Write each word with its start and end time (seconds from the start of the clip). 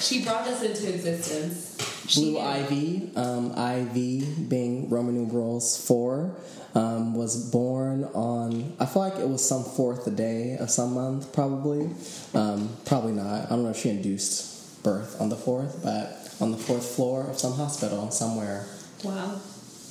she 0.00 0.18
made 0.18 0.24
four. 0.24 0.24
this. 0.24 0.24
She 0.24 0.24
brought 0.24 0.44
this 0.44 0.62
into 0.62 0.94
existence. 0.94 2.04
She 2.06 2.32
Blue. 2.32 2.40
Ivy, 2.40 3.10
um, 3.16 3.52
Ivy 3.56 4.24
being 4.48 4.90
Roman 4.90 5.14
numerals 5.14 5.86
four, 5.86 6.36
um, 6.74 7.14
was 7.14 7.50
born 7.50 8.04
on, 8.14 8.74
I 8.78 8.86
feel 8.86 9.02
like 9.02 9.18
it 9.18 9.28
was 9.28 9.46
some 9.46 9.64
fourth 9.64 10.14
day 10.16 10.56
of 10.58 10.70
some 10.70 10.94
month, 10.94 11.32
probably. 11.32 11.90
Um, 12.34 12.76
probably 12.84 13.12
not. 13.12 13.46
I 13.46 13.48
don't 13.50 13.62
know 13.62 13.70
if 13.70 13.78
she 13.78 13.90
induced 13.90 14.82
birth 14.82 15.20
on 15.20 15.28
the 15.30 15.36
fourth, 15.36 15.80
but 15.82 16.34
on 16.40 16.50
the 16.50 16.58
fourth 16.58 16.84
floor 16.84 17.26
of 17.28 17.38
some 17.38 17.54
hospital 17.54 18.10
somewhere. 18.10 18.66
Wow. 19.02 19.40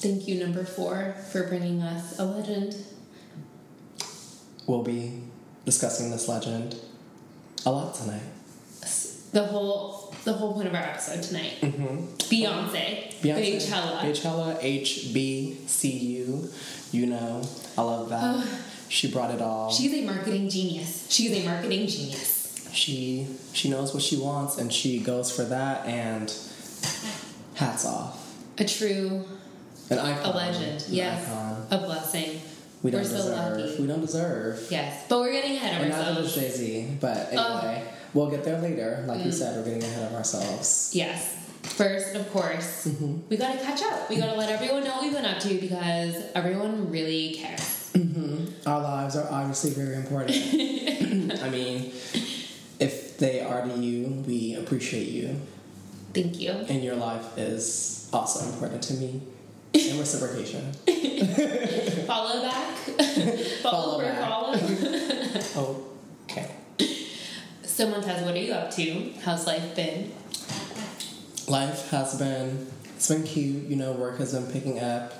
Thank 0.03 0.27
you, 0.27 0.39
number 0.39 0.65
four, 0.65 1.15
for 1.31 1.47
bringing 1.47 1.81
us 1.81 2.19
a 2.19 2.25
legend. 2.25 2.75
We'll 4.67 4.83
be 4.83 5.23
discussing 5.65 6.11
this 6.11 6.27
legend 6.27 6.79
a 7.65 7.71
lot 7.71 7.95
tonight. 7.95 8.21
The 9.33 9.43
whole 9.45 10.13
the 10.23 10.33
whole 10.33 10.53
point 10.53 10.67
of 10.67 10.73
our 10.75 10.81
episode 10.81 11.21
tonight. 11.23 11.59
Beyonce. 11.61 13.13
Beyonce. 13.21 13.57
Beychella. 13.59 13.99
Beychella, 13.99 14.61
HBCU. 14.61 16.49
You 16.93 17.05
know, 17.07 17.41
I 17.77 17.81
love 17.81 18.09
that. 18.09 18.47
she 18.89 19.11
brought 19.11 19.31
it 19.33 19.41
all. 19.41 19.71
She's 19.71 19.93
a 19.93 20.01
marketing 20.05 20.49
genius. 20.49 21.07
She's 21.09 21.31
a 21.31 21.45
marketing 21.45 21.87
genius. 21.87 22.69
she 22.71 23.27
she 23.53 23.69
knows 23.69 23.93
what 23.93 24.03
she 24.03 24.17
wants 24.17 24.57
and 24.57 24.71
she 24.71 24.99
goes 24.99 25.31
for 25.35 25.43
that 25.45 25.85
and 25.85 26.31
hats 27.55 27.85
off 27.85 28.19
A 28.57 28.65
true, 28.65 29.25
an 29.89 29.99
icon 29.99 30.25
a 30.33 30.35
legend. 30.35 30.81
An 30.87 30.93
Yes. 30.93 31.27
icon. 31.27 31.67
A 31.71 31.77
blessing. 31.85 32.41
we 32.83 32.91
don't 32.91 33.01
We're 33.01 33.07
so 33.07 33.15
deserve 33.17 33.57
lucky. 33.59 33.81
we 33.81 33.87
don't 33.87 34.01
deserve 34.01 34.67
Yes. 34.71 35.05
But 35.09 35.19
we're 35.19 35.31
getting 35.33 35.55
ahead 35.55 35.81
and 35.81 35.91
of 35.91 35.97
neither 35.99 36.21
does 36.21 36.37
ourselves. 36.37 36.57
jay-z 36.59 36.97
but 36.99 37.27
anyway 37.33 37.83
we'll 38.13 38.29
get 38.29 38.43
there 38.43 38.59
later 38.59 39.03
like 39.07 39.19
you 39.23 39.31
Mm. 39.31 39.33
said 39.33 39.55
we're 39.57 39.65
getting 39.65 39.83
ahead 39.83 40.03
of 40.11 40.15
ourselves 40.15 40.91
Yes. 40.93 41.37
First, 41.63 42.13
of 42.15 42.29
course, 42.33 42.85
Mm-hmm. 42.87 43.19
we 43.29 43.37
gotta 43.37 43.57
catch 43.57 43.81
up. 43.83 44.09
We 44.09 44.17
gotta 44.17 44.37
let 44.37 44.49
everyone 44.49 44.83
know 44.83 44.95
what 44.95 45.03
we've 45.03 45.13
been 45.13 45.25
up 45.25 45.39
to 45.39 45.53
because 45.61 46.15
everyone 46.35 46.91
really 46.91 47.35
cares. 47.35 47.79
our 48.67 48.81
lives 48.81 49.15
are 49.15 49.27
obviously 49.31 49.69
very 49.71 49.95
important 49.95 50.35
i 51.43 51.49
mean 51.49 51.91
if 52.79 53.17
they 53.19 53.39
are 53.39 53.61
to 53.67 53.75
you 53.79 54.07
we 54.27 54.55
appreciate 54.55 55.07
you 55.09 55.39
Thank 56.13 56.39
you. 56.39 56.51
and 56.51 56.83
your 56.83 56.95
life 56.95 57.37
is 57.37 58.09
also 58.11 58.45
important 58.51 58.81
to 58.89 58.93
me 58.95 59.21
in 59.73 59.97
reciprocation 59.99 60.73
Follow 62.07 62.41
back. 62.41 62.75
Follow 63.63 63.99
follow, 63.99 64.01
back. 64.01 64.19
follow. 64.27 64.53
okay 65.73 65.92
so 67.83 67.89
Montez, 67.89 68.23
what 68.23 68.33
are 68.33 68.39
you 68.39 68.53
up 68.53 68.71
to? 68.71 69.11
How's 69.23 69.45
life 69.45 69.75
been? 69.75 70.09
life 71.49 71.89
has 71.89 72.17
been 72.17 72.65
it's 72.95 73.09
been 73.09 73.23
cute 73.23 73.65
you 73.65 73.75
know 73.75 73.91
work 73.91 74.17
has 74.17 74.31
been 74.31 74.49
picking 74.49 74.79
up 74.79 75.11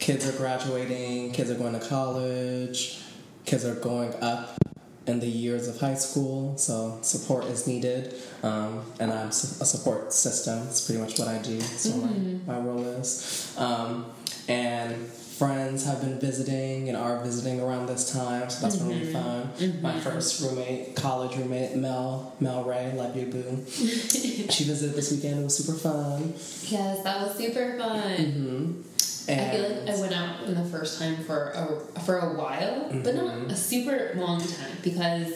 kids 0.00 0.28
are 0.28 0.36
graduating 0.36 1.30
kids 1.30 1.48
are 1.48 1.54
going 1.54 1.72
to 1.72 1.86
college 1.86 3.00
kids 3.44 3.64
are 3.64 3.76
going 3.76 4.12
up 4.20 4.58
in 5.06 5.20
the 5.20 5.28
years 5.28 5.68
of 5.68 5.78
high 5.78 5.94
school 5.94 6.58
so 6.58 6.98
support 7.02 7.44
is 7.44 7.68
needed 7.68 8.12
um, 8.42 8.84
and 8.98 9.12
i'm 9.12 9.28
a 9.28 9.32
support 9.32 10.12
system 10.12 10.66
it's 10.66 10.84
pretty 10.84 11.00
much 11.00 11.16
what 11.20 11.28
i 11.28 11.38
do 11.38 11.60
so 11.60 11.96
my, 11.98 12.54
my 12.54 12.58
role 12.58 12.84
is 12.84 13.54
um, 13.56 14.06
and 14.48 15.08
friends 15.40 15.86
have 15.86 16.00
been 16.02 16.18
visiting 16.20 16.88
and 16.88 16.96
are 16.98 17.18
visiting 17.24 17.60
around 17.62 17.86
this 17.86 18.12
time 18.12 18.50
so 18.50 18.60
that's 18.60 18.76
been 18.76 18.88
really 18.88 19.10
fun 19.10 19.48
my 19.80 19.98
first 20.00 20.42
roommate 20.42 20.94
college 20.94 21.34
roommate 21.38 21.74
mel 21.76 22.34
mel 22.40 22.62
ray 22.64 22.92
love 22.94 23.16
you 23.16 23.24
boo 23.34 23.64
she 24.54 24.64
visited 24.64 24.94
this 24.94 25.10
weekend. 25.12 25.40
It 25.40 25.44
was 25.44 25.56
super 25.56 25.78
fun. 25.78 26.34
Yes, 26.76 27.02
that 27.04 27.16
was 27.26 27.36
super 27.38 27.78
fun. 27.78 28.16
hmm 28.16 28.82
And 29.28 29.40
I 29.40 29.50
feel 29.54 29.62
like 29.70 29.88
I 29.96 30.00
went 30.00 30.12
out 30.20 30.42
in 30.48 30.54
the 30.62 30.64
first 30.74 30.98
time 31.00 31.16
for 31.28 31.38
a, 31.62 32.00
for 32.00 32.18
a 32.18 32.34
while, 32.34 32.88
but 33.04 33.14
not 33.14 33.30
Mm-hmm. 33.30 33.50
a 33.50 33.56
super 33.56 34.12
long 34.16 34.40
time 34.40 34.76
because 34.82 35.32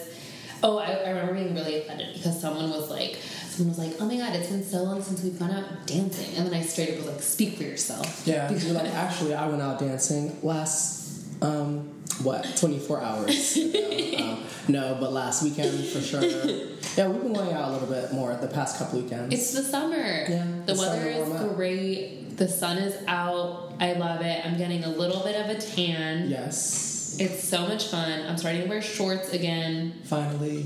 oh, 0.65 0.77
I, 0.79 0.87
I 0.91 1.09
remember 1.11 1.33
being 1.35 1.53
really 1.55 1.77
offended 1.81 2.13
because 2.15 2.39
someone 2.41 2.69
was 2.71 2.89
like, 2.89 3.15
someone 3.49 3.75
was 3.77 3.79
like, 3.85 3.95
oh 4.01 4.05
my 4.05 4.17
god, 4.17 4.35
it's 4.35 4.49
been 4.49 4.63
so 4.63 4.83
long 4.83 5.01
since 5.01 5.23
we've 5.23 5.37
gone 5.39 5.51
out 5.51 5.85
dancing, 5.87 6.35
and 6.35 6.45
then 6.47 6.53
I 6.53 6.61
straight 6.61 6.89
up 6.91 6.97
was 6.97 7.07
like, 7.07 7.21
speak 7.21 7.57
for 7.57 7.63
yourself. 7.63 8.23
yeah, 8.25 8.47
Because- 8.47 8.65
you're 8.65 8.73
like 8.73 8.91
actually, 8.93 9.33
I 9.35 9.47
went 9.47 9.61
out 9.61 9.79
dancing 9.79 10.37
last 10.43 11.03
um 11.41 11.91
what 12.23 12.45
24 12.57 13.01
hours 13.01 13.57
ago. 13.57 14.17
um, 14.23 14.43
no, 14.69 14.97
but 14.99 15.11
last 15.11 15.43
weekend 15.43 15.85
for 15.87 16.01
sure. 16.01 16.21
Yeah, 16.95 17.09
we've 17.09 17.21
been 17.21 17.33
going 17.33 17.51
out 17.51 17.67
a 17.67 17.71
little 17.73 17.89
bit 17.89 18.13
more 18.13 18.33
the 18.37 18.47
past 18.47 18.77
couple 18.77 19.01
weekends. 19.01 19.33
It's 19.33 19.51
the 19.51 19.63
summer. 19.63 19.97
Yeah, 19.97 20.47
the 20.65 20.73
the 20.75 20.79
weather 20.79 21.07
is 21.09 21.53
great. 21.55 22.37
The 22.37 22.47
sun 22.47 22.77
is 22.77 22.95
out. 23.05 23.73
I 23.81 23.93
love 23.93 24.21
it. 24.21 24.45
I'm 24.45 24.57
getting 24.57 24.85
a 24.85 24.87
little 24.89 25.21
bit 25.21 25.35
of 25.35 25.49
a 25.49 25.59
tan. 25.59 26.29
yes, 26.29 26.94
It's 27.17 27.43
so 27.47 27.67
much 27.67 27.87
fun. 27.87 28.23
I'm 28.27 28.37
starting 28.37 28.63
to 28.63 28.67
wear 28.69 28.81
shorts 28.81 29.31
again. 29.31 29.93
finally. 30.03 30.65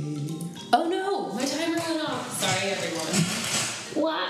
Oh 0.73 0.87
no, 0.89 1.33
my 1.33 1.45
timer 1.45 1.77
went 1.77 2.03
off. 2.09 2.39
Sorry, 2.39 2.71
everyone. 2.71 3.35
What? 4.05 4.29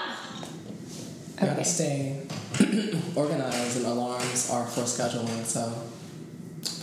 You 1.42 1.48
gotta 1.48 1.66
stay 1.66 2.22
organized, 3.16 3.78
and 3.78 3.86
alarms 3.86 4.50
are 4.50 4.66
for 4.66 4.82
scheduling. 4.82 5.46
So 5.46 5.72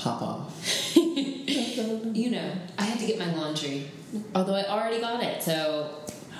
pop 0.01 0.23
off. 0.23 0.97
You 2.17 2.31
know, 2.31 2.53
I 2.79 2.85
had 2.85 2.99
to 3.01 3.07
get 3.07 3.19
my 3.19 3.33
laundry. 3.35 3.87
Although 4.35 4.55
I 4.55 4.65
already 4.65 5.01
got 5.01 5.23
it, 5.23 5.43
so. 5.43 5.91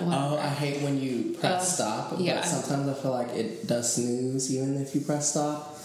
Oh, 0.01 0.39
I 0.39 0.49
hate 0.49 0.83
when 0.83 0.99
you 1.01 1.35
press 1.39 1.63
Uh, 1.63 1.75
stop, 1.75 2.11
but 2.11 2.21
yeah. 2.21 2.43
sometimes 2.43 2.89
I 2.89 2.95
feel 2.95 3.11
like 3.13 3.29
it 3.31 3.67
does 3.67 3.95
snooze 3.95 4.55
even 4.55 4.81
if 4.81 4.95
you 4.95 5.01
press 5.03 5.31
stop. 5.31 5.76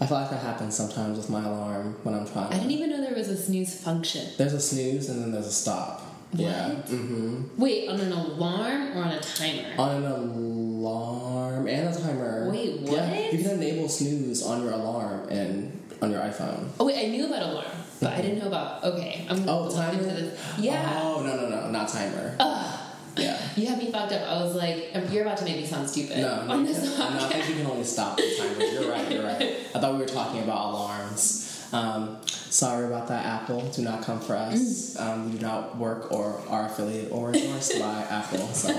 I 0.00 0.06
feel 0.06 0.18
like 0.18 0.30
that 0.30 0.42
happens 0.42 0.76
sometimes 0.76 1.18
with 1.18 1.28
my 1.28 1.44
alarm 1.44 1.96
when 2.04 2.14
I'm 2.14 2.26
trying. 2.26 2.52
I 2.52 2.58
didn't 2.58 2.70
even 2.70 2.90
know 2.90 3.00
there 3.00 3.14
was 3.14 3.28
a 3.28 3.36
snooze 3.36 3.80
function. 3.80 4.30
There's 4.36 4.52
a 4.52 4.60
snooze 4.60 5.08
and 5.08 5.20
then 5.22 5.32
there's 5.32 5.46
a 5.46 5.52
stop. 5.52 6.02
Yeah. 6.32 6.70
Mm-hmm. 6.86 7.60
Wait, 7.60 7.88
on 7.88 7.98
an 8.00 8.12
alarm 8.12 8.96
or 8.96 9.02
on 9.02 9.12
a 9.12 9.20
timer? 9.20 9.74
On 9.78 10.02
an 10.02 10.12
alarm 10.12 11.66
and 11.66 11.94
a 11.94 11.98
timer. 11.98 12.50
Wait, 12.50 12.80
what? 12.82 12.92
Yeah, 12.92 13.30
you 13.30 13.42
can 13.42 13.50
enable 13.52 13.88
snooze 13.88 14.42
on 14.42 14.62
your 14.62 14.72
alarm 14.72 15.28
and 15.30 15.72
on 16.00 16.10
your 16.10 16.20
iPhone. 16.20 16.68
Oh 16.78 16.84
wait, 16.84 17.04
I 17.04 17.08
knew 17.08 17.26
about 17.26 17.42
alarm, 17.42 17.66
but 18.00 18.12
I 18.12 18.20
didn't 18.20 18.38
know 18.38 18.48
about. 18.48 18.84
Okay, 18.84 19.26
I'm 19.28 19.44
gonna 19.44 19.50
Oh, 19.50 19.74
timer. 19.74 20.30
Yeah. 20.58 21.00
Oh 21.02 21.22
no 21.22 21.36
no 21.36 21.48
no, 21.48 21.70
not 21.70 21.88
timer. 21.88 22.36
Ugh. 22.38 22.77
Yeah. 23.18 23.38
You 23.56 23.66
had 23.66 23.78
me 23.78 23.90
fucked 23.90 24.12
up. 24.12 24.22
I 24.28 24.42
was 24.42 24.54
like, 24.54 24.90
um, 24.94 25.10
you're 25.12 25.22
about 25.24 25.38
to 25.38 25.44
make 25.44 25.56
me 25.56 25.66
sound 25.66 25.88
stupid 25.88 26.18
No, 26.18 26.46
on 26.48 26.64
this 26.64 26.78
can't. 26.96 27.14
no, 27.14 27.26
I 27.26 27.28
think 27.32 27.48
you 27.48 27.54
can 27.56 27.66
only 27.66 27.84
stop 27.84 28.16
the 28.16 28.22
timer. 28.38 28.62
You're 28.64 28.90
right, 28.90 29.10
you're 29.10 29.24
right. 29.24 29.56
I 29.74 29.78
thought 29.80 29.92
we 29.94 29.98
were 30.00 30.06
talking 30.06 30.42
about 30.42 30.70
alarms. 30.70 31.44
Um, 31.72 32.18
sorry 32.26 32.86
about 32.86 33.08
that, 33.08 33.26
Apple. 33.26 33.60
Do 33.70 33.82
not 33.82 34.02
come 34.02 34.20
for 34.20 34.34
us. 34.34 34.96
Mm. 34.96 35.00
Um, 35.00 35.30
we 35.32 35.36
do 35.38 35.42
not 35.46 35.76
work 35.76 36.10
or 36.12 36.40
are 36.48 36.66
affiliated 36.66 37.12
or 37.12 37.32
endorsed 37.34 37.78
by 37.78 38.02
Apple, 38.08 38.46
so 38.54 38.70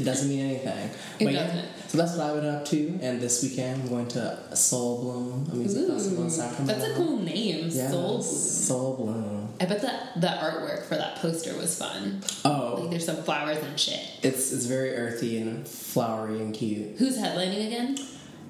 it 0.00 0.02
doesn't 0.06 0.28
mean 0.30 0.40
anything. 0.40 0.90
It 1.18 1.24
But 1.26 1.32
doesn't. 1.32 1.68
so 1.88 1.98
that's 1.98 2.16
what 2.16 2.20
I've 2.26 2.36
been 2.40 2.48
up 2.54 2.64
to. 2.66 2.98
And 3.02 3.20
this 3.20 3.42
weekend, 3.42 3.82
I'm 3.82 3.88
going 3.88 4.08
to 4.08 4.56
Soul 4.56 5.02
Bloom, 5.02 5.46
a 5.52 5.54
music 5.56 5.86
festival 5.88 6.22
in 6.22 6.26
Ooh, 6.28 6.30
Sacramento. 6.30 6.72
that's 6.80 6.90
a 6.92 6.96
cool 6.96 7.18
name, 7.18 7.64
Yes, 7.68 7.90
Soul 7.90 8.08
Bloom. 8.18 8.22
Soul 8.22 8.96
Bloom. 8.96 9.41
I 9.62 9.66
bet 9.66 9.80
that 9.82 10.20
the 10.20 10.26
artwork 10.26 10.86
for 10.86 10.96
that 10.96 11.16
poster 11.16 11.56
was 11.56 11.78
fun. 11.78 12.20
Oh, 12.44 12.78
Like 12.80 12.90
there's 12.90 13.06
some 13.06 13.22
flowers 13.22 13.58
and 13.58 13.78
shit. 13.78 14.00
it's 14.24 14.52
it's 14.52 14.66
very 14.66 14.96
earthy 14.96 15.38
and 15.38 15.66
flowery 15.68 16.40
and 16.40 16.52
cute. 16.52 16.96
Who's 16.98 17.16
headlining 17.16 17.64
again? 17.68 17.96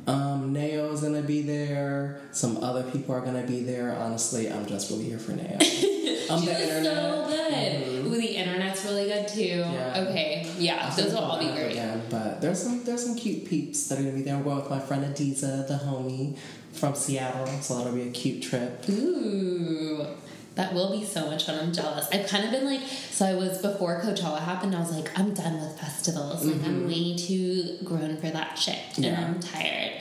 Um, 0.07 0.55
Nao's 0.55 1.03
gonna 1.03 1.21
be 1.21 1.43
there. 1.43 2.19
Some 2.33 2.65
other 2.65 2.83
people 2.91 3.15
are 3.15 3.21
gonna 3.21 3.47
be 3.47 3.63
there. 3.63 3.95
Honestly, 3.95 4.51
I'm 4.51 4.65
just 4.67 4.91
really 4.91 5.05
here 5.05 5.19
for 5.19 5.33
Nao. 5.33 5.43
I'm 5.45 5.59
she 5.61 6.47
the 6.47 6.53
was 6.53 6.61
internet. 6.63 6.83
so 6.97 7.27
good. 7.29 7.53
Mhm. 7.53 8.07
Ooh, 8.07 8.17
the 8.21 8.35
internet's 8.37 8.83
really 8.87 9.05
good 9.05 9.29
too. 9.29 9.41
Yeah. 9.43 10.07
Okay, 10.09 10.47
yeah, 10.59 10.89
I'll 10.89 10.97
those 10.97 11.13
will 11.13 11.19
all 11.21 11.39
be 11.39 11.53
great. 11.53 11.73
Again, 11.73 12.03
but 12.09 12.41
there's 12.41 12.63
some 12.63 12.83
there's 12.85 13.05
some 13.05 13.17
cute 13.17 13.45
peeps 13.45 13.87
that 13.89 13.99
are 13.99 14.03
gonna 14.03 14.15
be 14.15 14.23
there. 14.23 14.35
I'm 14.37 14.43
going 14.45 14.57
with 14.57 14.71
my 14.71 14.81
friend 14.81 15.05
Adiza, 15.05 15.69
the 15.69 15.75
homie 15.75 16.37
from 16.73 16.95
Seattle, 16.95 17.47
so 17.61 17.77
that'll 17.77 17.93
be 17.93 18.09
a 18.09 18.11
cute 18.11 18.43
trip. 18.43 18.85
Ooh, 18.89 20.07
that 20.55 20.75
will 20.75 20.91
be 20.99 21.05
so 21.05 21.27
much 21.27 21.47
fun. 21.47 21.59
I'm 21.59 21.73
jealous. 21.73 22.09
I've 22.13 22.27
kind 22.27 22.45
of 22.45 22.51
been 22.51 22.67
like, 22.67 22.83
so 22.83 23.25
I 23.27 23.35
was 23.35 23.61
before 23.63 24.01
Coachella 24.01 24.39
happened. 24.41 24.75
I 24.75 24.81
was 24.81 24.91
like, 24.95 25.19
I'm 25.19 25.33
done 25.35 25.61
with 25.61 25.79
festivals. 25.81 26.45
Like 26.45 26.63
I'm 26.65 26.87
way 26.87 27.17
too 27.17 27.79
grown 27.85 28.17
for 28.19 28.29
that 28.31 28.59
shit, 28.59 28.79
and 28.97 29.05
Mm-hmm. 29.05 29.15
Yeah. 29.15 29.27
I'm 29.27 29.41
tired. 29.41 29.93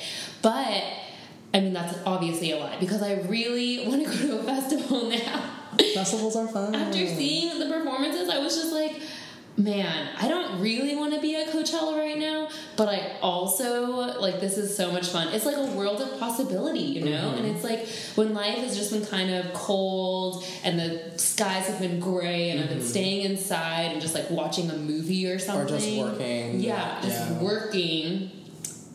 But 0.42 0.84
I 1.54 1.60
mean, 1.60 1.74
that's 1.74 1.98
obviously 2.06 2.52
a 2.52 2.58
lie 2.58 2.78
because 2.80 3.02
I 3.02 3.14
really 3.22 3.88
want 3.88 4.04
to 4.06 4.10
go 4.28 4.28
to 4.28 4.40
a 4.40 4.44
festival 4.44 5.10
now. 5.10 5.50
Festivals 5.94 6.36
are 6.36 6.48
fun. 6.48 6.76
After 6.76 7.08
seeing 7.08 7.58
the 7.60 7.68
performances, 7.74 8.30
I 8.30 8.40
was 8.40 8.56
just 8.56 8.74
like, 8.74 9.02
man, 9.58 10.10
I 10.20 10.28
don't 10.28 10.60
really 10.62 10.96
want 10.96 11.14
to 11.14 11.20
be 11.22 11.36
at 11.36 11.48
Coachella 11.50 11.98
right 11.98 12.18
now, 12.18 12.50
but 12.78 12.88
I 12.90 13.18
also 13.22 14.20
like 14.20 14.40
this 14.40 14.58
is 14.58 14.76
so 14.76 14.92
much 14.92 15.10
fun. 15.10 15.28
It's 15.30 15.46
like 15.46 15.58
a 15.58 15.66
world 15.66 16.02
of 16.02 16.20
possibility, 16.20 16.80
you 16.80 17.06
know? 17.06 17.12
Mm-hmm. 17.12 17.38
And 17.38 17.46
it's 17.48 17.64
like 17.64 17.88
when 18.16 18.34
life 18.34 18.58
has 18.60 18.78
just 18.78 18.92
been 18.92 19.06
kind 19.06 19.30
of 19.30 19.54
cold 19.54 20.44
and 20.64 20.80
the 20.80 21.12
skies 21.18 21.68
have 21.68 21.80
been 21.80 22.00
gray 22.00 22.52
and 22.52 22.62
I've 22.62 22.70
been 22.70 22.82
staying 22.82 23.26
inside 23.26 23.92
and 23.92 24.02
just 24.02 24.16
like 24.16 24.30
watching 24.30 24.70
a 24.72 24.78
movie 24.78 25.28
or 25.30 25.38
something. 25.38 25.66
Mm-hmm. 25.68 25.76
Or 25.76 26.08
just 26.10 26.20
working. 26.20 26.60
Yeah, 26.62 27.02
just 27.02 27.30
Yeah. 27.30 27.40
working. 27.42 28.32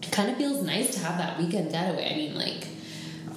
It 0.03 0.11
kind 0.11 0.31
of 0.31 0.37
feels 0.37 0.63
nice 0.63 0.95
to 0.95 1.01
have 1.01 1.19
that 1.19 1.39
weekend 1.39 1.71
getaway. 1.71 2.13
I 2.13 2.17
mean, 2.17 2.35
like, 2.35 2.67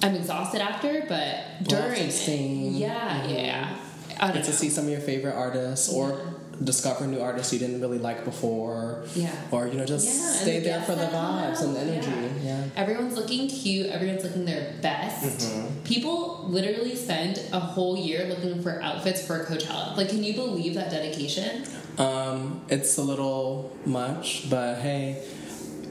I'm 0.02 0.14
exhausted 0.14 0.62
after, 0.62 1.04
but 1.08 1.68
during 1.68 2.04
it, 2.04 2.28
yeah, 2.28 3.22
Mhm. 3.22 3.34
yeah. 3.34 3.76
I 4.18 4.32
Get 4.32 4.44
to 4.44 4.52
see 4.52 4.68
some 4.70 4.84
of 4.84 4.90
your 4.90 5.00
favorite 5.00 5.34
artists 5.34 5.88
or 5.92 6.20
discover 6.62 7.06
new 7.06 7.20
artists 7.20 7.52
you 7.52 7.58
didn't 7.58 7.80
really 7.80 7.98
like 7.98 8.24
before. 8.24 9.04
Yeah. 9.14 9.34
Or, 9.50 9.66
you 9.66 9.74
know, 9.74 9.86
just 9.86 10.06
Yeah, 10.06 10.32
stay 10.32 10.58
the 10.58 10.68
there 10.68 10.82
for 10.82 10.94
the 10.94 11.06
vibes 11.06 11.62
and 11.62 11.74
the 11.74 11.80
out, 11.80 11.86
energy. 11.86 12.44
Yeah. 12.44 12.64
Everyone's 12.76 13.16
looking 13.16 13.48
cute. 13.48 13.86
Everyone's 13.86 14.24
looking 14.24 14.44
their 14.44 14.74
best. 14.82 15.40
Mm-hmm. 15.48 15.82
People 15.84 16.46
literally 16.48 16.94
spend 16.94 17.40
a 17.52 17.60
whole 17.60 17.96
year 17.96 18.26
looking 18.26 18.62
for 18.62 18.80
outfits 18.82 19.26
for 19.26 19.44
Coachella. 19.44 19.96
Like, 19.96 20.10
can 20.10 20.22
you 20.22 20.34
believe 20.34 20.74
that 20.74 20.90
dedication? 20.90 21.64
Um, 21.98 22.62
it's 22.68 22.96
a 22.98 23.02
little 23.02 23.76
much, 23.84 24.48
but 24.48 24.76
hey, 24.78 25.22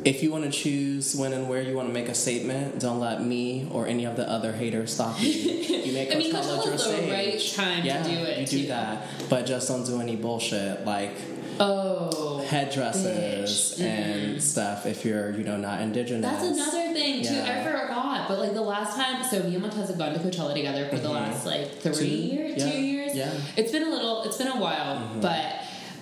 if 0.05 0.23
you 0.23 0.31
want 0.31 0.45
to 0.45 0.49
choose 0.51 1.15
when 1.15 1.33
and 1.33 1.49
where 1.49 1.61
you 1.61 1.75
want 1.75 1.87
to 1.89 1.93
make 1.93 2.07
a 2.09 2.15
statement, 2.15 2.79
don't 2.79 2.99
let 2.99 3.23
me 3.23 3.67
or 3.71 3.85
any 3.87 4.05
of 4.05 4.15
the 4.15 4.29
other 4.29 4.53
haters 4.53 4.93
stop 4.93 5.21
you. 5.21 5.29
You 5.89 5.95
make 5.95 6.13
I 6.13 6.19
mean, 6.19 6.31
Coachella 6.31 6.63
your 6.65 6.73
the 6.73 6.77
stage. 6.77 7.11
right 7.11 7.53
time 7.55 7.83
to 7.83 8.03
do 8.09 8.15
it, 8.23 8.39
You 8.41 8.45
do 8.45 8.61
too. 8.63 8.67
that, 8.67 9.07
but 9.27 9.47
just 9.47 9.67
don't 9.67 9.83
do 9.85 9.99
any 9.99 10.15
bullshit 10.15 10.85
like 10.85 11.11
Oh. 11.59 12.45
headdresses 12.47 13.75
bitch. 13.79 13.83
and 13.83 14.41
stuff 14.43 14.85
if 14.85 15.03
you're, 15.03 15.31
you 15.31 15.43
know, 15.43 15.57
not 15.57 15.81
indigenous. 15.81 16.21
That's 16.29 16.43
another 16.45 16.93
thing 16.93 17.23
too. 17.23 17.33
Yeah. 17.33 17.59
I 17.59 17.63
forgot, 17.63 18.27
but 18.27 18.39
like 18.39 18.53
the 18.53 18.61
last 18.61 18.95
time, 18.95 19.23
so 19.23 19.41
me 19.43 19.53
and 19.55 19.61
Montez 19.63 19.87
have 19.89 19.97
gone 19.97 20.13
to 20.13 20.19
Coachella 20.19 20.53
together 20.53 20.87
for 20.89 20.97
the 20.97 21.09
last 21.09 21.45
like 21.45 21.71
three 21.81 21.91
Mm-hmm. 21.91 21.97
Two? 21.99 22.05
years, 22.05 22.57
Yeah. 22.63 22.71
two 22.71 22.81
years. 22.81 23.15
Yeah. 23.15 23.25
Mm-hmm. 23.31 23.59
It's 23.59 23.71
been 23.71 23.83
a 23.83 23.89
little. 23.89 24.23
It's 24.23 24.37
been 24.37 24.47
a 24.47 24.59
while, 24.59 25.09
but 25.21 25.55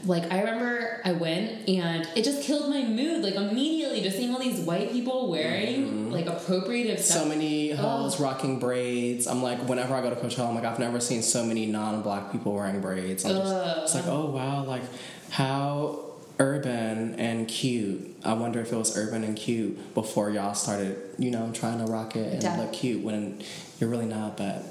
like 0.06 0.32
I 0.32 0.40
remember 0.40 1.02
I 1.04 1.14
went 1.14 1.68
and 1.68 2.08
it 2.16 2.24
just 2.24 2.44
killed 2.44 2.70
my 2.70 2.84
mood. 2.84 3.24
Like 3.24 3.36
immediately, 3.36 3.87
just 4.02 4.18
seeing 4.18 4.34
all 4.34 4.40
these 4.40 4.60
white 4.60 4.92
people 4.92 5.30
wearing 5.30 6.12
like 6.12 6.26
appropriative 6.26 7.00
stuff. 7.00 7.18
Mm-hmm. 7.20 7.24
So 7.24 7.26
many 7.30 7.72
hoes 7.72 8.20
Oh. 8.20 8.24
rocking 8.24 8.60
braids. 8.60 9.28
I'm 9.28 9.42
like, 9.44 9.60
whenever 9.68 9.94
I 9.96 10.02
go 10.02 10.10
to 10.10 10.16
Coachella, 10.16 10.50
I'm 10.50 10.56
like, 10.56 10.66
I've 10.66 10.80
never 10.80 11.00
seen 11.00 11.22
so 11.22 11.44
many 11.44 11.66
non-black 11.66 12.32
people 12.32 12.54
wearing 12.54 12.82
braids. 12.82 13.26
I'm 13.26 13.36
just, 13.36 13.54
it's 13.84 13.96
like, 13.96 14.08
oh 14.08 14.28
wow, 14.32 14.64
like 14.64 14.84
how 15.30 16.04
urban 16.40 17.16
and 17.16 17.48
cute. 17.48 18.16
I 18.24 18.34
wonder 18.34 18.60
if 18.60 18.72
it 18.72 18.76
was 18.76 18.96
urban 18.98 19.24
and 19.24 19.36
cute 19.36 19.94
before 19.94 20.30
y'all 20.30 20.54
started, 20.54 20.98
you 21.18 21.32
know, 21.32 21.52
trying 21.54 21.80
to 21.84 21.92
rock 21.92 22.16
it 22.16 22.44
and 22.44 22.60
look 22.60 22.74
cute 22.74 23.04
when 23.04 23.42
you're 23.80 23.90
really 23.90 24.06
not. 24.06 24.38
But 24.38 24.64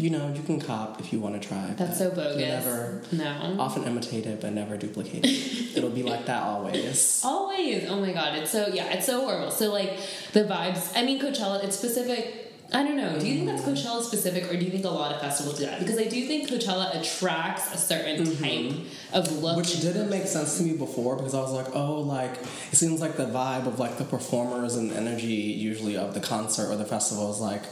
you 0.00 0.10
know, 0.10 0.32
you 0.34 0.42
can 0.42 0.60
cop 0.60 0.98
if 0.98 1.12
you 1.12 1.20
want 1.20 1.40
to 1.40 1.46
try. 1.46 1.74
That's 1.76 1.98
so 1.98 2.10
bogus. 2.10 2.36
Never 2.36 3.02
no. 3.12 3.56
often 3.58 3.84
imitated, 3.84 4.40
but 4.40 4.52
never 4.52 4.76
duplicated. 4.76 5.26
It'll 5.76 5.90
be 5.90 6.02
like 6.02 6.26
that 6.26 6.42
always. 6.42 7.22
Always. 7.24 7.88
Oh 7.88 8.00
my 8.00 8.12
god. 8.12 8.38
It's 8.38 8.50
so 8.50 8.68
yeah. 8.68 8.92
It's 8.92 9.06
so 9.06 9.20
horrible. 9.20 9.50
So 9.50 9.70
like 9.70 9.98
the 10.32 10.44
vibes. 10.44 10.92
I 10.96 11.04
mean, 11.04 11.20
Coachella. 11.20 11.62
It's 11.62 11.76
specific. 11.76 12.46
I 12.72 12.84
don't 12.84 12.96
know. 12.96 13.18
Do 13.18 13.26
you 13.26 13.34
think 13.34 13.48
that's 13.48 13.62
mm-hmm. 13.62 13.72
Coachella 13.72 14.02
specific, 14.02 14.44
or 14.44 14.56
do 14.56 14.64
you 14.64 14.70
think 14.70 14.84
a 14.84 14.88
lot 14.88 15.12
of 15.12 15.20
festivals 15.20 15.58
do 15.58 15.66
that? 15.66 15.80
Because 15.80 15.98
I 15.98 16.04
do 16.04 16.24
think 16.26 16.48
Coachella 16.48 17.00
attracts 17.00 17.74
a 17.74 17.76
certain 17.76 18.24
mm-hmm. 18.24 18.44
type 18.44 18.86
of 19.12 19.42
look. 19.42 19.56
Which 19.56 19.80
didn't 19.80 20.08
make 20.08 20.26
sense 20.26 20.56
to 20.58 20.62
me 20.62 20.76
before 20.76 21.16
because 21.16 21.34
I 21.34 21.40
was 21.40 21.52
like, 21.52 21.74
oh, 21.74 22.00
like 22.00 22.30
it 22.32 22.76
seems 22.76 23.00
like 23.00 23.16
the 23.16 23.26
vibe 23.26 23.66
of 23.66 23.78
like 23.78 23.98
the 23.98 24.04
performers 24.04 24.76
and 24.76 24.92
energy 24.92 25.26
usually 25.26 25.96
of 25.96 26.14
the 26.14 26.20
concert 26.20 26.70
or 26.70 26.76
the 26.76 26.84
festival 26.84 27.30
is 27.32 27.40
like 27.40 27.64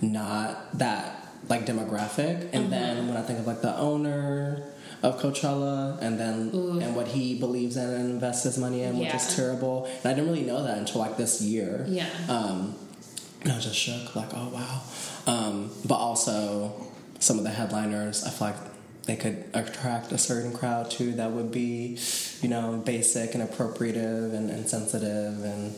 not 0.00 0.78
that 0.78 1.23
like 1.48 1.66
demographic. 1.66 2.48
And 2.52 2.72
then 2.72 3.08
when 3.08 3.16
I 3.16 3.22
think 3.22 3.38
of 3.38 3.46
like 3.46 3.62
the 3.62 3.76
owner 3.76 4.62
of 5.02 5.20
Coachella 5.20 6.00
and 6.00 6.18
then 6.18 6.50
Ooh. 6.54 6.80
and 6.80 6.96
what 6.96 7.08
he 7.08 7.38
believes 7.38 7.76
in 7.76 7.88
and 7.88 8.10
invests 8.10 8.44
his 8.44 8.56
money 8.58 8.82
in, 8.82 8.98
which 8.98 9.14
is 9.14 9.36
terrible. 9.36 9.84
And 9.86 10.06
I 10.06 10.14
didn't 10.14 10.30
really 10.30 10.44
know 10.44 10.62
that 10.64 10.78
until 10.78 11.00
like 11.00 11.16
this 11.16 11.42
year. 11.42 11.84
Yeah. 11.88 12.08
Um, 12.28 12.74
and 13.42 13.52
I 13.52 13.56
was 13.56 13.64
just 13.64 13.76
shook, 13.76 14.16
like, 14.16 14.30
oh 14.32 14.48
wow. 14.48 14.82
Um, 15.26 15.70
but 15.84 15.96
also, 15.96 16.86
some 17.18 17.38
of 17.38 17.44
the 17.44 17.50
headliners, 17.50 18.24
I 18.24 18.30
feel 18.30 18.48
like 18.48 18.56
they 19.04 19.16
could 19.16 19.44
attract 19.52 20.12
a 20.12 20.18
certain 20.18 20.52
crowd 20.52 20.90
too 20.90 21.12
that 21.12 21.30
would 21.30 21.50
be, 21.52 21.98
you 22.40 22.48
know, 22.48 22.82
basic 22.84 23.34
and 23.34 23.46
appropriative 23.46 24.32
and, 24.32 24.50
and 24.50 24.68
sensitive 24.68 25.44
And 25.44 25.74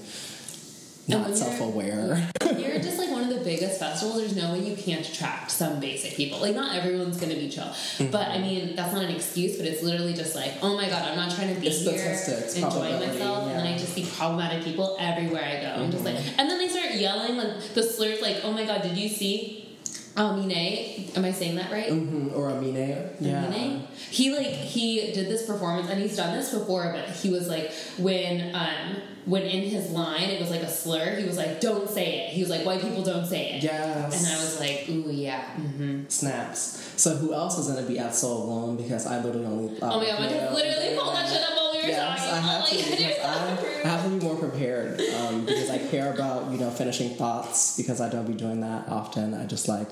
not 1.08 1.36
self 1.36 1.60
aware. 1.60 2.28
You're 2.58 2.78
just 2.80 2.98
like 2.98 3.10
one 3.10 3.22
of 3.22 3.28
the 3.28 3.44
biggest 3.44 3.78
festivals. 3.78 4.18
There's 4.18 4.36
no 4.36 4.52
way 4.52 4.60
you 4.60 4.76
can't 4.76 5.06
attract 5.08 5.50
some 5.50 5.78
basic 5.80 6.14
people. 6.14 6.40
Like 6.40 6.54
not 6.54 6.74
everyone's 6.74 7.18
gonna 7.18 7.34
be 7.34 7.48
chill, 7.48 7.64
Mm-hmm. 7.64 8.10
but 8.10 8.28
I 8.28 8.38
mean 8.38 8.76
that's 8.76 8.92
not 8.92 9.04
an 9.04 9.10
excuse. 9.14 9.56
But 9.56 9.66
it's 9.66 9.82
literally 9.82 10.14
just 10.14 10.34
like, 10.34 10.52
oh 10.62 10.76
my 10.76 10.88
god, 10.88 11.08
I'm 11.08 11.16
not 11.16 11.34
trying 11.34 11.54
to 11.54 11.60
be 11.60 11.68
It's 11.68 11.80
here 11.82 12.64
enjoying 12.66 12.98
myself, 13.00 13.48
and 13.48 13.50
then 13.50 13.64
yeah. 13.64 13.72
Mm-hmm. 13.72 13.74
I 13.74 13.78
just 13.78 13.92
see 13.94 14.06
problematic 14.16 14.64
people 14.64 14.96
everywhere 14.98 15.44
I 15.44 15.60
go. 15.62 15.82
I'm 15.82 15.90
just 15.90 16.04
like, 16.04 16.16
and 16.16 16.50
then 16.50 16.58
they 16.58 16.68
start 16.68 16.94
yelling 16.94 17.36
like 17.36 17.60
the 17.74 17.82
slurs, 17.82 18.20
like, 18.20 18.38
oh 18.44 18.52
my 18.52 18.64
god, 18.64 18.82
did 18.82 18.96
you 18.96 19.08
see? 19.08 19.65
Amine, 20.16 21.10
am 21.14 21.24
I 21.24 21.32
saying 21.32 21.56
that 21.56 21.70
right? 21.70 21.90
hmm 21.90 22.30
Or 22.34 22.48
Amine. 22.50 23.10
Yeah. 23.20 23.44
Amine? 23.46 23.86
He 24.10 24.34
like 24.34 24.46
he 24.46 25.12
did 25.12 25.28
this 25.28 25.46
performance 25.46 25.90
and 25.90 26.00
he's 26.00 26.16
done 26.16 26.36
this 26.36 26.52
before, 26.54 26.92
but 26.94 27.08
he 27.16 27.30
was 27.30 27.48
like 27.48 27.70
when 27.98 28.54
um 28.54 28.96
when 29.26 29.42
in 29.42 29.64
his 29.68 29.90
line 29.90 30.30
it 30.30 30.40
was 30.40 30.50
like 30.50 30.62
a 30.62 30.70
slur, 30.70 31.16
he 31.16 31.24
was 31.26 31.36
like, 31.36 31.60
Don't 31.60 31.88
say 31.90 32.20
it. 32.26 32.30
He 32.30 32.40
was 32.40 32.48
like, 32.50 32.64
White 32.64 32.80
people 32.80 33.02
don't 33.02 33.26
say 33.26 33.50
it. 33.54 33.62
Yes. 33.62 34.16
And 34.24 34.26
I 34.34 34.36
was 34.42 34.58
like, 34.60 34.88
Ooh 34.88 35.10
yeah. 35.12 35.42
hmm 35.56 36.04
Snaps. 36.08 36.92
So 36.96 37.14
who 37.16 37.34
else 37.34 37.58
is 37.58 37.68
gonna 37.68 37.86
be 37.86 37.98
at 37.98 38.14
Soul 38.14 38.44
Alone? 38.44 38.76
Because 38.76 39.06
I 39.06 39.20
literally 39.22 39.46
only. 39.46 39.80
Uh, 39.82 39.90
Oh 39.92 40.00
my 40.00 40.06
god, 40.06 40.20
I 40.20 40.24
know- 40.26 40.30
just 40.30 40.52
literally 40.54 40.96
pulled 40.96 41.14
that 41.14 41.28
shit 41.28 41.42
up 41.42 41.55
Yes. 41.88 42.32
I 42.32 42.38
have 42.40 42.68
to 42.68 42.76
because 42.90 43.24
I. 43.24 43.86
I 43.86 43.88
have 43.88 44.04
to 44.04 44.10
be 44.10 44.24
more 44.24 44.36
prepared 44.36 45.00
um, 45.00 45.44
because 45.46 45.70
I 45.70 45.78
care 45.78 46.12
about 46.12 46.50
you 46.50 46.58
know 46.58 46.70
finishing 46.70 47.14
thoughts 47.14 47.76
because 47.76 48.00
I 48.00 48.08
don't 48.08 48.26
be 48.26 48.34
doing 48.34 48.60
that 48.60 48.88
often. 48.88 49.34
I 49.34 49.46
just 49.46 49.68
like 49.68 49.88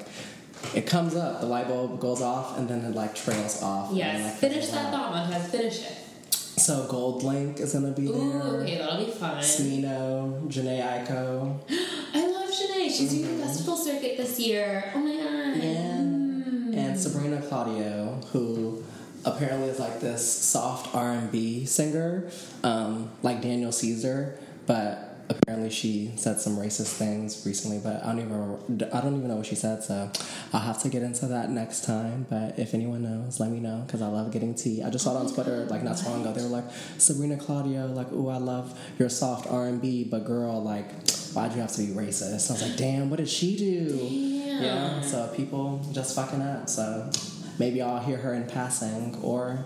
it 0.75 0.87
comes 0.87 1.15
up, 1.15 1.41
the 1.41 1.47
light 1.47 1.69
bulb 1.69 2.01
goes 2.01 2.23
off, 2.23 2.59
and 2.59 2.69
then 2.69 2.81
it 2.85 2.95
like 2.95 3.15
trails 3.15 3.63
off. 3.63 3.91
and, 3.91 3.99
Yes, 3.99 4.23
like, 4.25 4.51
finish 4.53 4.69
that 4.69 4.93
thought, 4.93 5.13
Montez. 5.13 5.51
Finish 5.51 5.83
it. 5.83 5.99
So 6.33 6.87
GoldLink 6.89 7.61
is 7.61 7.73
gonna 7.73 7.91
be 7.91 8.07
there. 8.07 8.15
Ooh, 8.15 8.61
okay, 8.63 8.79
that'll 8.79 9.05
be 9.05 9.11
fun. 9.11 9.39
Smino, 9.43 10.47
Jhené 10.49 10.81
Aiko. 10.81 11.59
I 12.15 12.27
love 12.31 12.49
Jhené. 12.49 12.85
She's 12.97 13.11
doing 13.11 13.39
the 13.39 13.45
festival 13.45 13.77
circuit 13.77 14.17
this 14.17 14.39
year. 14.39 14.93
Oh 14.95 15.01
my 15.01 15.17
god. 15.17 15.63
Yeah. 15.63 15.99
Mm. 15.99 16.77
And 16.77 16.99
Sabrina 16.99 17.43
Claudio, 17.43 18.21
who 18.33 18.84
apparently 19.25 19.69
is 19.69 19.79
like 19.79 20.01
this 20.01 20.31
soft 20.31 20.95
R 20.95 21.13
and 21.13 21.31
B 21.31 21.65
singer, 21.65 22.31
um, 22.63 23.11
like 23.23 23.41
Daniel 23.41 23.73
Caesar, 23.73 24.39
but 24.67 25.11
apparently 25.29 25.71
she 25.71 26.13
said 26.17 26.39
some 26.39 26.57
racist 26.57 26.95
things 26.97 27.45
recently. 27.47 27.79
But 27.79 28.05
I 28.05 28.13
don't 28.13 28.21
even 28.21 28.89
I 28.93 29.01
don't 29.01 29.17
even 29.17 29.29
know 29.29 29.37
what 29.37 29.47
she 29.47 29.55
said, 29.55 29.83
so 29.83 30.11
I'll 30.53 30.61
have 30.61 30.81
to 30.83 30.89
get 30.89 31.03
into 31.03 31.27
that 31.27 31.51
next 31.51 31.85
time. 31.85 32.27
But 32.29 32.59
if 32.59 32.75
anyone 32.75 33.03
knows, 33.03 33.41
let 33.41 33.51
me 33.51 33.61
know 33.61 33.83
because 33.87 34.03
I 34.03 34.09
love 34.09 34.31
getting 34.33 34.55
tea. 34.55 34.83
I 34.83 34.91
just 34.91 35.05
saw 35.05 35.17
it 35.17 35.21
on 35.21 35.33
Twitter 35.33 35.65
like 35.67 35.83
not 35.83 35.99
so 35.99 36.11
long 36.11 36.23
ago. 36.23 36.33
They 36.33 36.43
were 36.43 36.49
like 36.49 36.71
Sabrina 36.99 37.37
Claudio, 37.37 37.87
like, 37.87 38.09
oh 38.13 38.29
I 38.29 38.39
love 38.39 38.79
your 38.99 39.09
soft 39.09 39.47
R 39.47 39.67
and 39.67 39.81
B, 39.81 40.05
but 40.05 40.25
girl, 40.25 40.63
like." 40.63 40.87
Why'd 41.35 41.53
you 41.53 41.63
have 41.63 41.73
to 41.73 41.83
be 41.83 41.89
racist? 41.89 42.49
I 42.49 42.53
was 42.53 42.63
like, 42.63 42.77
damn, 42.77 43.11
what 43.11 43.17
did 43.17 43.29
she 43.29 43.57
do? 43.57 43.89
Damn. 43.89 44.63
Yeah, 44.63 45.01
so 45.01 45.27
people 45.35 45.85
just 45.91 46.15
fucking 46.15 46.41
up. 46.41 46.69
So 46.69 47.11
maybe 47.59 47.81
I'll 47.83 48.01
hear 48.03 48.17
her 48.19 48.35
in 48.35 48.47
passing, 48.47 49.17
or 49.23 49.65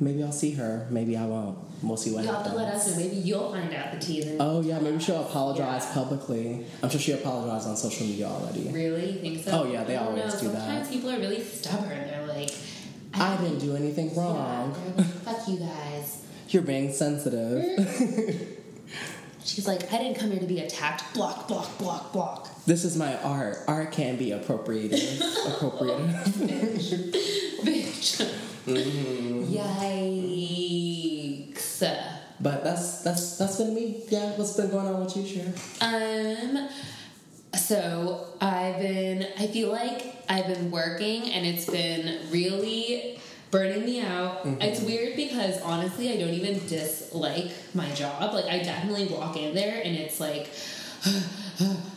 maybe 0.00 0.22
I'll 0.22 0.32
see 0.32 0.52
her. 0.52 0.86
Maybe 0.90 1.16
I 1.16 1.24
won't. 1.26 1.58
We'll 1.82 1.96
see 1.96 2.12
what 2.14 2.22
You'll 2.22 2.34
have 2.34 2.46
happens. 2.46 2.60
to 2.60 2.64
let 2.64 2.74
us 2.74 2.90
know. 2.90 2.96
Maybe 3.02 3.16
you'll 3.16 3.50
find 3.50 3.74
out 3.74 3.92
the 3.92 3.98
tea. 3.98 4.22
Then 4.22 4.36
Oh 4.38 4.60
yeah, 4.60 4.78
maybe 4.78 5.00
she'll 5.00 5.20
apologize 5.26 5.82
Yeah. 5.88 5.94
publicly. 5.94 6.64
I'm 6.80 6.88
sure 6.90 7.00
she 7.00 7.10
apologized 7.12 7.66
on 7.66 7.76
social 7.76 8.06
media 8.06 8.26
already. 8.28 8.68
Really? 8.68 9.10
You 9.14 9.18
think 9.20 9.44
so? 9.44 9.62
Oh, 9.64 9.72
yeah, 9.72 9.82
they 9.82 9.96
I 9.96 10.04
always 10.06 10.32
know. 10.34 10.40
do 10.42 10.48
that. 10.50 10.58
Sometimes 10.58 10.88
people 10.90 11.10
are 11.10 11.18
really 11.18 11.42
stubborn. 11.42 11.88
They're 12.06 12.26
like, 12.28 12.50
I 13.14 13.36
didn't 13.38 13.58
do 13.58 13.74
anything 13.74 14.14
wrong. 14.14 14.76
Yeah, 14.76 14.92
like, 14.96 15.06
fuck 15.24 15.48
you 15.48 15.56
guys. 15.58 16.24
You're 16.50 16.62
being 16.62 16.92
sensitive. 16.92 17.64
Mm-hmm. 17.80 18.44
She's 19.44 19.66
like, 19.66 19.92
I 19.92 19.98
didn't 19.98 20.18
come 20.18 20.30
here 20.30 20.38
to 20.40 20.46
be 20.46 20.60
attacked. 20.60 21.14
Block, 21.14 21.48
block, 21.48 21.76
block, 21.78 22.12
block. 22.12 22.48
This 22.66 22.84
is 22.84 22.96
my 22.96 23.16
art. 23.22 23.58
Art 23.66 23.92
can 23.92 24.16
be 24.16 24.30
appropriative. 24.30 25.18
appropriative. 25.46 27.12
Bitch. 27.62 28.22
Mm-hmm. 28.66 29.44
Yikes. 31.54 31.82
But 32.40 32.64
that's 32.64 33.02
that's 33.02 33.36
that's 33.38 33.56
been 33.58 33.74
me. 33.74 34.02
Yeah, 34.08 34.32
what's 34.36 34.56
been 34.56 34.70
going 34.70 34.86
on 34.86 35.04
with 35.04 35.16
you, 35.16 35.26
Cher? 35.26 35.52
Um, 35.80 36.68
so 37.54 38.26
I've 38.40 38.78
been, 38.78 39.26
I 39.38 39.46
feel 39.46 39.70
like 39.70 40.16
I've 40.28 40.46
been 40.46 40.70
working 40.70 41.30
and 41.30 41.46
it's 41.46 41.66
been 41.66 42.30
really 42.30 43.18
burning 43.50 43.84
me 43.84 44.00
out. 44.00 44.44
Mm-hmm. 44.44 44.62
It's 44.62 44.80
weird 44.80 45.16
because 45.16 45.60
honestly, 45.60 46.10
I 46.10 46.16
don't 46.16 46.32
even 46.34 46.66
dislike 46.66 47.52
my 47.74 47.90
job. 47.92 48.32
Like, 48.32 48.46
I 48.46 48.58
definitely 48.60 49.06
walk 49.06 49.36
in 49.36 49.54
there 49.54 49.82
and 49.84 49.94
it's 49.94 50.18
like, 50.18 50.48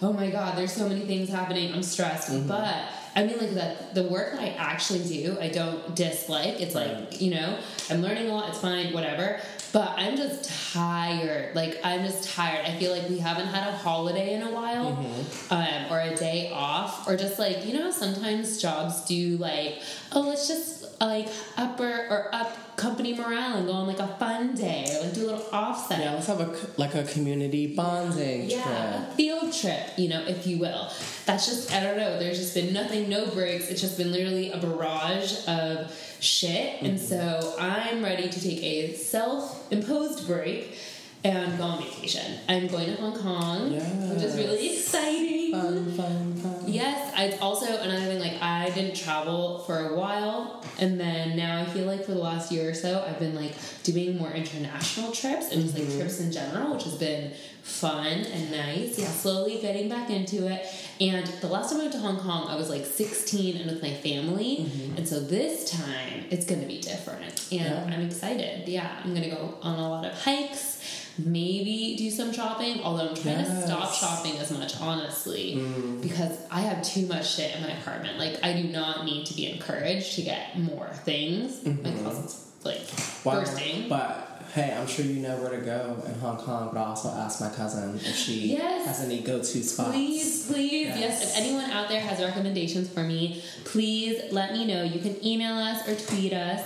oh 0.01 0.13
my 0.13 0.29
god, 0.29 0.57
there's 0.57 0.71
so 0.73 0.87
many 0.87 1.01
things 1.01 1.29
happening. 1.29 1.73
I'm 1.73 1.83
stressed. 1.83 2.31
Mm-hmm. 2.31 2.47
But 2.47 2.75
I 3.15 3.23
mean, 3.25 3.37
like 3.37 3.51
that 3.51 3.95
the 3.95 4.03
work 4.03 4.33
that 4.33 4.41
I 4.41 4.49
actually 4.57 5.03
do, 5.07 5.37
I 5.39 5.47
don't 5.49 5.95
dislike. 5.95 6.59
It's 6.61 6.75
like 6.75 7.21
you 7.21 7.31
know, 7.31 7.57
I'm 7.89 8.01
learning 8.01 8.29
a 8.29 8.33
lot. 8.33 8.49
It's 8.49 8.59
fine, 8.59 8.93
whatever. 8.93 9.39
But 9.71 9.93
I'm 9.97 10.15
just 10.15 10.73
tired. 10.73 11.53
Like 11.55 11.79
I'm 11.83 12.03
just 12.05 12.29
tired. 12.33 12.65
I 12.65 12.77
feel 12.77 12.91
like 12.91 13.09
we 13.09 13.19
haven't 13.19 13.47
had 13.47 13.67
a 13.67 13.75
holiday 13.75 14.33
in 14.33 14.41
a 14.43 14.51
while, 14.51 14.91
Mm-hmm. 14.95 15.53
um, 15.53 15.91
or 15.91 15.99
a 15.99 16.15
day 16.15 16.51
off, 16.53 17.07
or 17.07 17.17
just 17.17 17.39
like 17.39 17.65
you 17.65 17.73
know, 17.77 17.91
sometimes 17.91 18.61
jobs 18.61 19.03
do 19.05 19.37
like, 19.37 19.81
oh, 20.13 20.21
let's 20.21 20.47
just 20.47 20.74
like 21.01 21.27
upper 21.57 22.07
or 22.09 22.33
up 22.33 22.77
company 22.77 23.13
morale 23.15 23.55
and 23.57 23.67
go 23.67 23.73
on 23.73 23.87
like 23.87 23.99
a 23.99 24.07
fun 24.19 24.53
day 24.55 24.85
or 24.97 25.03
like 25.05 25.13
do 25.13 25.25
a 25.25 25.27
little 25.27 25.45
offset. 25.51 25.99
Yeah, 25.99 26.13
let's 26.13 26.27
have 26.27 26.39
a 26.41 26.55
like 26.77 26.93
a 26.95 27.03
community 27.03 27.73
bonding 27.75 28.49
Yeah, 28.49 28.63
trip. 28.63 29.11
a 29.11 29.15
field 29.15 29.53
trip, 29.53 29.81
you 29.97 30.09
know, 30.09 30.23
if 30.25 30.45
you 30.47 30.57
will. 30.59 30.89
That's 31.25 31.47
just, 31.47 31.73
I 31.73 31.81
don't 31.81 31.97
know, 31.97 32.19
there's 32.19 32.37
just 32.37 32.53
been 32.53 32.73
nothing, 32.73 33.09
no 33.09 33.27
breaks. 33.27 33.69
It's 33.69 33.81
just 33.81 33.97
been 33.97 34.11
literally 34.11 34.51
a 34.51 34.57
barrage 34.57 35.47
of 35.47 35.91
shit. 36.19 36.81
And 36.81 36.97
Mm-hmm. 36.97 37.05
so 37.07 37.55
I'm 37.59 38.03
ready 38.03 38.29
to 38.29 38.41
take 38.41 38.61
a 38.63 38.93
self 38.95 39.71
imposed 39.71 40.27
break 40.27 40.77
and 41.23 41.57
go 41.57 41.63
on 41.63 41.81
vacation. 41.83 42.39
I'm 42.47 42.67
going 42.67 42.85
to 42.87 42.95
Hong 43.01 43.17
Kong, 43.17 43.71
which 43.73 44.21
is 44.21 44.35
really 44.37 44.75
exciting. 44.77 45.51
Fun, 45.51 45.91
fun, 45.93 46.35
fun. 46.35 46.54
Yes, 46.67 47.13
I 47.15 47.37
also 47.41 47.65
another 47.65 48.05
thing 48.05 48.19
like 48.19 48.41
I 48.41 48.69
didn't 48.71 48.95
travel 48.95 49.59
for 49.59 49.89
a 49.89 49.95
while, 49.95 50.63
and 50.79 50.99
then 50.99 51.35
now 51.37 51.61
I 51.61 51.65
feel 51.65 51.85
like 51.85 52.05
for 52.05 52.11
the 52.11 52.19
last 52.19 52.51
year 52.51 52.69
or 52.69 52.73
so 52.73 53.03
I've 53.07 53.19
been 53.19 53.35
like 53.35 53.53
doing 53.83 54.17
more 54.17 54.31
international 54.31 55.11
trips 55.11 55.51
and 55.51 55.61
just 55.63 55.77
like 55.77 55.89
trips 55.95 56.19
in 56.19 56.31
general, 56.31 56.73
which 56.73 56.83
has 56.83 56.95
been 56.95 57.31
fun 57.63 58.05
and 58.07 58.51
nice. 58.51 58.97
Yeah, 58.99 59.07
slowly 59.07 59.59
getting 59.59 59.89
back 59.89 60.09
into 60.09 60.47
it. 60.47 60.65
And 61.01 61.25
the 61.41 61.47
last 61.47 61.69
time 61.71 61.79
I 61.79 61.83
went 61.83 61.93
to 61.93 61.99
Hong 61.99 62.19
Kong, 62.19 62.47
I 62.47 62.55
was 62.55 62.69
like 62.69 62.85
16 62.85 63.57
and 63.57 63.69
with 63.71 63.81
my 63.81 63.91
family, 63.93 64.69
and 64.97 65.07
so 65.07 65.19
this 65.19 65.71
time 65.71 66.25
it's 66.29 66.45
gonna 66.45 66.65
be 66.67 66.79
different, 66.79 67.41
and 67.51 67.61
Yeah. 67.61 67.93
I'm 67.95 68.05
excited. 68.05 68.67
Yeah, 68.67 68.89
I'm 69.03 69.13
gonna 69.13 69.29
go 69.29 69.55
on 69.61 69.79
a 69.79 69.89
lot 69.89 70.05
of 70.05 70.13
hikes. 70.13 70.71
Maybe 71.17 71.95
do 71.97 72.11
some 72.11 72.33
shopping, 72.33 72.81
although 72.83 73.07
I'm 73.07 73.15
trying 73.15 73.45
to 73.45 73.61
stop 73.65 73.93
shopping 73.93 74.37
as 74.37 74.51
much, 74.51 74.73
honestly 74.81 75.55
Mm. 75.55 76.01
because 76.01 76.33
I 76.55 76.61
have 76.61 76.81
too 76.83 77.05
much 77.07 77.35
shit 77.35 77.53
in 77.53 77.61
my 77.63 77.71
apartment. 77.71 78.17
Like 78.17 78.41
I 78.41 78.53
do 78.53 78.63
not 78.69 79.03
need 79.03 79.25
to 79.27 79.33
be 79.35 79.51
encouraged 79.51 80.15
to 80.15 80.21
get 80.21 80.57
more 80.57 80.87
things. 80.87 81.65
My 81.65 81.91
closet's 81.91 82.49
like 82.63 82.79
Wow. 83.25 83.41
bursting. 83.41 83.89
But 83.89 84.41
hey, 84.53 84.73
I'm 84.73 84.87
sure 84.87 85.03
you 85.03 85.15
know 85.21 85.35
where 85.41 85.49
to 85.49 85.57
go 85.57 86.01
in 86.07 86.13
Hong 86.19 86.37
Kong. 86.37 86.69
But 86.71 86.79
I'll 86.79 86.85
also 86.91 87.09
ask 87.09 87.41
my 87.41 87.49
cousin 87.49 87.95
if 87.95 88.15
she 88.15 88.53
Yes. 88.53 88.87
has 88.87 89.01
any 89.01 89.19
go-to 89.19 89.61
spots. 89.63 89.91
Please, 89.91 90.47
please, 90.47 90.87
yes. 90.87 90.99
Yes. 90.99 91.23
If 91.37 91.43
anyone 91.43 91.69
out 91.71 91.89
there 91.89 91.99
has 91.99 92.21
recommendations 92.21 92.87
for 92.89 93.03
me, 93.03 93.43
please 93.65 94.31
let 94.31 94.53
me 94.53 94.65
know. 94.65 94.83
You 94.83 95.01
can 95.01 95.23
email 95.25 95.55
us 95.57 95.85
or 95.89 95.95
tweet 95.95 96.31
us. 96.31 96.61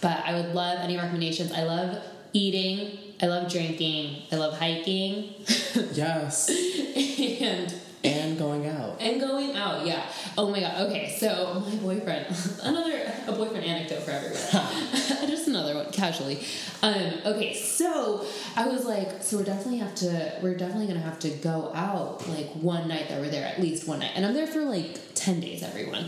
But 0.00 0.22
I 0.24 0.34
would 0.40 0.54
love 0.54 0.78
any 0.80 0.96
recommendations. 0.96 1.52
I 1.52 1.64
love 1.64 2.02
eating. 2.32 2.98
I 3.20 3.26
love 3.26 3.50
drinking. 3.52 4.22
I 4.32 4.36
love 4.36 4.58
hiking, 4.58 5.34
Yes, 5.92 6.48
and 6.50 7.74
and 8.06 8.38
going 8.38 8.66
out. 8.66 9.00
And 9.00 9.20
going 9.20 9.56
out, 9.56 9.86
yeah. 9.86 10.10
Oh 10.36 10.50
my 10.50 10.60
god. 10.60 10.88
Okay, 10.88 11.16
so 11.18 11.62
my 11.66 11.74
boyfriend, 11.76 12.26
another 12.62 13.12
a 13.26 13.32
boyfriend 13.32 13.64
anecdote 13.64 14.02
for 14.02 14.10
everyone. 14.10 14.36
Just 15.28 15.48
another 15.48 15.74
one, 15.74 15.90
casually. 15.92 16.44
Um, 16.82 17.12
okay, 17.24 17.54
so 17.54 18.24
I 18.56 18.68
was 18.68 18.84
like, 18.84 19.22
so 19.22 19.38
we're 19.38 19.44
definitely 19.44 19.78
have 19.78 19.94
to, 19.96 20.38
we're 20.42 20.56
definitely 20.56 20.86
gonna 20.86 21.00
have 21.00 21.18
to 21.20 21.30
go 21.30 21.72
out 21.74 22.28
like 22.28 22.48
one 22.52 22.88
night 22.88 23.08
that 23.08 23.20
we're 23.20 23.30
there, 23.30 23.46
at 23.46 23.60
least 23.60 23.86
one 23.88 24.00
night, 24.00 24.12
and 24.14 24.24
I'm 24.24 24.34
there 24.34 24.46
for 24.46 24.62
like 24.62 24.98
ten 25.14 25.40
days, 25.40 25.62
everyone. 25.62 26.06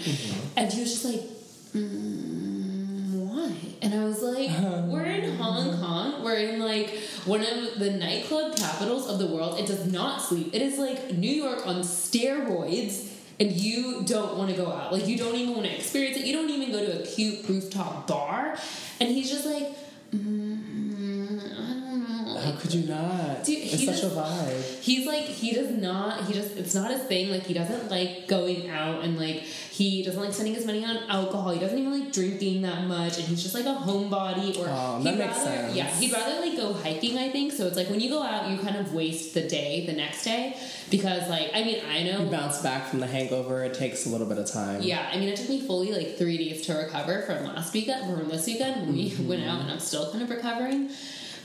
And 0.57 0.73
he 0.73 0.81
was 0.81 0.93
just 0.93 1.05
like, 1.05 1.21
mm? 1.75 2.48
And 3.83 3.95
I 3.95 4.05
was 4.05 4.23
like, 4.23 4.51
we're 4.89 5.05
in 5.05 5.37
Hong 5.37 5.79
Kong. 5.79 6.23
We're 6.23 6.37
in 6.37 6.61
like 6.61 6.99
one 7.25 7.43
of 7.43 7.79
the 7.79 7.91
nightclub 7.91 8.57
capitals 8.57 9.09
of 9.09 9.19
the 9.19 9.27
world. 9.27 9.59
It 9.59 9.67
does 9.67 9.91
not 9.91 10.21
sleep. 10.21 10.55
It 10.55 10.63
is 10.63 10.79
like 10.79 11.13
New 11.13 11.31
York 11.31 11.67
on 11.67 11.77
steroids. 11.83 13.13
And 13.41 13.53
you 13.53 14.03
don't 14.05 14.37
want 14.37 14.51
to 14.51 14.57
go 14.57 14.67
out. 14.67 14.93
Like, 14.93 15.07
you 15.07 15.17
don't 15.17 15.37
even 15.37 15.55
want 15.55 15.67
to 15.67 15.73
experience 15.73 16.17
it. 16.17 16.25
You 16.27 16.33
don't 16.33 16.51
even 16.51 16.73
go 16.73 16.85
to 16.85 17.03
a 17.03 17.07
cute 17.07 17.49
rooftop 17.49 18.09
bar. 18.09 18.59
And 18.99 19.09
he's 19.09 19.31
just 19.31 19.47
like, 19.47 19.69
mm, 20.11 21.39
I 21.39 21.75
don't 21.75 22.25
know. 22.27 22.41
How 22.41 22.48
could 22.61 22.75
you 22.75 22.87
not? 22.88 23.45
Dude, 23.45 23.59
it's 23.59 23.85
such 23.85 24.00
just- 24.00 24.05
a 24.05 24.09
vibe. 24.17 24.81
He's 24.83 25.07
like 25.07 25.25
he 25.25 25.53
does 25.53 25.71
not 25.71 26.25
he 26.27 26.33
just 26.33 26.57
it's 26.57 26.75
not 26.75 26.91
his 26.91 27.03
thing 27.03 27.31
like 27.31 27.45
he 27.45 27.55
doesn't 27.55 27.91
like 27.91 28.27
going 28.29 28.69
out 28.71 29.05
and 29.05 29.19
like 29.19 29.37
he 29.43 30.03
doesn't 30.03 30.21
like 30.21 30.33
spending 30.33 30.55
his 30.55 30.67
money 30.67 30.85
on 30.85 30.97
alcohol 31.09 31.50
he 31.53 31.61
doesn't 31.61 31.79
even 31.79 32.00
like 32.00 32.12
drinking 32.12 32.62
that 32.62 32.85
much 32.87 33.17
and 33.19 33.27
he's 33.29 33.43
just 33.43 33.55
like 33.55 33.65
a 33.65 33.69
homebody 33.87 34.57
or 34.59 34.67
Oh, 34.69 34.99
he'd 34.99 35.05
that 35.07 35.19
makes 35.19 35.37
rather, 35.38 35.50
sense. 35.50 35.77
yeah 35.77 35.87
he'd 35.87 36.12
rather 36.12 36.41
like 36.41 36.57
go 36.57 36.73
hiking 36.73 37.17
I 37.19 37.29
think 37.31 37.53
so 37.53 37.67
it's 37.67 37.77
like 37.77 37.88
when 37.91 38.00
you 38.00 38.09
go 38.11 38.23
out 38.23 38.50
you 38.50 38.59
kind 38.59 38.77
of 38.77 38.93
waste 38.93 39.35
the 39.35 39.47
day 39.49 39.87
the 39.87 39.93
next 39.93 40.25
day 40.25 40.57
because 40.91 41.29
like 41.29 41.50
I 41.55 41.62
mean 41.65 41.81
I 41.88 42.03
know 42.03 42.25
You 42.25 42.31
bounce 42.31 42.61
back 42.62 42.88
from 42.88 43.00
the 43.00 43.07
hangover. 43.07 43.62
It 43.65 43.75
takes 43.75 44.07
a 44.07 44.09
little 44.09 44.27
bit 44.27 44.38
of 44.38 44.50
time. 44.50 44.83
yeah, 44.83 45.09
I 45.12 45.19
mean, 45.19 45.29
it 45.29 45.37
took 45.37 45.49
me 45.49 45.61
fully 45.61 45.93
like 45.93 46.17
three 46.17 46.38
days 46.38 46.62
to 46.67 46.75
recover 46.75 47.23
from 47.23 47.45
last 47.45 47.73
weekend, 47.75 48.05
from 48.11 48.29
this 48.29 48.47
weekend 48.47 48.87
when 48.87 48.95
we 48.95 49.11
Mm-hmm. 49.11 49.29
went 49.29 49.45
out, 49.45 49.61
and 49.61 49.71
I'm 49.71 49.79
still 49.81 50.11
kind 50.11 50.23
of 50.23 50.31
recovering. 50.31 50.91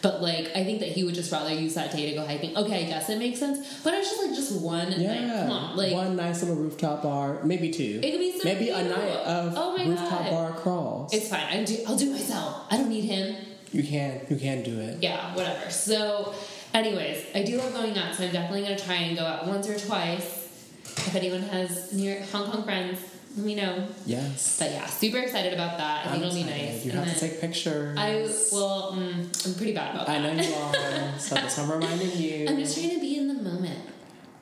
But 0.03 0.21
like, 0.21 0.51
I 0.53 0.63
think 0.65 0.81
that 0.81 0.89
he 0.89 1.03
would 1.05 1.15
just 1.15 1.31
rather 1.31 1.51
use 1.53 1.73
that 1.75 1.91
day 1.93 2.09
to 2.09 2.15
go 2.15 2.25
hiking. 2.25 2.55
Okay, 2.57 2.85
I 2.85 2.87
guess 2.89 3.09
it 3.09 3.17
makes 3.17 3.39
sense. 3.39 3.81
But 3.83 3.93
it's 3.95 4.09
just 4.09 4.21
like 4.21 4.35
just 4.35 4.51
one 4.61 4.91
Yeah. 4.91 5.13
night. 5.27 5.39
Come 5.43 5.51
on, 5.51 5.77
like 5.77 5.93
one 5.93 6.15
nice 6.17 6.41
little 6.43 6.57
rooftop 6.57 7.03
bar, 7.03 7.39
maybe 7.43 7.71
two. 7.71 8.01
it 8.03 8.11
could 8.11 8.19
be 8.19 8.37
so 8.37 8.43
maybe 8.43 8.69
a 8.69 8.83
night 8.83 9.17
of 9.25 9.53
oh 9.55 9.77
rooftop 9.77 10.09
god, 10.09 10.29
bar 10.29 10.51
crawls. 10.51 11.13
it's 11.13 11.29
fine. 11.29 11.45
I 11.49 11.63
do. 11.63 11.77
I'll 11.87 11.95
do 11.95 12.11
myself. 12.11 12.65
I 12.69 12.75
don't 12.77 12.89
need 12.89 13.05
him. 13.05 13.35
you 13.71 13.81
can, 13.81 14.21
you 14.29 14.35
can 14.35 14.61
do 14.61 14.77
it. 14.79 15.01
Yeah, 15.01 15.33
whatever. 15.35 15.69
So, 15.71 16.35
anyways, 16.73 17.25
I 17.33 17.43
do 17.43 17.57
love 17.57 17.73
going 17.73 17.97
out, 17.97 18.13
so 18.13 18.25
I'm 18.25 18.31
definitely 18.33 18.63
gonna 18.63 18.77
try 18.77 18.95
and 18.95 19.17
go 19.17 19.23
out 19.25 19.47
once 19.47 19.67
or 19.69 19.79
twice. 19.79 20.41
If 20.85 21.15
anyone 21.15 21.43
has 21.43 21.93
near 21.93 22.21
Hong 22.33 22.51
Kong 22.51 22.63
friends, 22.65 22.99
let 23.35 23.45
me 23.45 23.55
know. 23.55 23.87
Yes. 24.05 24.59
But 24.59 24.71
yeah, 24.71 24.85
super 24.85 25.17
excited 25.17 25.53
about 25.53 25.77
that. 25.77 26.05
I 26.05 26.11
think 26.11 26.23
it'll 26.23 26.35
be 26.35 26.43
nice. 26.43 26.85
You 26.85 26.91
And 26.91 26.99
have 27.01 27.13
to 27.13 27.19
take 27.19 27.41
pictures. 27.41 27.97
I 27.97 28.27
well, 28.51 28.93
mm, 28.93 29.45
I'm 29.47 29.55
pretty 29.55 29.73
bad 29.73 29.95
about 29.95 30.09
I 30.09 30.19
know 30.19 30.33
you 30.33 30.53
are. 30.53 30.73
so 31.19 31.35
that's 31.35 31.57
I'm 31.57 31.71
reminding 31.71 32.15
you. 32.17 32.47
I'm 32.47 32.57
just 32.57 32.77
trying 32.77 32.91
to 32.91 32.99
be 32.99 33.17
in 33.17 33.27
the 33.27 33.41
moment. 33.41 33.89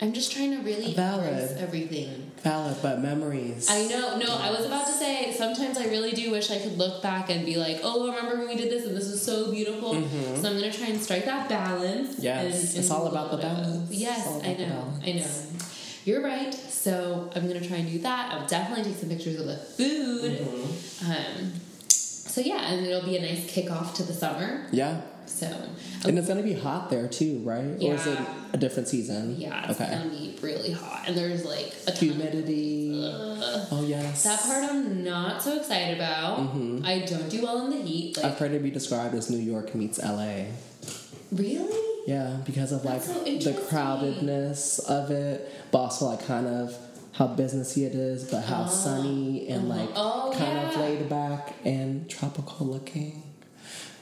I'm 0.01 0.13
just 0.13 0.31
trying 0.31 0.57
to 0.57 0.63
really 0.63 0.95
Valid. 0.95 1.57
everything. 1.59 2.31
Valid, 2.41 2.77
but 2.81 3.01
memories. 3.01 3.69
I 3.69 3.85
know. 3.87 4.17
No, 4.17 4.35
I 4.35 4.49
was 4.49 4.65
about 4.65 4.87
to 4.87 4.91
say. 4.93 5.31
Sometimes 5.31 5.77
I 5.77 5.85
really 5.85 6.11
do 6.11 6.31
wish 6.31 6.49
I 6.49 6.57
could 6.57 6.75
look 6.75 7.03
back 7.03 7.29
and 7.29 7.45
be 7.45 7.55
like, 7.57 7.81
"Oh, 7.83 8.09
I 8.09 8.15
remember 8.15 8.39
when 8.39 8.47
we 8.47 8.55
did 8.55 8.71
this? 8.71 8.87
And 8.87 8.97
this 8.97 9.05
is 9.05 9.21
so 9.21 9.51
beautiful." 9.51 9.93
So 9.93 10.49
I'm 10.49 10.55
gonna 10.59 10.73
try 10.73 10.87
and 10.87 10.99
strike 10.99 11.25
that 11.25 11.47
balance. 11.47 12.13
Mm-hmm. 12.15 12.23
Yes, 12.23 12.71
and- 12.71 12.79
it's 12.79 12.89
all 12.89 13.05
about 13.07 13.29
the 13.29 13.37
balance. 13.37 13.91
Yes, 13.91 14.25
all 14.27 14.41
I 14.41 14.47
about 14.47 14.59
know. 14.59 14.93
I 15.05 15.11
know. 15.13 15.27
You're 16.05 16.23
right. 16.23 16.53
So 16.53 17.29
I'm 17.35 17.47
gonna 17.47 17.65
try 17.65 17.77
and 17.77 17.89
do 17.91 17.99
that. 17.99 18.33
I'll 18.33 18.47
definitely 18.47 18.85
take 18.91 18.99
some 18.99 19.09
pictures 19.09 19.39
of 19.39 19.45
the 19.45 19.57
food. 19.57 20.39
Mm-hmm. 20.39 21.11
Um, 21.11 21.51
so 21.87 22.41
yeah, 22.41 22.71
and 22.71 22.85
it'll 22.85 23.05
be 23.05 23.17
a 23.17 23.21
nice 23.21 23.45
kickoff 23.53 23.93
to 23.95 24.03
the 24.03 24.13
summer. 24.13 24.65
Yeah. 24.71 25.01
So 25.27 25.45
And 26.05 26.17
it's 26.17 26.27
gonna 26.27 26.41
be 26.43 26.53
hot 26.53 26.89
there 26.89 27.07
too, 27.07 27.39
right? 27.45 27.59
Or 27.81 27.93
is 27.93 28.07
it 28.07 28.17
Yeah. 28.19 28.35
a 28.53 28.57
different 28.57 28.87
season? 28.89 29.35
Yeah, 29.39 29.69
it's 29.69 29.79
Okay. 29.79 29.89
gonna 29.91 30.09
be 30.09 30.35
really 30.41 30.71
hot, 30.71 31.03
and 31.07 31.15
there's 31.15 31.45
like 31.45 31.73
a. 31.87 31.91
Humidity. 31.91 33.01
Ugh. 33.05 33.67
oh 33.71 33.85
yes. 33.87 34.23
that 34.23 34.39
part 34.41 34.63
I'm 34.71 35.03
not 35.03 35.41
so 35.43 35.57
excited 35.59 35.95
about. 35.97 36.39
Mm-hmm. 36.39 36.85
I 36.85 36.99
don't 36.99 37.29
do 37.29 37.43
well 37.43 37.65
in 37.65 37.71
the 37.77 37.81
heat. 37.87 38.17
Like 38.17 38.25
I've 38.25 38.37
heard 38.39 38.51
it 38.51 38.63
be 38.63 38.71
described 38.71 39.13
as 39.15 39.29
New 39.29 39.37
York 39.37 39.73
meets 39.75 39.99
LA. 40.01 40.45
really, 41.31 42.00
Yeah, 42.11 42.37
because 42.45 42.73
of 42.73 42.83
like 42.83 43.01
so 43.01 43.23
the 43.23 43.53
crowdedness 43.69 44.83
of 44.85 45.11
it, 45.11 45.49
but 45.71 45.77
also 45.77 46.07
like 46.07 46.25
kind 46.25 46.45
of 46.45 46.77
how 47.13 47.27
businessy 47.27 47.85
it 47.85 47.95
is, 47.95 48.29
but 48.29 48.41
how 48.41 48.65
sunny 48.65 49.47
and 49.47 49.71
uh-huh. 49.71 49.79
like 49.79 49.89
Oh, 49.95 50.33
kind 50.37 50.57
of 50.59 50.75
laid 50.75 51.07
back 51.07 51.53
and 51.63 52.09
tropical 52.09 52.67
looking. 52.67 53.23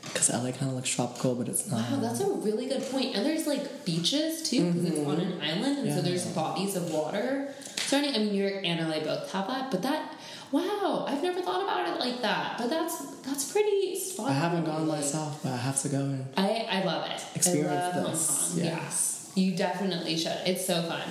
Because 0.01 0.31
LA 0.31 0.51
kind 0.51 0.71
of 0.71 0.73
looks 0.73 0.89
tropical, 0.89 1.35
but 1.35 1.47
it's 1.47 1.69
not. 1.69 1.87
wow, 1.91 1.99
that's 1.99 2.19
a 2.21 2.31
really 2.31 2.67
good 2.67 2.81
point. 2.89 3.15
And 3.15 3.23
there's 3.23 3.45
like 3.45 3.85
beaches 3.85 4.41
too, 4.49 4.71
because 4.71 4.85
it's 4.85 4.99
on 5.07 5.19
an 5.19 5.39
island, 5.39 5.77
and 5.79 5.93
so 5.93 6.01
there's 6.01 6.25
bodies 6.27 6.75
of 6.75 6.91
water. 6.91 7.53
So 7.77 7.99
I 7.99 8.01
mean, 8.01 8.33
New 8.33 8.43
York 8.43 8.65
and 8.65 8.89
LA 8.89 9.01
both 9.01 9.31
have 9.31 9.47
that, 9.47 9.69
but 9.69 9.83
that. 9.83 10.15
Wow, 10.51 11.05
I've 11.07 11.21
never 11.21 11.41
thought 11.41 11.63
about 11.63 11.87
it 11.89 11.99
like 11.99 12.21
that, 12.21 12.57
but 12.57 12.69
that's 12.69 12.97
that's 13.21 13.51
pretty 13.51 13.95
spot 13.99 14.29
I 14.29 14.33
haven't 14.33 14.65
gone 14.65 14.87
Like, 14.87 14.99
myself, 15.01 15.39
but 15.43 15.51
I 15.51 15.57
have 15.57 15.79
to 15.83 15.89
go 15.89 15.99
in. 15.99 16.25
I, 16.37 16.67
I 16.69 16.83
love 16.83 17.09
it. 17.11 17.21
Experience 17.35 17.69
I 17.71 17.99
love 18.01 18.11
this, 18.11 18.29
Hong 18.29 18.57
Kong. 18.57 18.65
yes. 18.65 19.31
Yeah. 19.35 19.43
You 19.43 19.55
definitely 19.55 20.17
should. 20.17 20.37
It's 20.45 20.65
so 20.65 20.81
fun. 20.83 21.03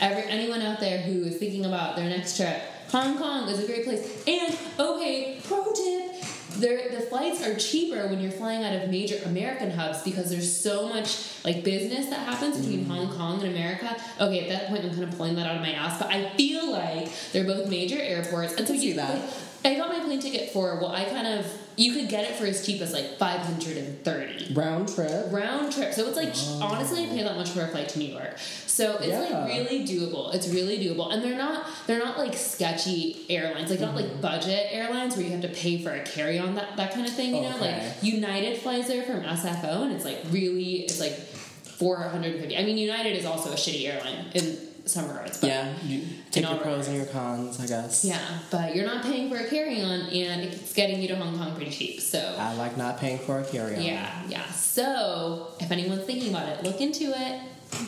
Every 0.00 0.24
anyone 0.30 0.60
out 0.60 0.80
there 0.80 0.98
who 0.98 1.24
is 1.24 1.38
thinking 1.38 1.64
about 1.64 1.96
their 1.96 2.08
next 2.08 2.36
trip, 2.36 2.60
Hong 2.90 3.16
Kong 3.16 3.48
is 3.48 3.62
a 3.62 3.66
great 3.66 3.84
place. 3.84 4.24
And 4.26 4.54
okay, 4.78 5.40
pro 5.44 5.72
tip: 5.72 6.22
the 6.60 7.06
flights 7.08 7.46
are 7.46 7.54
cheaper 7.54 8.06
when 8.08 8.20
you're 8.20 8.32
flying 8.32 8.64
out 8.64 8.74
of 8.82 8.90
major 8.90 9.16
American 9.24 9.70
hubs 9.70 10.02
because 10.02 10.30
there's 10.30 10.54
so 10.54 10.88
much 10.88 11.28
like 11.44 11.64
business 11.64 12.06
that 12.06 12.20
happens 12.20 12.58
between 12.58 12.86
Hong 12.86 13.08
Kong 13.16 13.42
and 13.42 13.50
America. 13.54 13.96
Okay, 14.20 14.48
at 14.48 14.48
that 14.48 14.68
point 14.68 14.84
I'm 14.84 14.90
kind 14.90 15.04
of 15.04 15.16
pulling 15.16 15.34
that 15.36 15.46
out 15.46 15.56
of 15.56 15.62
my 15.62 15.72
ass, 15.72 15.98
but 15.98 16.08
I 16.10 16.30
feel 16.30 16.70
like 16.70 17.08
they're 17.32 17.44
both 17.44 17.68
major 17.68 17.98
airports, 18.00 18.54
and 18.54 18.66
so 18.66 18.74
you 18.74 18.94
that. 18.94 19.14
like, 19.20 19.30
I 19.66 19.76
got 19.76 19.88
my 19.88 19.98
plane 20.00 20.20
ticket 20.20 20.50
for 20.50 20.76
well, 20.78 20.92
I 20.92 21.04
kind 21.04 21.26
of 21.26 21.46
you 21.76 21.92
could 21.94 22.08
get 22.08 22.24
it 22.30 22.36
for 22.36 22.44
as 22.46 22.64
cheap 22.64 22.80
as 22.82 22.92
like 22.92 23.18
five 23.18 23.40
hundred 23.40 23.76
and 23.78 24.04
thirty 24.04 24.52
Round 24.54 24.86
trip. 24.88 25.26
round 25.32 25.72
trip. 25.72 25.92
So 25.94 26.06
it's 26.06 26.16
like 26.16 26.34
honestly, 26.62 27.04
I 27.04 27.08
pay 27.08 27.22
that 27.22 27.36
much 27.36 27.50
for 27.50 27.62
a 27.62 27.68
flight 27.68 27.88
to 27.90 27.98
New 27.98 28.12
York. 28.12 28.38
So 28.38 28.96
it's 28.98 29.06
Yeah. 29.08 29.20
like 29.20 29.48
really 29.48 29.86
doable. 29.86 30.34
It's 30.34 30.48
really 30.48 30.78
doable, 30.78 31.12
and 31.12 31.22
they're 31.24 31.38
not 31.38 31.66
they're 31.86 31.98
not 31.98 32.18
like 32.18 32.34
sketchy 32.34 33.24
airlines, 33.30 33.70
like 33.70 33.80
not 33.80 33.94
Mm-hmm. 33.94 34.12
like 34.12 34.20
budget 34.20 34.66
airlines 34.70 35.16
where 35.16 35.24
you 35.24 35.32
have 35.32 35.42
to 35.42 35.48
pay 35.48 35.82
for 35.82 35.90
a 35.92 36.02
carry 36.04 36.38
on 36.38 36.54
that 36.56 36.76
that 36.76 36.92
kind 36.92 37.06
of 37.06 37.12
thing. 37.14 37.34
You 37.34 37.42
know, 37.42 37.56
like 37.56 37.82
United 38.02 38.58
flies 38.58 38.86
there 38.88 39.02
from 39.04 39.22
SFO, 39.22 39.82
and 39.84 39.92
it's 39.92 40.04
like 40.04 40.18
really 40.30 40.80
it's 40.82 41.00
like 41.00 41.14
four 41.14 41.96
hundred 41.96 42.32
and 42.32 42.40
fifty. 42.40 42.56
I 42.56 42.64
mean, 42.64 42.76
United 42.78 43.16
is 43.16 43.24
also 43.24 43.50
a 43.50 43.54
shitty 43.56 43.88
airline 43.92 44.26
in 44.34 44.58
some 44.86 45.08
regards, 45.08 45.40
but 45.40 45.48
Yeah, 45.48 45.72
you 45.82 46.02
take 46.30 46.44
your 46.48 46.58
pros 46.58 46.88
and 46.88 46.96
your 46.96 47.06
cons, 47.06 47.58
I 47.60 47.66
guess. 47.66 48.04
yeah, 48.04 48.18
but 48.50 48.74
you're 48.76 48.84
not 48.86 49.02
paying 49.02 49.30
for 49.30 49.36
a 49.36 49.48
carry 49.48 49.80
on, 49.82 50.00
and 50.10 50.42
it's 50.42 50.72
getting 50.74 51.00
you 51.00 51.08
to 51.08 51.16
Hong 51.16 51.36
Kong 51.38 51.54
pretty 51.56 51.70
cheap. 51.70 52.00
So. 52.00 52.36
I 52.38 52.54
like 52.54 52.76
not 52.76 52.98
paying 52.98 53.18
for 53.18 53.38
a 53.40 53.44
carry-on. 53.44 53.82
Yeah, 53.82 54.22
yeah. 54.28 54.44
So, 54.46 55.48
if 55.60 55.70
anyone's 55.70 56.04
thinking 56.04 56.30
about 56.30 56.48
it, 56.48 56.62
look 56.64 56.80
into 56.80 57.12
it. 57.16 57.40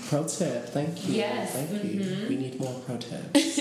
Pro 0.08 0.24
tip, 0.26 0.68
thank 0.70 1.06
you. 1.06 1.14
Yes, 1.14 1.52
Thank 1.52 1.68
mhm. 1.70 1.94
you. 2.22 2.28
We 2.28 2.36
need 2.36 2.58
more 2.60 2.80
pro 2.86 2.96
tips. 2.96 3.58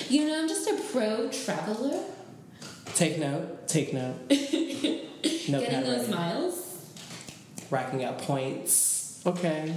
You 0.10 0.26
know, 0.26 0.40
I'm 0.40 0.48
just 0.48 0.66
a 0.66 0.74
pro 0.90 1.28
traveler. 1.28 2.02
take 2.94 3.18
note. 3.18 3.68
Take 3.68 3.92
note. 3.92 4.16
note 4.30 4.30
Getting 4.30 5.80
those 5.84 6.00
ready. 6.08 6.12
miles. 6.12 6.90
Racking 7.70 8.04
up 8.04 8.22
points. 8.22 9.20
Okay. 9.26 9.74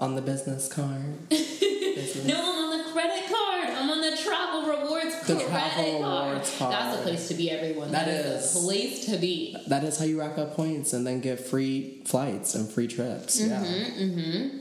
On 0.00 0.14
the 0.14 0.22
business 0.22 0.72
card. 0.72 1.28
Business. 1.28 2.24
No, 2.26 2.36
I'm 2.38 2.70
on 2.72 2.78
the 2.78 2.92
credit 2.92 3.24
card. 3.26 3.70
I'm 3.76 3.90
on 3.90 4.00
the 4.00 4.16
travel 4.16 4.62
rewards 4.66 5.18
The 5.26 5.34
credit 5.34 5.48
travel 5.48 6.00
card. 6.00 6.26
rewards 6.28 6.56
card. 6.58 6.72
That's 6.72 6.96
the 6.96 7.02
place 7.02 7.28
to 7.28 7.34
be, 7.34 7.50
everyone. 7.50 7.90
That 7.90 8.06
that 8.06 8.14
is. 8.26 8.44
is 8.44 8.54
the 8.54 8.60
place 8.60 9.04
to 9.06 9.16
be. 9.18 9.56
That 9.66 9.82
is 9.82 9.98
how 9.98 10.04
you 10.04 10.18
rack 10.20 10.38
up 10.38 10.54
points 10.54 10.92
and 10.92 11.04
then 11.06 11.20
get 11.20 11.40
free 11.40 12.02
flights 12.04 12.54
and 12.54 12.68
free 12.68 12.86
trips. 12.86 13.40
Yeah. 13.40 13.60
Mm-hmm. 13.64 14.58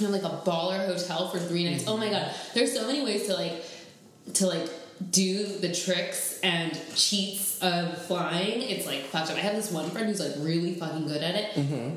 You 0.00 0.06
know, 0.06 0.12
like 0.12 0.22
a 0.22 0.36
baller 0.48 0.86
hotel 0.86 1.28
for 1.30 1.38
three 1.38 1.64
nights. 1.64 1.84
Oh 1.86 1.96
my 1.96 2.10
god, 2.10 2.32
there's 2.54 2.74
so 2.74 2.86
many 2.86 3.02
ways 3.02 3.26
to 3.26 3.34
like 3.34 3.64
to 4.34 4.46
like 4.46 4.68
do 5.10 5.46
the 5.58 5.72
tricks 5.74 6.38
and 6.42 6.78
cheats 6.94 7.58
of 7.62 7.96
flying. 8.06 8.62
It's 8.62 8.86
like. 8.86 9.04
I 9.14 9.18
have 9.40 9.56
this 9.56 9.70
one 9.72 9.88
friend 9.90 10.06
who's 10.08 10.20
like 10.20 10.34
really 10.38 10.74
fucking 10.74 11.06
good 11.08 11.22
at 11.22 11.34
it. 11.34 11.52
Mm-hmm. 11.54 11.96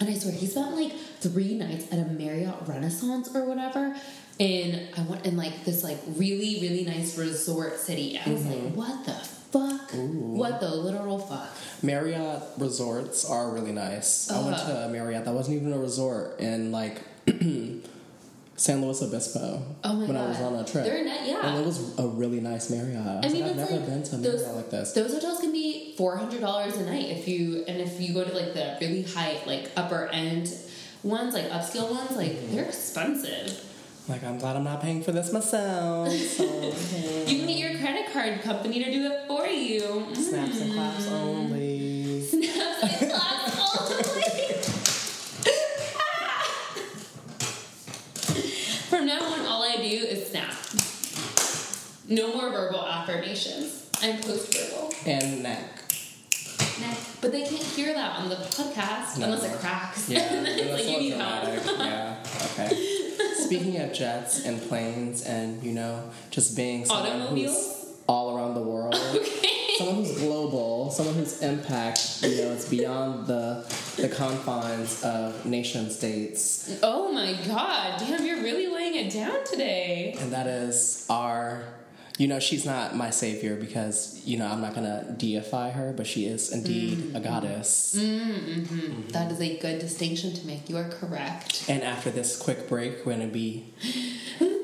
And 0.00 0.08
I 0.08 0.14
swear 0.14 0.32
he 0.32 0.46
spent 0.46 0.74
like 0.74 0.92
three 1.20 1.54
nights 1.58 1.92
at 1.92 1.98
a 1.98 2.04
Marriott 2.04 2.54
Renaissance 2.66 3.34
or 3.34 3.44
whatever. 3.44 3.94
In 4.38 4.88
I 4.96 5.02
went 5.02 5.26
in 5.26 5.36
like 5.36 5.64
this 5.66 5.84
like 5.84 5.98
really 6.16 6.58
really 6.62 6.84
nice 6.84 7.18
resort 7.18 7.78
city. 7.78 8.16
And 8.16 8.30
I 8.30 8.34
was 8.34 8.42
Mm-hmm. 8.44 8.64
like, 8.64 8.74
what 8.74 9.04
the 9.04 9.12
fuck? 9.12 9.90
What 9.92 10.60
the 10.60 10.70
literal 10.74 11.18
fuck? 11.18 11.50
Marriott 11.82 12.42
resorts 12.56 13.28
are 13.28 13.50
really 13.50 13.72
nice. 13.72 14.30
I 14.30 14.40
went 14.42 14.54
Uh-huh. 14.56 14.72
to 14.72 14.84
a 14.86 14.88
Marriott 14.88 15.24
that 15.26 15.34
wasn't 15.34 15.56
even 15.60 15.72
a 15.74 15.78
resort 15.78 16.40
in 16.40 16.72
like 16.72 17.02
San 18.60 18.82
Luis 18.84 19.00
Obispo 19.00 19.62
Oh 19.82 19.92
my 19.94 20.00
when 20.04 20.12
god, 20.12 20.26
I 20.26 20.28
was 20.28 20.40
on 20.40 20.54
a 20.56 20.64
trip. 20.66 20.84
They're 20.84 21.02
not, 21.02 21.26
yeah. 21.26 21.40
And 21.46 21.60
it 21.60 21.64
was 21.66 21.98
a 21.98 22.06
really 22.06 22.40
nice 22.40 22.68
Marriott. 22.68 23.06
I, 23.06 23.20
I 23.26 23.28
mean, 23.30 23.40
like, 23.40 23.50
I've 23.52 23.56
never 23.56 23.76
like 23.76 23.86
been 23.86 24.02
to 24.02 24.14
a 24.16 24.18
those, 24.18 24.40
Marriott 24.42 24.56
like 24.56 24.70
this. 24.70 24.92
Those 24.92 25.14
hotels 25.14 25.40
can 25.40 25.50
be 25.50 25.94
four 25.96 26.16
hundred 26.18 26.42
dollars 26.42 26.76
a 26.76 26.84
night 26.84 27.06
if 27.08 27.26
you 27.26 27.64
and 27.66 27.80
if 27.80 27.98
you 27.98 28.12
go 28.12 28.22
to 28.22 28.32
like 28.34 28.52
the 28.52 28.76
really 28.82 29.00
high 29.02 29.38
like 29.46 29.70
upper 29.78 30.08
end 30.08 30.52
ones, 31.02 31.32
like 31.32 31.48
upscale 31.48 31.90
ones, 31.90 32.10
like 32.16 32.32
Mm-hmm. 32.32 32.56
they're 32.56 32.66
expensive. 32.66 33.64
Like, 34.08 34.22
I'm 34.24 34.38
glad 34.38 34.56
I'm 34.56 34.64
not 34.64 34.82
paying 34.82 35.02
for 35.02 35.12
this 35.12 35.32
myself. 35.32 36.12
So, 36.12 36.44
You 37.26 37.38
can 37.38 37.46
get 37.46 37.56
your 37.58 37.78
credit 37.78 38.12
card 38.12 38.42
company 38.42 38.84
to 38.84 38.90
do 38.92 39.10
it 39.10 39.26
for 39.26 39.46
you. 39.46 39.80
snaps 40.14 40.60
and 40.60 40.72
claps 40.74 41.06
Mm. 41.06 41.12
only. 41.12 42.22
Snaps 42.28 42.82
and 43.02 43.10
claps 43.10 43.90
only. 43.90 44.10
From 48.88 49.06
now 49.06 49.22
on, 49.22 49.46
all 49.46 49.62
I 49.62 49.76
do 49.76 49.82
is 49.82 50.28
snap. 50.28 50.50
No 52.10 52.34
more 52.34 52.50
verbal 52.50 52.84
affirmations. 52.86 53.88
I'm 54.02 54.16
post 54.20 54.52
verbal. 54.52 54.92
And 55.06 55.42
neck. 55.44 55.62
Nah, 56.80 56.94
But 57.20 57.30
they 57.32 57.42
can't 57.42 57.62
hear 57.62 57.94
that 57.94 58.18
on 58.18 58.28
the 58.28 58.34
podcast 58.36 59.16
No. 59.18 59.26
unless 59.26 59.44
it 59.44 59.58
cracks. 59.60 60.08
Yeah, 60.08 60.20
and 60.32 60.44
then 60.46 60.58
it's 60.58 60.72
like 60.72 60.84
you 60.86 60.98
need 60.98 61.12
help. 61.12 61.44
Yeah, 61.78 62.16
okay. 62.52 62.98
Speaking 63.44 63.80
of 63.80 63.92
jets 63.92 64.44
and 64.44 64.60
planes 64.62 65.22
and, 65.24 65.62
you 65.62 65.72
know, 65.72 66.10
just 66.30 66.56
being 66.56 66.84
someone 66.84 67.28
who's 67.36 67.94
all 68.08 68.36
around 68.36 68.54
the 68.54 68.62
world. 68.62 68.94
Okay. 69.80 69.86
someone 69.86 70.04
who's 70.04 70.18
global, 70.18 70.90
someone 70.90 71.14
whose 71.14 71.40
impact, 71.40 72.18
you 72.22 72.36
know, 72.36 72.50
is 72.52 72.68
beyond 72.68 73.26
the 73.26 73.64
the 73.96 74.08
confines 74.10 75.02
of 75.02 75.46
nation 75.46 75.88
states, 75.90 76.78
Oh 76.82 77.10
my 77.12 77.32
god, 77.46 77.98
damn, 77.98 78.26
you're 78.26 78.42
really 78.42 78.66
laying 78.66 78.94
it 79.06 79.10
down 79.10 79.42
today. 79.46 80.14
and 80.20 80.32
that 80.32 80.46
is 80.46 81.06
our. 81.08 81.62
You 82.20 82.28
know, 82.28 82.38
she's 82.38 82.66
not 82.66 82.94
my 82.94 83.08
savior 83.08 83.56
because 83.56 84.20
you 84.26 84.36
know 84.36 84.46
I'm 84.46 84.60
not 84.60 84.74
gonna 84.74 85.14
deify 85.16 85.70
her, 85.70 85.94
but 85.94 86.06
she 86.06 86.26
is 86.26 86.52
indeed 86.52 86.98
a 86.98 87.02
mm-hmm. 87.02 87.22
goddess. 87.22 87.96
Mm-hmm. 87.98 89.08
That 89.08 89.32
is 89.32 89.40
a 89.40 89.56
good 89.56 89.78
distinction 89.78 90.34
to 90.34 90.46
make. 90.46 90.68
You 90.68 90.76
are 90.76 90.90
correct. 90.90 91.64
And 91.66 91.82
after 91.82 92.10
this 92.10 92.36
quick 92.38 92.68
break, 92.68 93.06
we're 93.06 93.14
gonna 93.14 93.26
be 93.26 93.72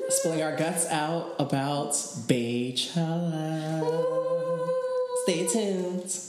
spilling 0.09 0.43
our 0.43 0.55
guts 0.55 0.85
out 0.85 1.33
about 1.39 1.93
Beychella. 2.27 3.81
Stay 5.23 5.47
tuned. 5.47 6.26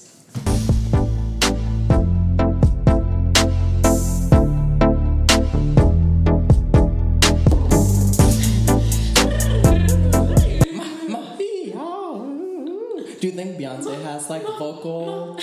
Do 13.20 13.26
you 13.26 13.32
think 13.32 13.58
Beyonce 13.58 14.02
has 14.04 14.28
like 14.30 14.42
vocal 14.58 15.38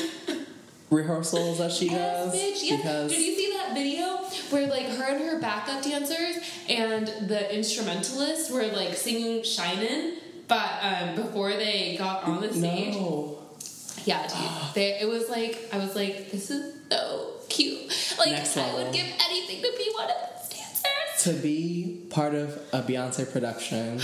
rehearsals 0.89 1.57
that 1.57 1.71
she 1.71 1.88
Yes, 1.89 2.31
does? 2.31 2.35
bitch. 2.41 2.59
Yeah. 2.69 2.77
Because 2.77 3.11
Did 3.11 3.19
you 3.25 3.35
see 3.35 3.53
that 3.57 3.73
video 3.73 4.17
where 4.49 4.67
like 4.67 4.88
her 4.88 5.03
and 5.03 5.23
her 5.29 5.39
backup 5.39 5.83
dancers 5.83 6.38
and 6.69 7.07
the 7.29 7.53
instrumentalists 7.55 8.49
were 8.51 8.65
like 8.67 8.95
singing 8.95 9.41
"Shinin'," 9.41 10.15
but 10.47 10.69
um, 10.81 11.15
before 11.15 11.51
they 11.51 11.95
got 11.97 12.23
on 12.23 12.41
the 12.41 12.53
stage, 12.53 12.93
no. 12.95 13.39
yeah, 14.05 14.27
dude, 14.27 14.73
they, 14.75 14.99
it 14.99 15.07
was 15.07 15.29
like 15.29 15.67
I 15.73 15.77
was 15.79 15.95
like, 15.95 16.31
this 16.31 16.49
is 16.51 16.75
so 16.91 17.31
cute. 17.49 18.15
Like 18.19 18.33
I 18.57 18.73
would 18.75 18.93
give 18.93 19.07
anything 19.27 19.61
to 19.61 19.77
be 19.77 19.91
one 19.95 20.09
of. 20.09 20.44
To 21.25 21.33
be 21.33 22.05
part 22.09 22.33
of 22.33 22.49
a 22.73 22.81
Beyonce 22.81 23.31
production, 23.31 23.99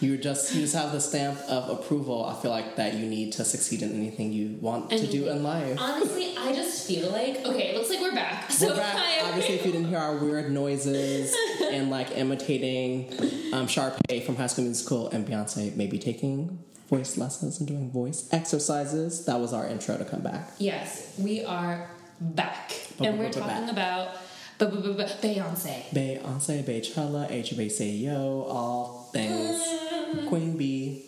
you 0.00 0.18
just 0.18 0.54
you 0.54 0.62
just 0.62 0.74
have 0.74 0.92
the 0.92 1.00
stamp 1.00 1.38
of 1.48 1.70
approval. 1.70 2.24
I 2.24 2.34
feel 2.40 2.50
like 2.50 2.76
that 2.76 2.94
you 2.94 3.06
need 3.06 3.32
to 3.34 3.44
succeed 3.44 3.82
in 3.82 3.92
anything 3.92 4.32
you 4.32 4.58
want 4.60 4.90
to 4.90 5.06
do 5.06 5.28
in 5.28 5.42
life. 5.42 5.78
Honestly, 5.80 6.34
I 6.36 6.52
just 6.52 6.86
feel 6.86 7.10
like 7.10 7.44
okay. 7.46 7.68
It 7.70 7.76
looks 7.76 7.90
like 7.90 8.00
we're 8.00 8.14
back. 8.14 8.50
We're 8.60 8.76
back. 8.76 8.96
I- 8.96 9.20
Obviously, 9.28 9.54
if 9.56 9.66
you 9.66 9.72
didn't 9.72 9.88
hear 9.88 9.98
our 9.98 10.16
weird 10.16 10.50
noises 10.52 11.34
and 11.72 11.90
like 11.90 12.16
imitating 12.16 13.08
um, 13.52 13.66
Sharpay 13.66 14.24
from 14.24 14.36
High 14.36 14.46
School 14.46 14.64
Musical 14.64 15.08
and 15.08 15.26
Beyonce, 15.26 15.74
maybe 15.76 15.98
taking 15.98 16.62
voice 16.88 17.16
lessons 17.18 17.58
and 17.58 17.66
doing 17.66 17.90
voice 17.90 18.28
exercises, 18.32 19.24
that 19.24 19.40
was 19.40 19.52
our 19.52 19.66
intro 19.66 19.96
to 19.98 20.04
come 20.04 20.20
back. 20.22 20.50
Yes, 20.58 21.14
we 21.18 21.44
are 21.44 21.90
back, 22.20 22.72
Ba- 22.98 23.04
and 23.06 23.18
we're 23.18 23.30
talking 23.32 23.48
back. 23.66 23.72
about 23.72 24.08
Beyonce. 24.58 25.84
Beyonce, 25.92 26.64
Beychella, 26.64 27.30
HBCU, 27.30 28.46
all 28.48 29.08
things 29.12 29.60
mm. 29.60 30.28
Queen 30.28 30.56
Bee. 30.56 31.04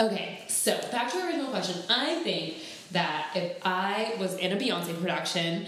Okay, 0.00 0.42
so 0.48 0.76
back 0.90 1.12
to 1.12 1.18
our 1.18 1.28
original 1.28 1.50
question. 1.50 1.82
I 1.88 2.22
think 2.22 2.56
that 2.92 3.30
if 3.34 3.58
I 3.64 4.14
was 4.18 4.36
in 4.36 4.52
a 4.52 4.56
Beyonce 4.56 4.98
production, 5.00 5.66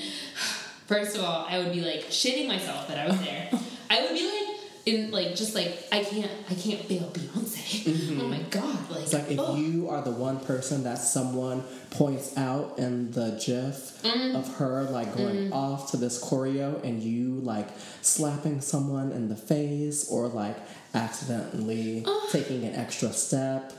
first 0.87 1.17
of 1.17 1.25
all, 1.25 1.47
I 1.49 1.59
would 1.59 1.73
be 1.73 1.83
like 1.83 2.07
shitting 2.07 2.49
myself 2.49 2.89
that 2.89 2.99
I 2.99 3.07
was 3.07 3.21
there. 3.21 3.51
I 3.91 4.03
would 4.03 4.15
be 4.15 4.27
like 4.27 4.61
in 4.87 5.11
like 5.11 5.35
just 5.35 5.55
like 5.55 5.87
I 5.93 6.03
can't 6.03 6.31
I 6.51 6.55
can't 6.55 6.81
fail 6.85 7.11
Beyonce. 7.11 7.46
Oh 8.21 8.29
my 8.29 8.39
god, 8.51 8.91
like, 8.91 9.03
It's 9.03 9.13
like 9.13 9.31
if 9.31 9.39
ugh. 9.41 9.59
you 9.59 9.89
are 9.91 10.03
the 10.03 10.11
one 10.13 10.39
person 10.41 10.85
that 10.85 10.99
someone 10.99 11.65
points 11.91 12.37
out 12.37 12.79
in 12.79 13.11
the 13.13 13.41
GIF 13.45 13.93
Mm. 14.03 14.37
of 14.37 14.47
her 14.57 14.85
like 14.85 15.17
going 15.17 15.53
off 15.53 15.91
to 15.91 15.97
this 15.97 16.23
choreo 16.23 16.83
and 16.85 17.03
you 17.03 17.35
like 17.41 17.69
slapping 18.03 18.61
someone 18.61 19.11
in 19.11 19.29
the 19.29 19.35
face 19.37 20.09
or 20.09 20.29
like 20.29 20.57
accidentally 20.95 22.05
taking 22.31 22.65
an 22.65 22.75
extra 22.75 23.13
step 23.13 23.73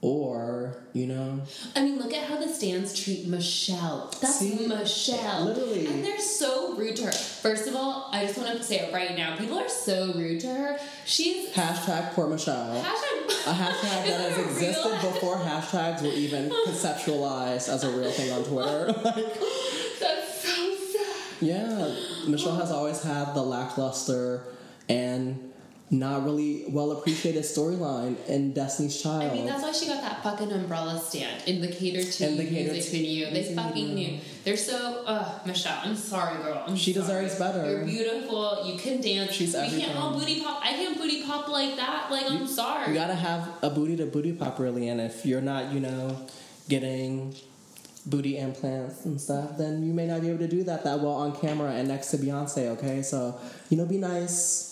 or 0.00 0.76
you 0.92 1.06
know, 1.06 1.40
I 1.74 1.82
mean, 1.82 1.98
look 1.98 2.12
at 2.12 2.24
how 2.28 2.36
the 2.36 2.48
stands 2.48 2.98
treat 2.98 3.26
Michelle. 3.26 4.12
That's 4.20 4.36
See? 4.38 4.66
Michelle. 4.66 5.44
Literally. 5.44 5.86
And 5.86 6.04
they're 6.04 6.20
so 6.20 6.74
rude 6.76 6.96
to 6.96 7.04
her. 7.06 7.12
First 7.12 7.68
of 7.68 7.74
all, 7.74 8.08
I 8.12 8.24
just 8.24 8.38
want 8.38 8.56
to 8.56 8.62
say 8.62 8.78
it 8.80 8.92
right 8.94 9.16
now. 9.16 9.36
People 9.36 9.58
are 9.58 9.68
so 9.68 10.12
rude 10.14 10.40
to 10.40 10.48
her. 10.48 10.78
She's 11.04 11.50
hashtag 11.50 12.12
poor 12.12 12.28
Michelle. 12.28 12.80
hashtag 12.82 13.46
a 13.46 13.52
hashtag 13.52 14.06
that 14.06 14.20
has 14.20 14.36
a 14.38 14.40
real 14.40 14.50
existed 14.50 15.00
before 15.12 15.36
hashtags 15.36 16.02
were 16.02 16.08
even 16.08 16.48
conceptualized 16.66 17.68
as 17.68 17.84
a 17.84 17.90
real 17.90 18.10
thing 18.10 18.30
on 18.32 18.44
Twitter. 18.44 18.86
like, 19.04 19.40
That's 20.00 20.42
so 20.42 20.74
sad. 20.76 21.16
yeah, 21.40 21.94
Michelle 22.26 22.56
has 22.56 22.70
always 22.70 23.02
had 23.02 23.34
the 23.34 23.42
lackluster 23.42 24.44
and 24.88 25.47
not 25.90 26.22
really 26.24 26.64
well 26.68 26.92
appreciated 26.92 27.42
storyline 27.44 28.14
in 28.28 28.52
Destiny's 28.52 29.00
Child. 29.02 29.32
I 29.32 29.34
mean, 29.34 29.46
that's 29.46 29.62
why 29.62 29.72
she 29.72 29.86
got 29.86 30.02
that 30.02 30.22
fucking 30.22 30.52
umbrella 30.52 31.00
stand 31.00 31.42
in 31.48 31.60
the 31.62 31.68
Cater 31.68 32.02
to 32.02 32.26
In 32.28 32.36
the 32.36 32.44
Cater 32.44 32.72
music 32.74 32.90
to 32.90 32.96
You 32.98 33.26
video. 33.26 33.30
They 33.42 33.54
fucking 33.54 33.94
knew. 33.94 34.18
They're 34.44 34.56
so, 34.58 35.02
uh, 35.06 35.38
Michelle, 35.46 35.78
I'm 35.82 35.96
sorry, 35.96 36.42
girl. 36.42 36.62
I'm 36.66 36.76
She 36.76 36.92
sorry. 36.92 37.06
deserves 37.24 37.38
better. 37.38 37.70
You're 37.70 37.84
beautiful. 37.86 38.64
You 38.66 38.78
can 38.78 39.00
dance. 39.00 39.32
She's 39.32 39.54
We 39.54 39.60
everything. 39.60 39.80
can't 39.86 39.98
all 39.98 40.18
booty 40.18 40.42
pop. 40.42 40.60
I 40.62 40.72
can't 40.74 40.96
booty 40.98 41.22
pop 41.24 41.48
like 41.48 41.76
that. 41.76 42.10
Like, 42.10 42.30
I'm 42.30 42.46
sorry. 42.46 42.88
You 42.88 42.94
gotta 42.94 43.14
have 43.14 43.48
a 43.62 43.70
booty 43.70 43.96
to 43.96 44.06
booty 44.06 44.32
pop 44.32 44.58
really, 44.58 44.88
and 44.88 45.00
if 45.00 45.24
you're 45.24 45.40
not, 45.40 45.72
you 45.72 45.80
know, 45.80 46.16
getting 46.68 47.34
booty 48.06 48.38
implants 48.38 49.04
and 49.04 49.20
stuff, 49.20 49.56
then 49.58 49.82
you 49.86 49.92
may 49.92 50.06
not 50.06 50.20
be 50.22 50.28
able 50.28 50.38
to 50.38 50.48
do 50.48 50.62
that 50.64 50.84
that 50.84 51.00
well 51.00 51.12
on 51.14 51.34
camera 51.36 51.72
and 51.72 51.88
next 51.88 52.10
to 52.10 52.18
Beyonce. 52.18 52.68
Okay, 52.76 53.02
so 53.02 53.38
you 53.70 53.76
know, 53.76 53.86
be 53.86 53.98
nice. 53.98 54.66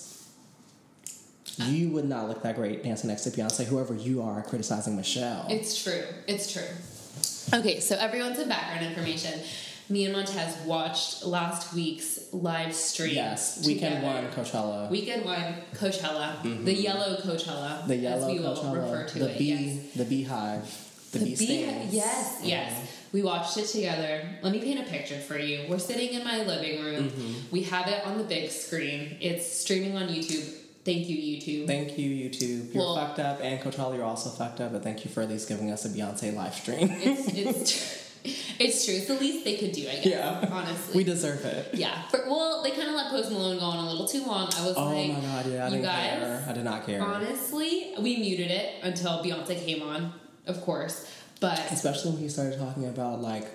You 1.59 1.89
would 1.91 2.05
not 2.05 2.29
look 2.29 2.43
that 2.43 2.55
great 2.57 2.83
dancing 2.83 3.09
next 3.09 3.23
to 3.25 3.31
Beyonce, 3.31 3.65
whoever 3.65 3.95
you 3.95 4.23
are 4.23 4.43
criticizing 4.43 4.95
Michelle. 4.97 5.47
It's 5.49 5.83
true. 5.83 6.03
It's 6.27 6.53
true. 6.53 7.59
Okay, 7.59 7.81
so 7.81 7.97
everyone's 7.97 8.39
some 8.39 8.49
background 8.49 8.85
information. 8.85 9.41
Me 9.89 10.05
and 10.05 10.13
Montez 10.13 10.57
watched 10.67 11.25
last 11.25 11.73
week's 11.73 12.19
live 12.33 12.75
stream. 12.75 13.15
yes, 13.15 13.65
weekend 13.65 13.97
together. 13.97 14.23
one 14.27 14.33
Coachella, 14.33 14.91
Weekend 14.91 15.25
one, 15.25 15.55
Coachella, 15.75 16.43
the 16.65 16.75
yellow 16.75 17.17
Coachella, 17.19 17.79
Mm-hmm. 17.79 17.89
the 17.89 17.97
yellow 17.97 18.27
as 18.29 18.33
we 18.33 18.41
will 18.41 18.57
Coachella, 18.57 18.75
refer 18.83 19.07
to 19.11 19.19
the 19.21 19.31
it. 19.31 19.39
bee, 19.39 19.45
yes. 19.45 19.95
the 19.95 20.05
beehive, 20.05 21.09
the, 21.13 21.19
bee 21.21 21.25
bee- 21.37 21.37
stands. 21.37 21.95
Yes, 21.95 22.41
yes. 22.43 22.93
We 23.13 23.23
watched 23.23 23.57
it 23.59 23.67
together. 23.67 24.29
Let 24.43 24.53
me 24.53 24.59
paint 24.61 24.81
a 24.81 24.91
picture 24.91 25.21
for 25.21 25.39
you. 25.39 25.67
We're 25.71 25.79
sitting 25.79 26.13
in 26.15 26.25
my 26.25 26.39
living 26.45 26.83
room. 26.85 27.09
Mm-hmm. 27.09 27.33
We 27.53 27.63
have 27.63 27.87
it 27.87 28.05
on 28.05 28.19
the 28.19 28.25
big 28.25 28.51
screen. 28.51 29.17
It's 29.21 29.47
streaming 29.47 29.97
on 29.97 30.09
YouTube. 30.09 30.53
Thank 30.87 31.09
you, 31.09 31.17
YouTube. 31.17 31.67
Thank 31.67 31.99
you, 31.99 32.09
YouTube. 32.11 32.73
You're 32.73 32.83
Well- 32.85 32.95
fucked 32.95 33.19
up, 33.19 33.41
and 33.43 33.61
Coachella, 33.61 33.97
you're 33.97 34.05
also 34.05 34.31
fucked 34.31 34.61
up. 34.61 34.73
But 34.73 34.83
thank 34.85 35.05
you 35.05 35.11
for 35.11 35.21
at 35.23 35.29
least 35.29 35.49
giving 35.49 35.71
us 35.73 35.85
a 35.85 35.89
Beyonce 35.89 36.35
live 36.35 36.55
stream. 36.55 36.89
it's 37.03 37.27
it's 37.35 38.07
it's 38.61 38.85
true. 38.85 38.95
It's 38.95 39.07
the 39.09 39.15
least 39.15 39.45
they 39.45 39.57
could 39.57 39.73
do, 39.73 39.83
I 39.89 39.97
guess. 39.97 40.07
Yeah. 40.07 40.49
honestly. 40.51 40.97
we 40.97 41.03
deserve 41.05 41.45
it. 41.45 41.75
Yeah. 41.75 42.03
For, 42.09 42.21
well, 42.29 42.63
they 42.63 42.71
kind 42.71 42.89
of 42.89 42.95
let 42.95 43.11
Post 43.11 43.31
Malone 43.33 43.59
go 43.59 43.65
on 43.67 43.85
a 43.85 43.91
little 43.91 44.07
too 44.07 44.25
long. 44.25 44.49
I 44.57 44.65
was 44.67 44.75
Oh 44.77 44.85
like, 44.87 45.11
oh 45.11 45.13
my 45.15 45.21
god, 45.21 45.47
yeah, 45.47 45.65
I 45.65 45.69
you 45.69 45.71
didn't 45.75 45.83
guys, 45.85 46.11
care. 46.21 46.47
I 46.49 46.53
did 46.53 46.65
not 46.65 46.87
care. 46.87 47.03
honestly, 47.03 47.93
we 48.01 48.17
muted 48.19 48.51
it 48.53 48.75
until 48.85 49.23
Beyonce 49.25 49.65
came 49.65 49.83
on, 49.83 50.13
of 50.47 50.61
course. 50.63 51.11
But 51.41 51.61
Especially 51.73 52.13
when 52.13 52.21
he 52.21 52.29
started 52.29 52.59
talking 52.61 52.87
about 52.87 53.21
like, 53.21 53.47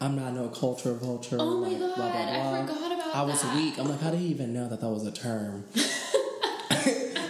I'm 0.00 0.16
not 0.16 0.32
no 0.34 0.48
culture 0.48 0.94
vulture. 0.94 1.36
Oh 1.38 1.60
my 1.60 1.68
like, 1.68 1.78
blah, 1.78 1.94
blah, 1.94 2.08
God, 2.12 2.28
I 2.28 2.66
forgot 2.66 2.92
about 2.92 3.16
I 3.16 3.22
was 3.22 3.40
that. 3.42 3.54
weak. 3.56 3.78
I'm 3.78 3.88
like, 3.88 4.00
how 4.00 4.10
did 4.10 4.18
he 4.18 4.26
even 4.26 4.52
know 4.52 4.68
that 4.68 4.80
that 4.80 4.88
was 4.90 5.06
a 5.06 5.12
term? 5.12 5.64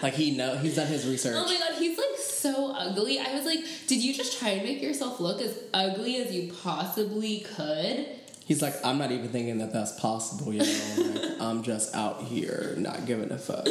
like 0.03 0.15
he 0.15 0.33
know 0.37 0.57
he's 0.57 0.77
done 0.77 0.87
his 0.89 1.07
research. 1.07 1.35
oh 1.37 1.45
my 1.45 1.59
god, 1.59 1.79
he's 1.79 1.97
like 1.97 2.17
so 2.19 2.73
ugly. 2.77 3.19
I 3.21 3.35
was 3.35 3.45
like, 3.47 3.61
did 3.87 4.03
you 4.03 4.13
just 4.15 4.39
try 4.39 4.51
and 4.51 4.63
make 4.65 4.83
yourself 4.83 5.21
look 5.21 5.41
as 5.41 5.59
ugly 5.73 6.17
as 6.17 6.33
you 6.33 6.53
possibly 6.63 7.41
could? 7.57 8.07
He's 8.45 8.61
like, 8.61 8.75
I'm 8.85 8.99
not 8.99 9.13
even 9.13 9.29
thinking 9.29 9.59
that 9.59 9.73
that's 9.73 9.99
possible. 10.01 10.53
You 10.53 10.61
know, 10.61 11.21
like, 11.21 11.41
I'm 11.41 11.63
just 11.63 11.95
out 11.95 12.23
here 12.25 12.75
not 12.77 13.07
giving 13.07 13.31
a 13.31 13.39
fuck. 13.39 13.67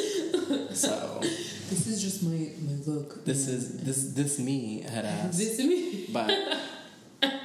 So 0.74 1.20
This 1.22 1.88
is 1.88 2.02
just 2.02 2.24
my 2.24 2.50
my 2.62 2.78
look. 2.88 3.26
this 3.26 3.48
is 3.48 3.82
this 3.84 4.13
this 4.13 4.39
me 4.39 4.82
head 4.82 5.06
ass. 5.15 5.38
This 5.38 5.60
is 5.60 5.65
me. 5.65 6.08
But 6.12 6.32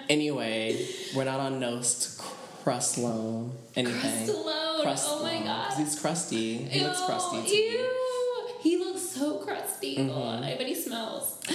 anyway, 0.08 0.86
we're 1.14 1.24
not 1.24 1.40
on 1.40 1.60
Nost 1.60 2.18
Crust 2.62 2.98
Loan 2.98 3.52
anything. 3.74 4.00
Crust 4.00 4.28
alone. 4.28 4.82
Crust 4.82 5.06
oh 5.10 5.22
my 5.22 5.38
god. 5.42 5.72
He's 5.74 5.98
crusty. 5.98 6.58
He 6.58 6.80
looks 6.84 7.00
crusty 7.04 7.42
to 7.42 7.50
me. 7.50 7.78
He 8.66 8.76
looks 8.78 9.02
so 9.02 9.38
crusty. 9.38 9.94
Mm-hmm. 9.96 10.10
Oh, 10.10 10.40
I 10.42 10.56
bet 10.58 10.66
he 10.66 10.74
smells. 10.74 11.38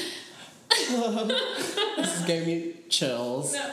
This 1.97 2.23
gave 2.25 2.47
me 2.47 2.73
chills. 2.87 3.51
No. 3.53 3.69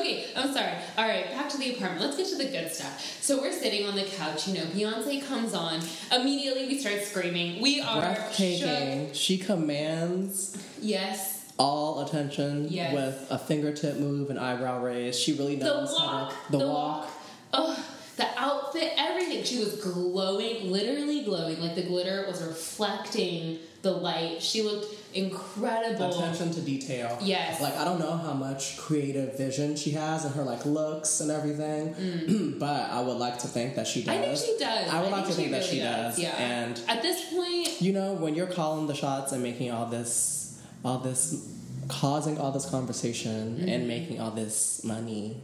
Okay, 0.00 0.26
I'm 0.36 0.52
sorry. 0.52 0.72
All 0.98 1.06
right, 1.06 1.30
back 1.30 1.48
to 1.50 1.56
the 1.58 1.76
apartment. 1.76 2.00
Let's 2.02 2.16
get 2.16 2.26
to 2.30 2.36
the 2.44 2.50
good 2.50 2.72
stuff. 2.72 3.00
So 3.22 3.40
we're 3.40 3.52
sitting 3.52 3.86
on 3.86 3.94
the 3.94 4.02
couch. 4.02 4.48
You 4.48 4.54
know, 4.54 4.64
Beyonce 4.64 5.24
comes 5.24 5.54
on. 5.54 5.80
Immediately, 6.10 6.66
we 6.66 6.80
start 6.80 7.00
screaming. 7.02 7.62
We 7.62 7.80
are 7.80 8.16
shook. 8.16 8.16
Breathtaking. 8.16 9.12
She 9.12 9.38
commands 9.38 10.56
Yes. 10.80 11.52
all 11.58 12.00
attention 12.04 12.66
Yes. 12.68 12.92
with 12.92 13.26
a 13.30 13.38
fingertip 13.38 13.98
move 13.98 14.28
and 14.28 14.40
eyebrow 14.40 14.82
raise. 14.82 15.16
She 15.16 15.34
really 15.34 15.54
The 15.54 15.66
knows 15.66 15.96
how 15.96 16.06
walk. 16.06 16.46
to 16.50 16.56
the, 16.58 16.66
walk. 16.66 17.08
Oh, 17.52 17.84
the 18.16 18.26
outfit, 18.36 18.92
everything. 18.96 19.42
She 19.44 19.58
was 19.58 19.80
glowing, 19.80 20.70
literally 20.70 21.24
glowing. 21.24 21.60
Like 21.60 21.74
the 21.74 21.82
glitter 21.82 22.24
was 22.28 22.42
reflecting 22.42 23.58
the 23.82 23.90
light. 23.90 24.42
She 24.42 24.62
looked 24.62 24.94
incredible. 25.14 26.16
Attention 26.18 26.52
to 26.52 26.60
detail. 26.60 27.18
Yes. 27.22 27.60
Like 27.60 27.76
I 27.76 27.84
don't 27.84 27.98
know 27.98 28.16
how 28.16 28.32
much 28.32 28.76
creative 28.76 29.36
vision 29.36 29.76
she 29.76 29.90
has 29.92 30.24
and 30.24 30.34
her 30.34 30.42
like 30.42 30.64
looks 30.64 31.20
and 31.20 31.30
everything, 31.30 32.56
but 32.60 32.90
I 32.90 33.00
would 33.00 33.16
like 33.16 33.38
to 33.40 33.48
think 33.48 33.76
that 33.76 33.86
she 33.86 34.02
does. 34.04 34.14
Mm. 34.14 34.18
I 34.18 34.34
think 34.34 34.38
she 34.38 34.64
does. 34.64 34.88
I 34.90 35.02
would 35.02 35.10
like 35.10 35.26
to 35.26 35.32
think 35.32 35.50
that 35.52 35.64
she 35.64 35.78
does. 35.80 36.18
Yeah. 36.18 36.34
And 36.38 36.80
at 36.88 37.02
this 37.02 37.32
point, 37.32 37.80
you 37.80 37.92
know, 37.92 38.12
when 38.14 38.34
you're 38.34 38.46
calling 38.46 38.86
the 38.86 38.94
shots 38.94 39.32
and 39.32 39.42
making 39.42 39.70
all 39.70 39.86
this, 39.86 40.60
all 40.84 40.98
this, 40.98 41.48
causing 41.88 42.38
all 42.38 42.52
this 42.52 42.68
conversation 42.68 43.56
Mm-hmm. 43.56 43.68
and 43.68 43.88
making 43.88 44.20
all 44.20 44.30
this 44.30 44.84
money, 44.84 45.40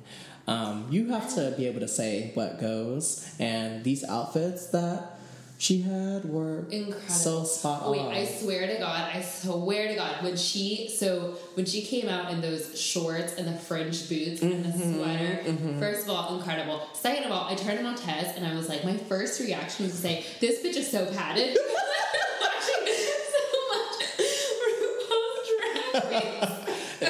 um, 0.49 0.87
you 0.91 1.09
have 1.09 1.33
to 1.35 1.55
be 1.57 1.67
able 1.67 1.81
to 1.81 1.89
say 1.89 2.31
what 2.35 2.61
goes. 2.61 3.29
And 3.39 3.85
these 3.85 4.03
outfits 4.05 4.67
that 4.69 5.15
she 5.61 5.83
had 5.83 6.25
were 6.25 6.61
incredible. 6.71 7.09
so 7.09 7.43
spot 7.45 7.83
on. 7.83 7.91
Wait, 7.91 8.01
I 8.17 8.25
swear 8.25 8.67
to 8.69 8.79
God, 8.79 9.11
I 9.13 9.21
swear 9.23 9.89
to 9.89 9.95
God, 9.97 10.23
when 10.23 10.37
she 10.37 10.89
so 10.89 11.35
when 11.55 11.67
she 11.67 11.83
came 11.83 12.09
out 12.09 12.31
in 12.33 12.41
those 12.41 12.81
shorts 12.81 13.35
and 13.35 13.47
the 13.49 13.55
fringe 13.59 14.09
boots 14.09 14.41
and 14.41 14.65
the 14.65 14.69
Mm-hmm, 14.69 14.95
sweater, 14.95 15.81
first 15.81 16.05
of 16.05 16.11
all, 16.11 16.37
incredible. 16.39 16.81
Second 16.95 17.25
of 17.25 17.33
all, 17.33 17.49
I 17.49 17.55
turned 17.57 17.79
to 17.79 17.83
Montez 17.85 18.37
and 18.37 18.47
I 18.47 18.55
was 18.55 18.69
like, 18.69 18.85
my 18.85 18.97
first 18.97 19.41
reaction 19.41 19.87
was 19.87 19.95
to 19.97 20.01
say, 20.01 20.25
"This 20.41 20.61
bitch 20.65 20.77
is 20.77 20.89
so 20.91 21.07
padded." 21.13 21.59
Watching 22.41 22.95
so 23.35 23.45
much 23.73 23.95
RuPaul's 24.79 25.49
Drag 25.93 26.05
Race. 26.13 26.28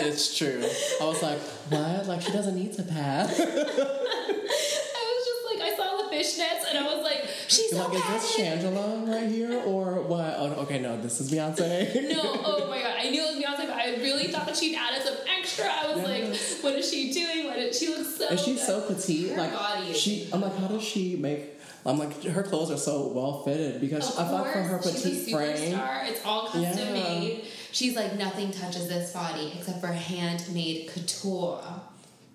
It's 0.06 0.36
true. 0.36 0.62
I 1.00 1.04
was 1.04 1.22
like, 1.22 1.38
what? 1.70 2.06
Like 2.06 2.22
she 2.22 2.32
doesn't 2.32 2.54
need 2.54 2.72
to 2.74 2.82
pad. 2.82 3.28
I 3.30 3.32
was 3.32 5.24
just 5.26 5.44
like, 5.50 5.60
I 5.62 5.76
saw 5.76 5.96
the 5.96 6.14
fishnets 6.14 6.68
and 6.68 6.78
I 6.78 6.94
was 6.94 7.02
like, 7.02 7.24
she's 7.48 7.70
so 7.70 7.78
like, 7.88 7.94
is 7.94 8.02
this. 8.06 8.36
Shangela 8.36 9.08
right 9.08 9.28
here 9.28 9.60
or 9.64 10.02
what? 10.02 10.34
Oh, 10.36 10.46
okay, 10.62 10.78
no, 10.78 11.00
this 11.00 11.20
is 11.20 11.30
Beyonce. 11.30 12.10
No, 12.12 12.20
oh 12.22 12.66
my 12.68 12.80
god, 12.82 12.96
I 12.98 13.10
knew 13.10 13.22
it 13.22 13.34
was 13.36 13.44
Beyonce, 13.44 13.66
but 13.66 13.76
I 13.76 13.96
really 13.96 14.28
thought 14.28 14.46
that 14.46 14.56
she'd 14.56 14.76
added 14.76 15.02
some 15.02 15.16
extra. 15.38 15.66
I 15.66 15.94
was 15.94 16.04
like, 16.04 16.62
what 16.62 16.74
is 16.78 16.90
she 16.90 17.12
doing? 17.12 17.46
What 17.46 17.58
is 17.58 17.78
she 17.78 17.88
looks 17.88 18.16
so 18.16 18.28
And 18.28 18.38
she's 18.38 18.56
good. 18.58 18.66
so 18.66 18.80
petite. 18.82 19.30
Her 19.32 19.38
like 19.38 19.52
body 19.52 19.92
she, 19.92 20.28
I'm 20.32 20.40
like, 20.40 20.56
how 20.56 20.68
does 20.68 20.82
she 20.82 21.16
make? 21.16 21.54
I'm 21.86 21.98
like, 21.98 22.22
her 22.24 22.42
clothes 22.42 22.70
are 22.70 22.76
so 22.76 23.08
well 23.14 23.42
fitted 23.44 23.80
because 23.80 24.10
Of 24.18 24.26
I 24.26 24.28
thought 24.30 24.52
for 24.52 24.62
her 24.62 24.78
petite 24.78 25.30
frame. 25.30 25.80
It's 26.06 26.24
all 26.24 26.48
custom 26.48 26.62
Yeah. 26.62 26.92
made. 26.92 27.44
She's 27.78 27.94
like, 27.94 28.18
nothing 28.18 28.50
touches 28.50 28.88
this 28.88 29.12
body 29.12 29.52
except 29.56 29.80
for 29.80 29.86
handmade 29.86 30.88
couture. 30.88 31.62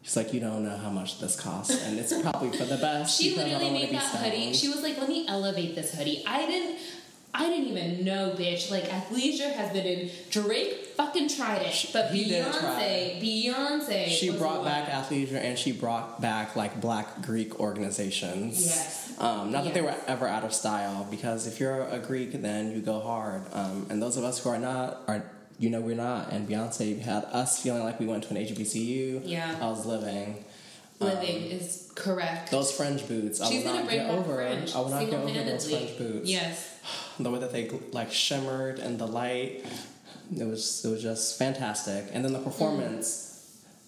She's 0.01 0.15
like, 0.15 0.33
you 0.33 0.39
don't 0.39 0.63
know 0.63 0.77
how 0.77 0.89
much 0.89 1.19
this 1.19 1.37
costs, 1.37 1.83
and 1.83 1.99
it's 1.99 2.13
probably 2.21 2.57
for 2.57 2.63
the 2.63 2.77
best. 2.81 3.21
She 3.21 3.35
literally 3.35 3.69
made 3.69 3.93
that 3.93 4.03
hoodie. 4.03 4.53
She 4.53 4.69
was 4.69 4.81
like, 4.81 4.97
let 4.97 5.09
me 5.09 5.27
elevate 5.27 5.75
this 5.75 5.93
hoodie. 5.93 6.23
I 6.25 6.45
didn't. 6.45 6.79
I 7.35 7.49
didn't 7.49 7.67
even 7.75 8.05
know, 8.05 8.35
bitch. 8.37 8.69
Like 8.69 8.83
athleisure 8.83 9.51
has 9.51 9.73
been 9.73 9.85
in 9.85 10.11
Drake 10.29 10.85
fucking 10.95 11.29
tried 11.29 11.63
it, 11.63 11.89
but 11.91 12.11
he 12.11 12.31
Beyonce, 12.31 13.21
Beyonce. 13.21 14.07
She 14.07 14.29
brought 14.29 14.63
back 14.63 14.87
athleisure 14.87 15.41
and 15.41 15.57
she 15.57 15.71
brought 15.71 16.21
back 16.21 16.55
like 16.55 16.79
black 16.79 17.23
Greek 17.23 17.59
organizations. 17.59 18.63
Yes. 18.63 19.19
Um, 19.19 19.51
not 19.51 19.63
that 19.63 19.73
they 19.73 19.81
were 19.81 19.95
ever 20.05 20.27
out 20.27 20.43
of 20.43 20.53
style 20.53 21.07
because 21.09 21.47
if 21.47 21.59
you're 21.59 21.81
a 21.87 21.97
Greek, 21.97 22.33
then 22.41 22.71
you 22.71 22.81
go 22.81 22.99
hard. 22.99 23.41
Um, 23.51 23.87
and 23.89 24.01
those 24.01 24.15
of 24.17 24.23
us 24.23 24.43
who 24.43 24.49
are 24.49 24.59
not 24.59 25.01
are, 25.07 25.23
you 25.57 25.71
know, 25.71 25.81
we're 25.81 25.95
not. 25.95 26.31
And 26.31 26.47
Beyonce 26.47 26.99
had 26.99 27.23
us 27.25 27.61
feeling 27.61 27.83
like 27.83 27.99
we 27.99 28.05
went 28.05 28.25
to 28.25 28.29
an 28.29 28.37
HBCU. 28.37 29.21
Yeah. 29.25 29.57
I 29.59 29.65
was 29.65 29.87
living. 29.87 30.45
Living 30.99 31.35
um, 31.37 31.51
is 31.51 31.91
correct. 31.95 32.51
Those 32.51 32.71
French 32.71 33.07
boots, 33.07 33.41
I 33.41 33.49
She's 33.49 33.63
will 33.63 33.71
gonna 33.71 33.79
not 33.83 33.89
bring 33.89 33.99
get 33.99 34.09
over. 34.11 34.35
French 34.35 34.75
I 34.75 34.79
will 34.79 34.89
not 34.89 35.05
get 35.05 35.13
over 35.19 35.43
those. 35.43 35.69
French 35.69 35.97
boots. 35.97 36.29
Yes. 36.29 36.69
The 37.19 37.29
way 37.29 37.39
that 37.39 37.51
they 37.51 37.69
like 37.91 38.11
shimmered 38.11 38.79
and 38.79 38.97
the 38.97 39.05
light. 39.05 39.63
it 40.35 40.43
was 40.47 40.83
it 40.83 40.89
was 40.89 41.01
just 41.01 41.37
fantastic. 41.37 42.05
And 42.13 42.23
then 42.25 42.33
the 42.33 42.39
performance. 42.39 43.29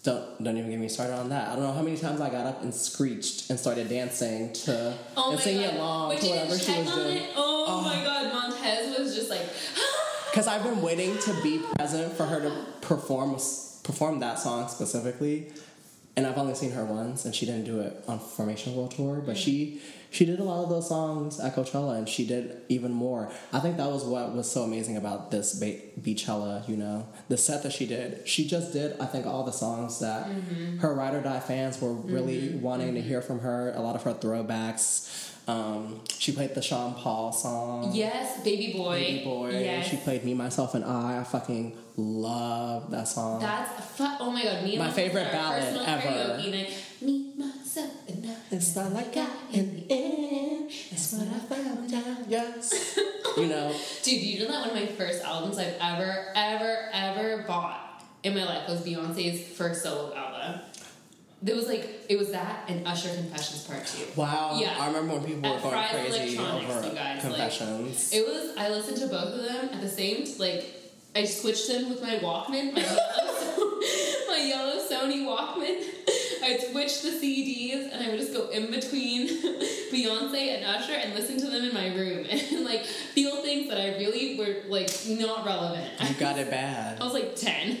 Don't 0.04 0.42
don't 0.44 0.56
even 0.56 0.70
get 0.70 0.78
me 0.78 0.88
started 0.88 1.14
on 1.14 1.28
that. 1.30 1.48
I 1.48 1.54
don't 1.56 1.64
know 1.64 1.72
how 1.72 1.82
many 1.82 1.96
times 1.96 2.20
I 2.20 2.30
got 2.30 2.46
up 2.46 2.62
and 2.62 2.72
screeched 2.72 3.50
and 3.50 3.58
started 3.58 3.88
dancing 3.88 4.52
to 4.52 4.94
Oh 5.16 5.32
and 5.32 5.40
singing 5.40 5.62
god! 5.62 5.74
along 5.76 6.18
to 6.18 6.26
whatever 6.28 6.56
she 6.58 6.78
was 6.78 6.94
doing. 6.94 7.16
it, 7.16 7.30
oh, 7.34 7.64
Oh. 7.68 7.82
my 7.82 8.04
god, 8.04 8.32
Montez 8.32 8.98
was 8.98 9.14
just 9.16 9.30
like. 9.30 9.42
Because 10.30 10.48
I've 10.48 10.62
been 10.62 10.82
waiting 10.82 11.16
to 11.18 11.42
be 11.42 11.60
present 11.78 12.12
for 12.12 12.26
her 12.26 12.40
to 12.42 12.52
perform 12.82 13.38
perform 13.82 14.20
that 14.20 14.38
song 14.38 14.68
specifically, 14.68 15.50
and 16.16 16.26
I've 16.26 16.38
only 16.38 16.54
seen 16.54 16.72
her 16.72 16.84
once, 16.84 17.24
and 17.26 17.34
she 17.34 17.44
didn't 17.44 17.64
do 17.64 17.80
it 17.80 18.02
on 18.08 18.18
Formation 18.18 18.74
World 18.74 18.92
Tour, 18.92 19.22
but 19.24 19.36
mm. 19.36 19.38
she 19.38 19.82
she 20.10 20.24
did 20.24 20.40
a 20.40 20.44
lot 20.44 20.62
of 20.62 20.70
those 20.70 20.88
songs 20.88 21.38
at 21.40 21.54
Coachella, 21.54 21.98
and 21.98 22.08
she 22.08 22.26
did 22.26 22.62
even 22.70 22.90
more. 22.90 23.30
I 23.52 23.60
think 23.60 23.76
that 23.76 23.90
was 23.90 24.04
what 24.04 24.34
was 24.34 24.50
so 24.50 24.62
amazing 24.62 24.96
about 24.96 25.30
this 25.30 25.54
Be- 25.54 25.82
Beychella, 26.00 26.66
you 26.68 26.76
know, 26.76 27.06
the 27.28 27.36
set 27.36 27.62
that 27.64 27.72
she 27.72 27.86
did. 27.86 28.26
She 28.26 28.46
just 28.46 28.72
did, 28.72 28.98
I 28.98 29.04
think, 29.06 29.26
all 29.26 29.44
the 29.44 29.52
songs 29.52 29.98
that 30.00 30.26
mm-hmm. 30.26 30.78
her 30.78 30.94
Ride 30.94 31.14
or 31.14 31.20
Die 31.20 31.40
fans 31.40 31.80
were 31.82 31.92
really 31.92 32.40
mm-hmm. 32.40 32.62
wanting 32.62 32.94
to 32.94 33.00
mm-hmm. 33.00 33.08
hear 33.08 33.20
from 33.20 33.40
her. 33.40 33.74
A 33.74 33.80
lot 33.80 33.94
of 33.94 34.04
her 34.04 34.14
throwbacks. 34.14 35.34
Um, 35.48 36.00
she 36.18 36.32
played 36.32 36.54
the 36.56 36.62
Sean 36.62 36.94
Paul 36.94 37.32
song. 37.32 37.90
Yes, 37.94 38.42
baby 38.42 38.72
boy. 38.76 38.98
Baby 39.00 39.24
Boy. 39.24 39.50
Yes. 39.50 39.86
She 39.88 39.96
played 39.96 40.24
Me, 40.24 40.34
Myself, 40.34 40.74
and 40.74 40.84
I. 40.84 41.20
I 41.20 41.24
fucking 41.24 41.76
love 41.96 42.90
that 42.90 43.06
song. 43.06 43.40
That's 43.40 43.70
fu- 43.96 44.04
oh 44.20 44.30
my 44.30 44.42
god, 44.42 44.64
me 44.64 44.70
and 44.70 44.78
My 44.80 44.86
my 44.86 44.92
favorite 44.92 45.30
ballad 45.30 45.62
ever. 45.62 46.00
karaoke. 46.08 46.72
Me, 47.02 47.32
myself, 47.36 47.90
and 48.08 48.26
I. 48.26 48.34
it's 48.50 48.74
not 48.74 48.92
like 48.92 49.16
I 49.16 49.26
in 49.52 49.76
the 49.76 49.92
end. 49.92 50.70
That's 50.90 51.12
what 51.12 51.28
I 51.28 51.38
found 51.38 51.94
out. 51.94 52.18
Yes. 52.28 52.98
you 53.36 53.46
know, 53.46 53.72
Dude, 54.02 54.20
you 54.22 54.40
know 54.40 54.48
that 54.50 54.60
one 54.62 54.70
of 54.70 54.74
my 54.74 54.86
first 54.86 55.22
albums 55.22 55.58
I've 55.58 55.74
ever, 55.80 56.26
ever, 56.34 56.88
ever 56.92 57.44
bought 57.46 58.02
in 58.24 58.34
my 58.34 58.44
life 58.44 58.68
was 58.68 58.80
Beyonce's 58.84 59.56
first 59.56 59.82
solo 59.84 60.12
album. 60.14 60.60
There 61.42 61.54
was 61.54 61.68
like 61.68 62.06
it 62.08 62.18
was 62.18 62.30
that 62.32 62.64
and 62.68 62.86
Usher 62.86 63.14
Confessions 63.14 63.64
Part 63.64 63.86
Two. 63.86 64.04
wow. 64.20 64.56
Yeah. 64.58 64.74
I 64.80 64.86
remember 64.86 65.14
when 65.14 65.24
people 65.24 65.50
were 65.50 65.56
At 65.56 65.62
going 65.62 65.74
Fry's 65.74 66.16
crazy 66.16 66.38
over 66.38 66.82
guys, 66.82 66.94
like, 66.94 67.20
confessions. 67.20 68.12
It 68.12 68.26
was 68.26 68.56
I 68.56 68.68
listened 68.70 68.96
to 68.98 69.06
both 69.08 69.34
of 69.34 69.42
them 69.44 69.68
at 69.72 69.80
the 69.80 69.88
same 69.88 70.24
time, 70.24 70.38
like 70.38 70.64
I 71.14 71.24
switched 71.24 71.68
them 71.68 71.88
with 71.90 72.02
my 72.02 72.16
Walkman, 72.16 72.72
my 72.74 72.80
yellow, 72.80 73.80
my 74.28 74.38
yellow 74.48 74.78
Sony 74.88 75.24
Walkman. 75.24 75.82
I'd 76.42 76.60
switch 76.70 77.02
the 77.02 77.08
CDs 77.10 77.92
and 77.92 78.04
I 78.04 78.10
would 78.10 78.20
just 78.20 78.32
go 78.32 78.48
in 78.50 78.70
between 78.70 79.26
Beyonce 79.92 80.56
and 80.56 80.64
Usher 80.64 80.92
and 80.92 81.14
listen 81.14 81.38
to 81.40 81.46
them 81.46 81.64
in 81.64 81.74
my 81.74 81.88
room 81.94 82.24
and 82.30 82.64
like 82.64 82.84
feel 82.84 83.42
things 83.42 83.68
that 83.68 83.80
I 83.80 83.98
really 83.98 84.38
were 84.38 84.62
like 84.68 84.90
not 85.08 85.44
relevant. 85.44 85.90
you 86.08 86.14
got 86.14 86.38
it 86.38 86.50
bad. 86.50 87.00
I 87.00 87.04
was 87.04 87.14
like 87.14 87.34
ten. 87.36 87.78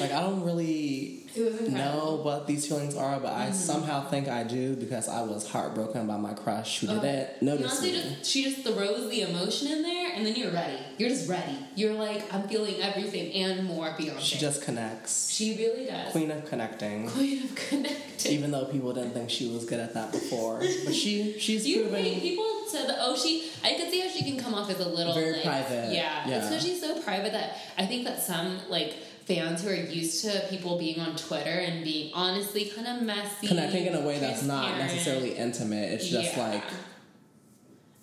Like 0.00 0.12
I 0.12 0.20
don't 0.20 0.42
really 0.44 1.22
It 1.34 1.70
know 1.70 2.20
what 2.22 2.46
these 2.46 2.66
feelings 2.66 2.96
are, 2.96 3.20
but 3.20 3.32
Mm-hmm. 3.32 3.48
I 3.48 3.50
somehow 3.52 4.08
think 4.08 4.28
I 4.28 4.42
do 4.44 4.74
because 4.76 5.08
I 5.08 5.22
was 5.22 5.46
heartbroken 5.48 6.06
by 6.06 6.16
my 6.16 6.32
crush 6.34 6.80
who 6.80 6.88
Oh. 6.88 7.00
didn't 7.00 7.42
notice 7.42 7.80
Beyonce 7.80 7.82
me. 7.82 7.92
just 7.92 8.30
she 8.30 8.44
just 8.44 8.62
throws 8.66 9.10
the 9.10 9.22
emotion 9.22 9.68
in 9.68 9.82
there, 9.82 10.12
and 10.14 10.24
then 10.24 10.34
you're 10.34 10.50
ready. 10.52 10.78
You're 10.98 11.10
just 11.10 11.28
ready. 11.28 11.56
You're 11.74 11.94
like, 11.94 12.22
I'm 12.32 12.48
feeling 12.48 12.76
everything 12.80 13.32
and 13.34 13.66
more. 13.66 13.88
Beyonce. 13.98 14.20
She 14.20 14.38
just 14.38 14.62
connects. 14.62 15.30
she 15.30 15.56
really 15.58 15.86
does. 15.86 16.12
Queen 16.12 16.30
of 16.30 16.44
connecting. 16.46 17.08
Queen 17.10 17.42
of 17.44 17.54
connected. 17.54 18.30
Even 18.32 18.50
though 18.50 18.64
people 18.66 18.92
didn't 18.94 19.12
think 19.12 19.28
she 19.30 19.48
was 19.48 19.64
good 19.66 19.80
at 19.80 19.92
that 19.94 20.12
before, 20.12 20.58
but 20.84 20.94
she 20.94 21.38
she's 21.38 21.66
you 21.66 21.82
proven. 21.82 22.20
people 22.20 22.46
said 22.68 22.88
that? 22.88 22.96
Oh, 23.00 23.14
she. 23.16 23.50
I 23.62 23.74
could 23.74 23.90
see 23.90 24.00
how 24.00 24.08
she 24.08 24.22
can 24.24 24.38
come 24.38 24.54
off 24.54 24.70
as 24.70 24.80
a 24.80 24.88
little 24.88 25.12
Very 25.14 25.32
like, 25.34 25.42
private. 25.42 25.92
Yeah, 25.92 26.26
Yeah. 26.28 26.40
because 26.40 26.62
she's 26.64 26.80
so 26.80 27.00
private 27.02 27.32
that 27.32 27.58
I 27.76 27.84
think 27.86 28.04
that 28.04 28.22
some 28.22 28.58
like 28.70 28.94
fans 29.26 29.62
who 29.62 29.70
are 29.70 29.74
used 29.74 30.24
to 30.24 30.46
people 30.48 30.78
being 30.78 31.00
on 31.00 31.16
Twitter 31.16 31.50
and 31.50 31.82
being 31.84 32.12
honestly 32.14 32.66
kind 32.66 32.86
of 32.86 33.02
messy, 33.02 33.48
connecting 33.48 33.86
in 33.86 33.94
a 33.94 34.00
way 34.00 34.18
that's 34.18 34.42
not 34.44 34.78
necessarily 34.78 35.32
intimate. 35.34 35.92
It's 35.92 36.08
just 36.08 36.36
Yeah. 36.36 36.48
like 36.48 36.64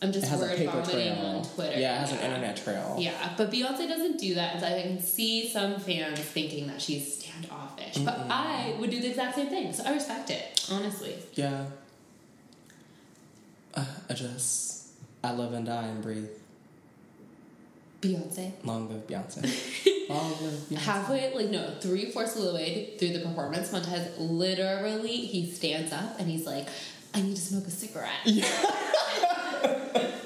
I'm 0.02 0.12
just 0.12 0.26
it 0.26 0.30
has 0.32 0.42
a 0.42 0.46
word 0.48 0.58
paper 0.58 0.72
vomiting 0.74 1.16
trail. 1.16 1.26
on 1.26 1.44
Twitter. 1.46 1.80
Yeah, 1.80 1.96
it 1.96 2.00
has 2.00 2.12
an 2.12 2.20
internet 2.20 2.58
trail. 2.58 2.98
Yeah, 3.00 3.34
but 3.38 3.50
Beyonce 3.50 3.88
doesn't 3.88 4.20
do 4.20 4.36
that, 4.36 4.60
so 4.60 4.68
I 4.68 4.82
can 4.82 5.00
see 5.02 5.48
some 5.48 5.80
fans 5.80 6.20
thinking 6.20 6.68
that 6.68 6.82
she's 6.82 7.20
standoffish. 7.20 8.00
But 8.00 8.20
I 8.30 8.76
would 8.80 8.90
do 8.90 9.00
the 9.00 9.08
exact 9.12 9.36
same 9.36 9.48
thing, 9.48 9.72
so 9.72 9.86
I 9.86 9.94
respect 9.94 10.30
it, 10.30 10.68
honestly. 10.70 11.16
Yeah. 11.36 11.68
Uh, 13.74 13.86
I 14.10 14.14
just 14.14 14.88
I 15.24 15.34
live 15.34 15.54
and 15.54 15.66
die 15.66 15.88
and 15.88 16.02
breathe. 16.04 16.28
Beyonce. 18.04 18.52
Long 18.66 18.90
live 18.90 19.08
Beyonce. 19.08 19.42
Long 20.10 20.32
live 20.42 20.54
Beyonce. 20.70 20.78
Halfway, 20.78 21.34
like 21.34 21.50
no, 21.50 21.74
three 21.80 22.12
fourths 22.12 22.36
of 22.36 22.44
the 22.44 22.54
way 22.54 22.96
through 23.00 23.14
the 23.14 23.20
performance, 23.20 23.72
Montez 23.72 24.20
literally 24.20 25.16
he 25.18 25.50
stands 25.50 25.94
up 25.94 26.20
and 26.20 26.30
he's 26.30 26.46
like, 26.46 26.68
"I 27.14 27.22
need 27.22 27.36
to 27.36 27.42
smoke 27.42 27.68
a 27.68 27.72
cigarette." 27.72 28.12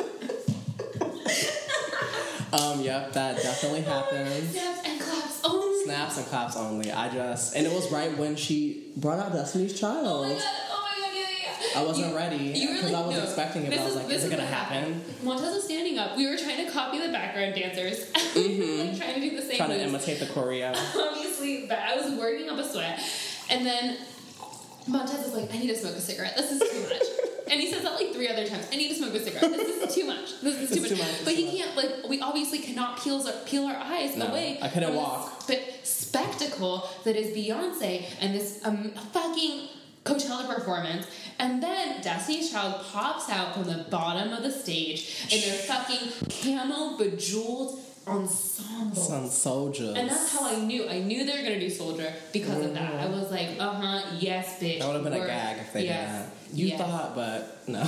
Um, 2.54 2.82
yep, 2.82 3.12
that 3.14 3.36
definitely 3.42 3.82
happened. 3.82 4.50
Snaps 4.50 4.80
and 4.86 5.00
claps 5.02 5.42
only. 5.44 5.84
Snaps 5.84 6.18
and 6.18 6.26
claps 6.28 6.56
only. 6.56 6.92
I 6.92 7.10
just 7.10 7.56
and 7.56 7.68
it 7.68 7.74
was 7.74 7.92
right 7.92 8.18
when 8.18 8.36
she 8.38 8.92
brought 8.96 9.20
out 9.20 9.34
Destiny's 9.34 9.78
Child. 9.78 10.06
Oh 10.06 10.24
my 10.24 10.30
god! 10.34 10.42
Oh 10.72 10.82
my 10.82 11.08
god! 11.08 11.14
Yeah, 11.14 11.28
yeah. 11.44 11.67
I 11.78 11.84
wasn't 11.86 12.10
You- 12.10 12.16
ready 12.16 12.54
because 12.54 12.84
like, 12.92 12.96
I 12.96 13.08
was 13.08 13.16
no, 13.18 13.24
expecting 13.24 13.64
it. 13.66 13.70
But 13.70 13.80
I 13.80 13.86
was 13.86 13.96
like, 13.96 14.08
this 14.08 14.24
is 14.24 14.32
it 14.32 14.36
gonna 14.36 14.46
happen? 14.50 15.04
Montez 15.24 15.54
was 15.56 15.64
standing 15.64 15.98
up. 16.00 16.18
We 16.18 16.28
were 16.30 16.38
trying 16.38 16.66
to 16.66 16.72
copy 16.72 17.00
the 17.00 17.10
background 17.10 17.56
dancers. 17.56 18.10
like 18.14 18.98
trying 18.98 19.16
to 19.16 19.22
do 19.22 19.36
the 19.36 19.42
same 19.42 19.50
thing. 19.50 19.58
Trying 19.58 19.70
to 19.80 19.88
moves. 19.88 20.08
imitate 20.08 20.20
the 20.20 20.26
choreo. 20.28 20.72
obviously, 21.12 21.66
but 21.68 21.78
I 21.80 21.96
was 21.96 22.18
working 22.20 22.50
up 22.50 22.58
a 22.58 22.68
sweat. 22.68 23.00
And 23.50 23.66
then 23.66 23.98
Montez 24.88 25.24
was 25.26 25.34
like, 25.34 25.54
I 25.54 25.60
need 25.60 25.68
to 25.68 25.76
smoke 25.76 25.96
a 25.96 26.02
cigarette. 26.02 26.36
This 26.38 26.52
is 26.52 26.60
too 26.60 26.90
much. 26.90 27.04
and 27.52 27.60
he 27.62 27.72
says 27.72 27.84
that 27.84 27.94
like 27.96 28.14
three 28.14 28.28
other 28.30 28.46
times. 28.48 28.68
I 28.72 28.76
need 28.78 28.90
to 28.90 28.96
smoke 28.96 29.14
a 29.14 29.20
cigarette. 29.20 29.52
This 29.52 29.84
is 29.90 29.96
too 29.96 30.06
much. 30.06 30.42
This 30.42 30.60
is 30.62 30.70
too, 30.72 30.82
much. 30.82 30.90
too 30.90 30.96
much, 30.98 31.26
But 31.26 31.34
he 31.34 31.58
can't, 31.58 31.76
like, 31.76 32.10
we 32.10 32.20
obviously 32.22 32.60
cannot 32.60 33.02
peel 33.02 33.26
our, 33.26 33.34
peel 33.46 33.66
our 33.66 33.76
eyes 33.76 34.16
No, 34.18 34.28
away. 34.28 34.60
I 34.62 34.70
couldn't 34.70 34.96
walk. 34.96 35.46
This 35.48 35.60
spe- 35.84 36.18
spectacle 36.18 36.90
that 37.04 37.16
is 37.16 37.36
Beyonce 37.36 38.06
and 38.22 38.34
this 38.34 38.62
um, 38.66 38.92
fucking 39.14 39.68
Coachella 40.06 40.54
performance. 40.54 41.06
And 41.40 41.62
then 41.62 42.02
Destiny's 42.02 42.52
Child 42.52 42.86
pops 42.92 43.30
out 43.30 43.54
from 43.54 43.66
the 43.66 43.86
bottom 43.90 44.34
of 44.34 44.44
the 44.44 44.52
stage 44.52 45.28
in 45.32 45.42
their 45.42 45.58
fucking 45.58 46.30
camel 46.30 46.98
bejeweled 46.98 47.80
ensemble. 48.08 48.96
Some 48.96 49.28
soldiers. 49.28 49.96
And 49.96 50.10
that's 50.10 50.34
how 50.34 50.48
I 50.48 50.56
knew. 50.56 50.88
I 50.88 51.00
knew 51.00 51.26
they 51.26 51.38
were 51.38 51.44
gonna 51.44 51.60
do 51.60 51.70
Soldier 51.70 52.14
because 52.34 52.66
of 52.66 52.74
that. 52.74 52.94
I 52.96 53.10
was 53.10 53.30
like, 53.32 53.50
uh 53.60 53.74
huh, 53.74 54.02
yes, 54.20 54.60
bitch. 54.60 54.80
That 54.80 54.88
would 54.88 54.96
have 54.96 55.04
been 55.04 55.14
a 55.14 55.28
gag 55.28 55.60
if 55.60 55.74
they 55.74 55.86
yes, 55.86 56.10
did 56.10 56.20
that. 56.20 56.58
You 56.58 56.68
yes. 56.68 56.80
thought, 56.80 57.16
but 57.16 57.68
no. 57.68 57.84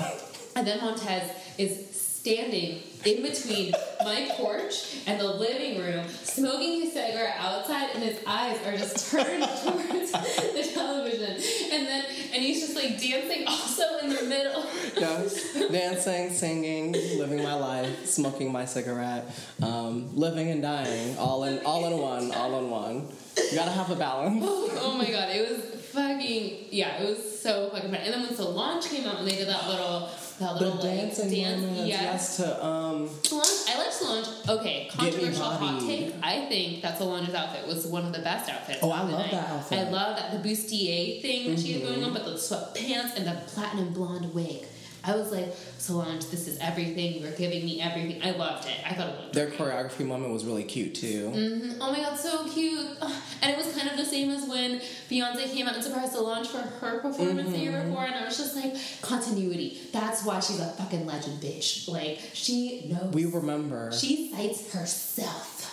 And 0.55 0.67
then 0.67 0.81
Montez 0.81 1.31
is 1.57 1.88
standing 2.19 2.81
in 3.05 3.21
between 3.21 3.73
my 4.03 4.27
porch 4.31 4.97
and 5.07 5.19
the 5.19 5.25
living 5.25 5.79
room, 5.79 6.05
smoking 6.09 6.81
his 6.81 6.91
cigarette 6.93 7.35
outside, 7.39 7.91
and 7.93 8.03
his 8.03 8.19
eyes 8.27 8.57
are 8.65 8.75
just 8.77 9.09
turned 9.09 9.41
towards 9.63 10.11
the 10.11 10.69
television. 10.73 11.31
And 11.71 11.87
then, 11.87 12.03
and 12.33 12.43
he's 12.43 12.59
just 12.59 12.75
like 12.75 12.99
dancing 12.99 13.47
also 13.47 13.99
in 14.03 14.09
the 14.09 14.23
middle. 14.23 14.65
yes. 14.97 15.69
Dancing, 15.71 16.33
singing, 16.33 16.91
living 17.17 17.41
my 17.41 17.53
life, 17.53 18.05
smoking 18.05 18.51
my 18.51 18.65
cigarette, 18.65 19.25
um, 19.61 20.13
living 20.15 20.49
and 20.49 20.61
dying, 20.61 21.17
all 21.17 21.45
in 21.45 21.59
all 21.65 21.85
in 21.85 21.97
one, 21.97 22.31
all 22.33 22.59
in 22.59 22.69
one. 22.69 23.07
You 23.37 23.55
gotta 23.57 23.71
have 23.71 23.89
a 23.91 23.95
balance. 23.95 24.43
oh 24.45 24.95
my 24.97 25.09
god, 25.09 25.29
it 25.33 25.49
was 25.49 25.78
fucking 25.99 26.65
yeah, 26.71 27.01
it 27.01 27.09
was 27.09 27.39
so 27.41 27.69
fucking 27.69 27.89
fun. 27.91 27.99
And 27.99 28.13
then 28.13 28.21
when 28.23 28.33
Solange 28.35 28.85
came 28.85 29.05
out 29.07 29.19
and 29.19 29.27
they 29.27 29.35
did 29.35 29.47
that 29.47 29.67
little 29.67 30.09
that 30.39 30.53
The 30.53 30.65
little 30.65 30.75
like 30.75 30.83
dancing 30.83 31.29
dance, 31.31 31.61
moments, 31.61 31.87
yes. 31.89 32.01
yes, 32.01 32.37
to 32.37 32.65
um, 32.65 33.09
Solange, 33.23 33.69
I 33.69 33.77
like 33.77 33.91
Solange. 33.91 34.27
Okay, 34.47 34.89
controversial 34.89 35.43
hot 35.45 35.81
take. 35.81 36.13
I 36.23 36.45
think 36.47 36.81
that 36.81 36.97
Solange's 36.97 37.33
outfit 37.35 37.67
was 37.67 37.85
one 37.87 38.05
of 38.05 38.13
the 38.13 38.19
best 38.19 38.49
outfits. 38.49 38.79
Oh, 38.81 38.89
I 38.91 39.01
love 39.01 39.11
night. 39.11 39.31
that 39.31 39.49
outfit. 39.49 39.79
I 39.79 39.89
love 39.89 40.15
that 40.17 40.31
the 40.41 40.49
bustier 40.49 41.21
thing 41.21 41.49
that 41.51 41.59
she 41.59 41.73
had 41.73 41.81
Mm-hmm. 41.81 41.89
going 42.01 42.03
on, 42.05 42.13
but 42.13 42.23
the 42.25 42.31
sweatpants 42.31 43.17
and 43.17 43.27
the 43.27 43.35
platinum 43.47 43.93
blonde 43.93 44.33
wig. 44.33 44.65
I 45.03 45.15
was 45.15 45.31
like, 45.31 45.53
Solange, 45.77 46.25
this 46.27 46.47
is 46.47 46.57
everything. 46.59 47.21
You're 47.21 47.31
giving 47.31 47.63
me 47.65 47.79
everything. 47.81 48.21
I 48.21 48.31
loved 48.31 48.67
it. 48.67 48.75
I 48.85 48.93
thought 48.93 49.09
it 49.09 49.19
looked 49.21 49.33
their 49.33 49.47
great. 49.47 49.59
choreography 49.59 50.05
moment 50.05 50.33
was 50.33 50.43
really 50.45 50.63
cute 50.63 50.93
too. 50.95 51.31
Mhm. 51.33 51.77
Oh 51.79 51.91
my 51.91 51.99
god, 51.99 52.17
so 52.17 52.47
cute. 52.49 52.85
And 53.41 53.51
it 53.51 53.57
was 53.57 53.73
kind 53.73 53.89
of 53.89 53.95
the 53.95 54.03
same 54.03 54.29
as 54.31 54.45
when 54.49 54.81
Beyonce 55.09 55.49
came 55.49 55.65
out 55.65 55.75
and 55.75 55.81
surprised 55.83 56.11
Solange 56.11 56.47
for 56.47 56.57
her 56.57 56.99
performance 56.99 57.49
the 57.51 57.57
year 57.57 57.71
Mm-hmm. 57.71 57.89
before, 57.91 58.03
and 58.03 58.15
I 58.15 58.25
was 58.25 58.37
just 58.37 58.53
like, 58.55 58.75
continuity. 59.01 59.79
That's 59.93 60.25
why 60.25 60.41
she's 60.41 60.59
a 60.59 60.65
fucking 60.73 61.05
legend, 61.05 61.41
bitch. 61.41 61.87
Like, 61.87 62.19
she 62.33 62.87
knows. 62.89 63.13
We 63.13 63.25
remember. 63.25 63.93
She 63.93 64.29
cites 64.33 64.73
herself. 64.73 65.68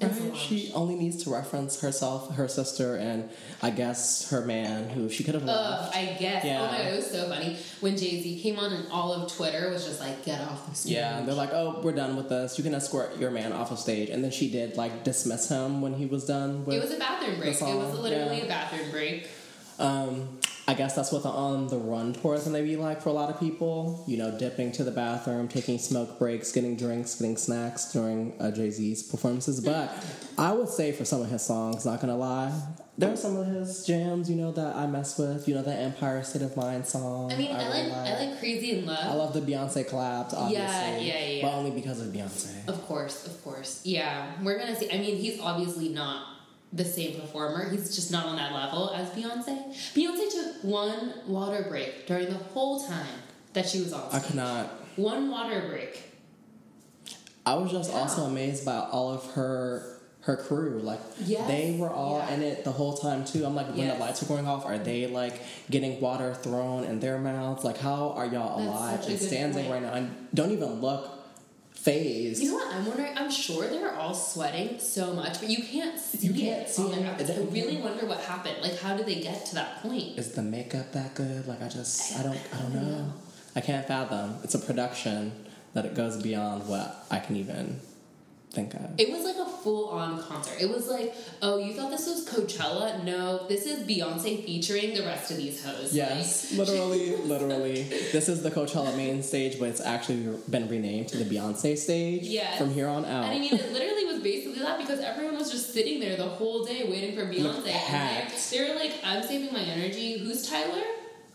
And 0.00 0.16
Right? 0.16 0.36
She 0.36 0.70
only 0.74 0.94
needs 0.94 1.24
to 1.24 1.30
reference 1.30 1.80
herself, 1.80 2.34
her 2.36 2.46
sister, 2.46 2.94
and 2.94 3.28
I 3.60 3.70
guess 3.70 4.30
her 4.30 4.42
man, 4.42 4.88
who 4.90 5.08
she 5.08 5.24
could 5.24 5.34
have 5.34 5.42
Ugh, 5.42 5.48
left. 5.48 5.96
I 5.96 6.16
guess. 6.18 6.44
Yeah. 6.44 6.62
Oh 6.62 6.66
my 6.70 6.78
god, 6.78 6.86
it 6.86 6.96
was 6.96 7.10
so 7.10 7.28
funny 7.28 7.56
when 7.80 7.96
Jay 7.96 8.22
Z 8.22 8.40
came 8.40 8.58
on 8.60 8.72
and 8.72 8.88
all 8.92 9.12
of 9.12 9.32
Twitter 9.32 9.70
was 9.70 9.84
just 9.84 9.98
like, 9.98 10.24
"Get 10.24 10.40
off 10.40 10.68
the 10.68 10.74
stage." 10.76 10.92
Yeah, 10.92 11.22
they're 11.22 11.34
like, 11.34 11.52
"Oh, 11.52 11.80
we're 11.82 11.92
done 11.92 12.16
with 12.16 12.28
this. 12.28 12.58
You 12.58 12.64
can 12.64 12.74
escort 12.74 13.18
your 13.18 13.32
man 13.32 13.52
off 13.52 13.72
of 13.72 13.78
stage." 13.80 14.08
And 14.08 14.22
then 14.22 14.30
she 14.30 14.48
did 14.48 14.76
like 14.76 15.02
dismiss 15.02 15.48
him 15.48 15.80
when 15.80 15.94
he 15.94 16.06
was 16.06 16.24
done 16.24 16.64
with. 16.64 16.76
It 16.76 16.82
was 16.82 16.92
a 16.92 16.98
bathroom 16.98 17.40
break. 17.40 17.60
It 17.60 17.62
was 17.62 17.98
literally 17.98 18.38
yeah. 18.38 18.44
a 18.44 18.48
bathroom 18.48 18.90
break. 18.92 19.28
Um, 19.80 20.37
I 20.68 20.74
guess 20.74 20.94
that's 20.94 21.10
what 21.10 21.22
the 21.22 21.30
on 21.30 21.68
the 21.68 21.78
run 21.78 22.12
tours 22.12 22.44
gonna 22.44 22.62
be 22.62 22.76
like 22.76 23.00
for 23.00 23.08
a 23.08 23.12
lot 23.12 23.30
of 23.30 23.40
people. 23.40 24.04
You 24.06 24.18
know, 24.18 24.38
dipping 24.38 24.70
to 24.72 24.84
the 24.84 24.90
bathroom, 24.90 25.48
taking 25.48 25.78
smoke 25.78 26.18
breaks, 26.18 26.52
getting 26.52 26.76
drinks, 26.76 27.14
getting 27.14 27.38
snacks 27.38 27.90
during 27.90 28.34
uh, 28.38 28.50
Jay 28.50 28.70
Z's 28.70 29.02
performances. 29.02 29.60
But 29.60 29.90
I 30.36 30.52
would 30.52 30.68
say 30.68 30.92
for 30.92 31.06
some 31.06 31.22
of 31.22 31.30
his 31.30 31.40
songs, 31.40 31.86
not 31.86 32.02
gonna 32.02 32.18
lie, 32.18 32.52
there 32.98 33.10
are 33.10 33.16
some 33.16 33.36
of 33.36 33.46
his 33.46 33.86
jams, 33.86 34.28
you 34.28 34.36
know, 34.36 34.52
that 34.52 34.76
I 34.76 34.86
mess 34.86 35.18
with. 35.18 35.48
You 35.48 35.54
know, 35.54 35.62
the 35.62 35.74
Empire 35.74 36.22
State 36.22 36.42
of 36.42 36.54
Mind 36.54 36.86
song. 36.86 37.32
I 37.32 37.36
mean, 37.36 37.50
I, 37.50 37.66
really 37.66 37.88
like 37.88 38.06
I 38.06 38.26
like 38.26 38.38
Crazy 38.38 38.72
in 38.72 38.84
Love. 38.84 39.06
I 39.06 39.14
love 39.14 39.32
the 39.32 39.40
Beyonce 39.40 39.88
collabs, 39.88 40.34
obviously. 40.34 40.52
Yeah, 40.52 40.98
yeah, 40.98 41.24
yeah. 41.24 41.42
But 41.46 41.54
only 41.54 41.70
because 41.70 42.02
of 42.02 42.08
Beyonce. 42.08 42.68
Of 42.68 42.84
course, 42.86 43.26
of 43.26 43.42
course. 43.42 43.80
Yeah, 43.84 44.32
we're 44.42 44.58
gonna 44.58 44.76
see. 44.76 44.90
I 44.92 44.98
mean, 44.98 45.16
he's 45.16 45.40
obviously 45.40 45.88
not 45.88 46.37
the 46.72 46.84
same 46.84 47.20
performer. 47.20 47.70
He's 47.70 47.94
just 47.94 48.10
not 48.12 48.26
on 48.26 48.36
that 48.36 48.52
level 48.52 48.90
as 48.94 49.08
Beyonce. 49.10 49.72
Beyonce 49.94 50.30
took 50.32 50.64
one 50.64 51.14
water 51.26 51.64
break 51.68 52.06
during 52.06 52.26
the 52.28 52.34
whole 52.34 52.80
time 52.86 53.06
that 53.54 53.68
she 53.68 53.80
was 53.80 53.92
on 53.92 54.10
stage. 54.10 54.22
I 54.22 54.26
cannot. 54.26 54.66
One 54.96 55.30
water 55.30 55.66
break. 55.68 56.02
I 57.46 57.54
was 57.54 57.72
just 57.72 57.90
Yeah. 57.90 57.98
also 58.00 58.24
amazed 58.24 58.64
by 58.64 58.76
all 58.78 59.10
of 59.12 59.24
her 59.32 59.94
her 60.22 60.36
crew. 60.36 60.80
Like 60.82 61.00
Yes, 61.24 61.48
they 61.48 61.76
were 61.78 61.88
all 61.88 62.18
yeah. 62.18 62.34
in 62.34 62.42
it 62.42 62.62
the 62.64 62.72
whole 62.72 62.92
time 62.94 63.24
too. 63.24 63.46
I'm 63.46 63.54
like, 63.54 63.68
when 63.68 63.78
Yes. 63.78 63.94
the 63.96 64.04
lights 64.04 64.22
are 64.22 64.26
going 64.26 64.46
off, 64.46 64.66
are 64.66 64.76
they 64.76 65.06
like 65.06 65.40
getting 65.70 66.02
water 66.02 66.34
thrown 66.34 66.84
in 66.84 67.00
their 67.00 67.18
mouths? 67.18 67.64
Like, 67.64 67.78
how 67.78 68.10
are 68.10 68.26
y'all 68.26 68.58
That's 68.58 68.68
alive 68.68 69.06
and 69.08 69.18
standing 69.18 69.64
point. 69.64 69.70
right 69.72 69.82
now 69.82 69.94
and 69.94 70.28
don't 70.34 70.50
even 70.50 70.82
look 70.82 71.10
phased? 71.82 72.42
You 72.42 72.50
know 72.50 72.56
what 72.56 72.74
I'm 72.74 72.86
wondering? 72.86 73.16
I'm 73.16 73.30
sure 73.30 73.66
they're 73.68 73.94
all 73.94 74.14
sweating 74.14 74.78
so 74.78 75.12
much, 75.14 75.40
but 75.40 75.48
you 75.48 75.62
can't 75.62 75.98
see 75.98 76.26
You 76.26 76.34
can't 76.34 76.62
it 76.62 76.70
see 76.70 76.82
on 76.82 76.90
their 76.90 77.16
it. 77.18 77.30
I 77.30 77.40
really 77.52 77.76
wonder 77.76 78.06
what 78.06 78.20
happened. 78.20 78.56
Like, 78.62 78.78
how 78.78 78.96
did 78.96 79.06
they 79.06 79.20
get 79.20 79.46
to 79.46 79.54
that 79.56 79.82
point? 79.82 80.18
Is 80.18 80.32
the 80.32 80.42
makeup 80.42 80.92
that 80.92 81.14
good? 81.14 81.46
Like, 81.46 81.62
I 81.62 81.68
just, 81.68 82.18
I 82.18 82.22
don't, 82.22 82.32
I 82.52 82.58
don't 82.58 82.60
I 82.60 82.62
don't 82.62 82.74
know. 82.74 82.98
know. 82.98 83.12
I 83.56 83.60
can't 83.60 83.86
fathom. 83.86 84.36
It's 84.44 84.54
a 84.54 84.58
production 84.58 85.32
that 85.74 85.84
it 85.84 85.94
goes 85.94 86.20
beyond 86.22 86.68
what 86.68 87.06
I 87.10 87.18
can 87.20 87.36
even 87.36 87.80
think 88.50 88.74
of. 88.74 88.90
It 88.98 89.10
was 89.10 89.24
like 89.24 89.36
a 89.36 89.44
full 89.48 89.88
on 89.90 90.22
concert. 90.22 90.60
It 90.60 90.68
was 90.70 90.88
like, 90.88 91.14
oh, 91.42 91.58
you 91.58 91.74
thought 91.74 91.90
this 91.90 92.06
was 92.06 92.26
Coachella? 92.28 93.04
No, 93.04 93.46
this 93.48 93.66
is 93.66 93.86
Beyonce 93.86 94.44
featuring 94.44 94.94
the 94.94 95.02
rest 95.02 95.30
of 95.30 95.36
these 95.36 95.62
hoes. 95.64 95.94
Yes, 95.94 96.52
Like, 96.56 96.68
literally, 96.68 97.16
literally. 97.24 97.82
This 97.82 98.28
is 98.28 98.42
the 98.42 98.50
Coachella 98.50 98.96
main 98.96 99.22
stage, 99.22 99.58
but 99.58 99.68
it's 99.68 99.80
actually 99.80 100.34
been 100.50 100.68
renamed 100.68 101.08
to 101.08 101.18
the 101.22 101.24
Beyonce 101.36 101.76
stage 101.76 102.22
Yes. 102.22 102.58
from 102.58 102.72
here 102.72 102.88
on 102.88 103.04
out. 103.04 103.24
And 103.24 103.34
I 103.34 103.38
mean, 103.38 103.54
it 103.54 103.72
literally 103.72 104.04
was 104.06 104.20
basically 104.22 104.60
that 104.60 104.78
because 104.78 105.00
everyone 105.00 105.36
was 105.36 105.50
just 105.50 105.72
sitting 105.72 106.00
there 106.00 106.16
the 106.16 106.24
whole 106.28 106.64
day 106.64 106.88
waiting 106.88 107.14
for 107.14 107.26
Beyonce. 107.26 107.68
And 107.68 108.30
they, 108.30 108.56
they 108.58 108.68
were 108.68 108.74
like, 108.78 108.94
I'm 109.04 109.22
saving 109.22 109.52
my 109.52 109.60
energy. 109.60 110.18
Who's 110.18 110.48
Tyler? 110.48 110.82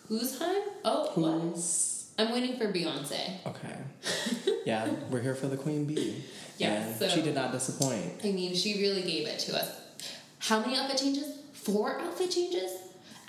Who's 0.07 0.37
time? 0.37 0.61
Oh, 0.83 1.11
what? 1.15 1.89
I'm 2.17 2.31
waiting 2.31 2.57
for 2.57 2.71
Beyonce. 2.71 3.45
okay? 3.45 3.77
Yeah, 4.65 4.87
we're 5.09 5.19
here 5.21 5.35
for 5.35 5.47
the 5.47 5.57
Queen 5.57 5.85
Bee. 5.85 6.23
Yeah, 6.57 6.73
and 6.83 6.95
so- 6.95 7.09
she 7.09 7.21
did 7.21 7.33
not 7.35 7.51
disappoint. 7.51 8.21
I 8.23 8.31
mean, 8.31 8.55
she 8.55 8.79
really 8.79 9.01
gave 9.01 9.27
it 9.27 9.39
to 9.39 9.55
us. 9.59 9.75
How 10.39 10.59
many 10.61 10.77
outfit 10.77 10.99
changes? 10.99 11.25
Four 11.53 11.99
outfit 11.99 12.29
changes? 12.31 12.71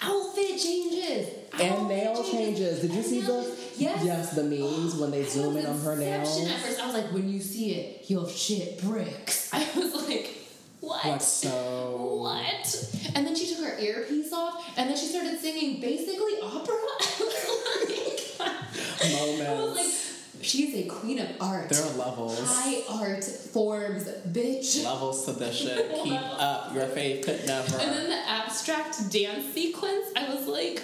Outfit 0.02 0.58
changes! 0.60 1.28
And 1.54 1.62
Outfit 1.72 1.88
nail 1.88 2.22
changes. 2.22 2.80
Did 2.80 2.90
you 2.90 2.96
And 2.98 3.04
see 3.06 3.20
the 3.22 3.42
changes. 3.42 3.80
Yes. 3.80 4.04
yes 4.04 4.30
the 4.36 4.42
memes 4.44 4.96
when 4.96 5.10
they 5.10 5.22
I 5.22 5.26
zoom 5.26 5.56
in 5.56 5.64
on 5.66 5.80
her 5.80 5.96
nails? 5.96 6.38
At 6.46 6.58
first, 6.60 6.80
I 6.80 6.86
was 6.86 6.94
like, 6.94 7.12
when 7.12 7.28
you 7.32 7.40
see 7.40 7.72
it, 7.72 8.10
your 8.10 8.28
shit 8.28 8.80
bricks. 8.82 9.50
I 9.54 9.66
was 9.74 10.06
like, 10.06 10.30
what? 10.80 11.04
Like 11.06 11.20
so. 11.22 12.18
What? 12.20 12.90
And 13.14 13.26
then 13.26 13.34
she 13.34 13.46
took 13.54 13.64
her 13.64 13.78
earpiece 13.78 14.32
off, 14.32 14.62
and 14.76 14.90
then 14.90 14.96
she 14.96 15.06
started 15.06 15.40
singing 15.40 15.80
basically 15.80 16.34
opera. 16.42 16.74
I 18.44 19.26
was 19.26 19.38
like, 19.38 19.48
I 19.48 19.54
was 19.54 20.14
she's 20.42 20.74
a 20.74 20.88
queen 20.88 21.18
of 21.18 21.28
art. 21.40 21.68
There 21.68 21.82
are 21.84 21.96
levels. 21.96 22.40
High 22.44 22.82
art 22.90 23.24
forms, 23.24 24.04
bitch. 24.28 24.84
Levels 24.84 25.24
to 25.26 25.32
this 25.32 25.56
shit. 25.56 25.90
Keep 26.02 26.20
up. 26.20 26.74
Your 26.74 26.86
faith 26.86 27.24
could 27.24 27.46
never. 27.46 27.76
And 27.78 27.92
then 27.92 28.10
the 28.10 28.28
abstract 28.28 29.10
dance 29.10 29.52
sequence, 29.54 30.06
I 30.16 30.32
was 30.34 30.46
like, 30.46 30.82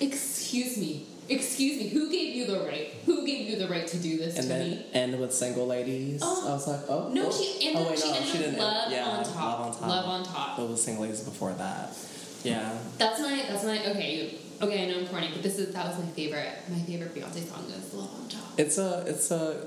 excuse 0.00 0.76
me, 0.76 1.06
excuse 1.28 1.76
me, 1.78 1.88
who 1.88 2.10
gave 2.10 2.34
you 2.34 2.46
the 2.46 2.60
right? 2.64 2.94
Who 3.06 3.26
gave 3.26 3.48
you 3.48 3.56
the 3.56 3.68
right 3.68 3.86
to 3.86 3.98
do 3.98 4.18
this 4.18 4.34
and 4.36 4.44
to 4.44 4.48
then 4.48 4.70
me? 4.70 4.86
end 4.92 5.20
with 5.20 5.32
single 5.32 5.66
ladies. 5.66 6.20
Oh. 6.22 6.48
I 6.48 6.52
was 6.52 6.66
like, 6.68 6.80
oh 6.88 7.08
No, 7.08 7.28
oh. 7.28 7.30
she 7.32 7.68
ended, 7.68 7.86
oh, 7.86 7.90
wait, 7.90 7.98
she 7.98 8.08
no, 8.10 8.14
ended 8.16 8.28
she 8.30 8.38
with 8.38 8.46
didn't. 8.46 8.60
love, 8.60 8.92
yeah, 8.92 9.04
on 9.04 9.24
top. 9.24 9.34
love 9.36 9.60
on 9.60 9.72
top. 9.72 9.88
Love 9.88 10.04
on 10.06 10.24
top. 10.24 10.56
But 10.56 10.64
it 10.64 10.70
was 10.70 10.82
single 10.82 11.02
ladies 11.04 11.20
before 11.20 11.52
that. 11.52 11.96
Yeah. 12.42 12.72
That's 12.98 13.20
my 13.20 13.44
that's 13.48 13.64
my 13.64 13.78
okay. 13.90 14.38
Okay, 14.62 14.84
I 14.84 14.90
know 14.90 14.98
I'm 14.98 15.06
corny, 15.06 15.30
but 15.32 15.42
this 15.42 15.58
is 15.58 15.72
that 15.72 15.86
was 15.86 15.98
my 15.98 16.10
favorite. 16.10 16.52
My 16.68 16.78
favorite 16.80 17.14
Beyonce 17.14 17.48
song 17.48 17.64
is 17.70 17.94
"Love 17.94 18.10
on 18.20 18.28
Top." 18.28 18.42
It's 18.58 18.76
a 18.76 19.04
it's 19.06 19.30
a 19.30 19.66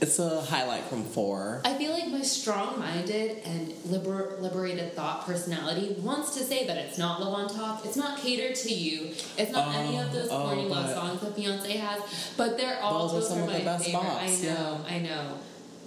it's 0.00 0.18
a 0.18 0.42
highlight 0.42 0.84
from 0.84 1.04
four. 1.04 1.60
I 1.64 1.74
feel 1.74 1.92
like 1.92 2.08
my 2.08 2.22
strong-minded 2.22 3.38
and 3.44 3.74
liber- 3.86 4.36
liberated 4.40 4.94
thought 4.94 5.26
personality 5.26 5.94
wants 6.00 6.34
to 6.36 6.44
say 6.44 6.66
that 6.66 6.76
it's 6.76 6.98
not 6.98 7.20
"Love 7.20 7.32
on 7.32 7.48
Top." 7.48 7.84
It's 7.86 7.96
not 7.96 8.18
catered 8.18 8.56
to 8.56 8.72
you. 8.74 9.14
It's 9.38 9.52
not 9.52 9.74
any 9.74 9.96
of 9.98 10.08
um, 10.08 10.12
those 10.12 10.28
Oh, 10.30 10.42
corny 10.42 10.64
oh, 10.66 10.68
love 10.68 10.90
songs 10.92 11.20
that 11.22 11.34
Beyonce 11.34 11.76
has. 11.76 12.02
But 12.36 12.58
they're 12.58 12.78
all 12.82 13.08
Those 13.08 13.24
are 13.24 13.34
some 13.34 13.48
of 13.48 13.52
the 13.52 13.60
best 13.60 13.86
favorite. 13.86 14.02
bops, 14.02 14.18
I 14.20 14.44
know, 14.46 14.80
yeah. 14.86 14.94
I 14.94 14.98
know. 14.98 15.38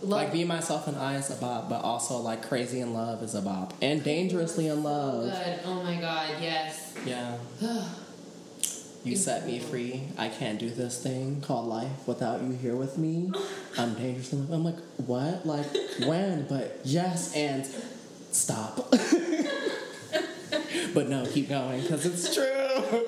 Love, 0.01 0.09
Like 0.23 0.33
Me 0.33 0.43
Myself 0.43 0.87
and 0.87 0.97
I 0.97 1.15
is 1.15 1.29
a 1.29 1.35
bop, 1.35 1.69
but 1.69 1.81
also 1.81 2.17
like 2.17 2.45
Crazy 2.47 2.81
in 2.81 2.93
Love 2.93 3.21
is 3.23 3.35
a 3.35 3.41
bop. 3.41 3.73
And 3.81 4.03
Dangerously 4.03 4.67
in 4.67 4.83
Love. 4.83 5.31
good. 5.31 5.59
Oh 5.65 5.81
my 5.83 5.95
god, 6.01 6.29
yes. 6.41 6.93
Yeah. 7.05 7.37
You 9.03 9.17
set 9.17 9.45
me 9.45 9.59
free. 9.59 10.03
I 10.17 10.29
can't 10.29 10.57
do 10.57 10.69
this 10.69 11.03
thing 11.03 11.41
called 11.41 11.67
life 11.67 12.07
without 12.07 12.41
you 12.41 12.53
here 12.53 12.77
with 12.77 12.97
me. 12.97 13.33
I'm 13.77 13.95
dangerous. 13.95 14.31
I'm 14.31 14.63
like, 14.63 14.79
what? 15.05 15.45
Like, 15.45 15.65
when? 16.05 16.47
But 16.47 16.79
yes, 16.85 17.35
and 17.35 17.67
stop. 18.31 18.77
but 20.93 21.09
no, 21.09 21.25
keep 21.25 21.49
going 21.49 21.81
because 21.81 22.05
it's 22.05 22.33
true. 22.33 23.05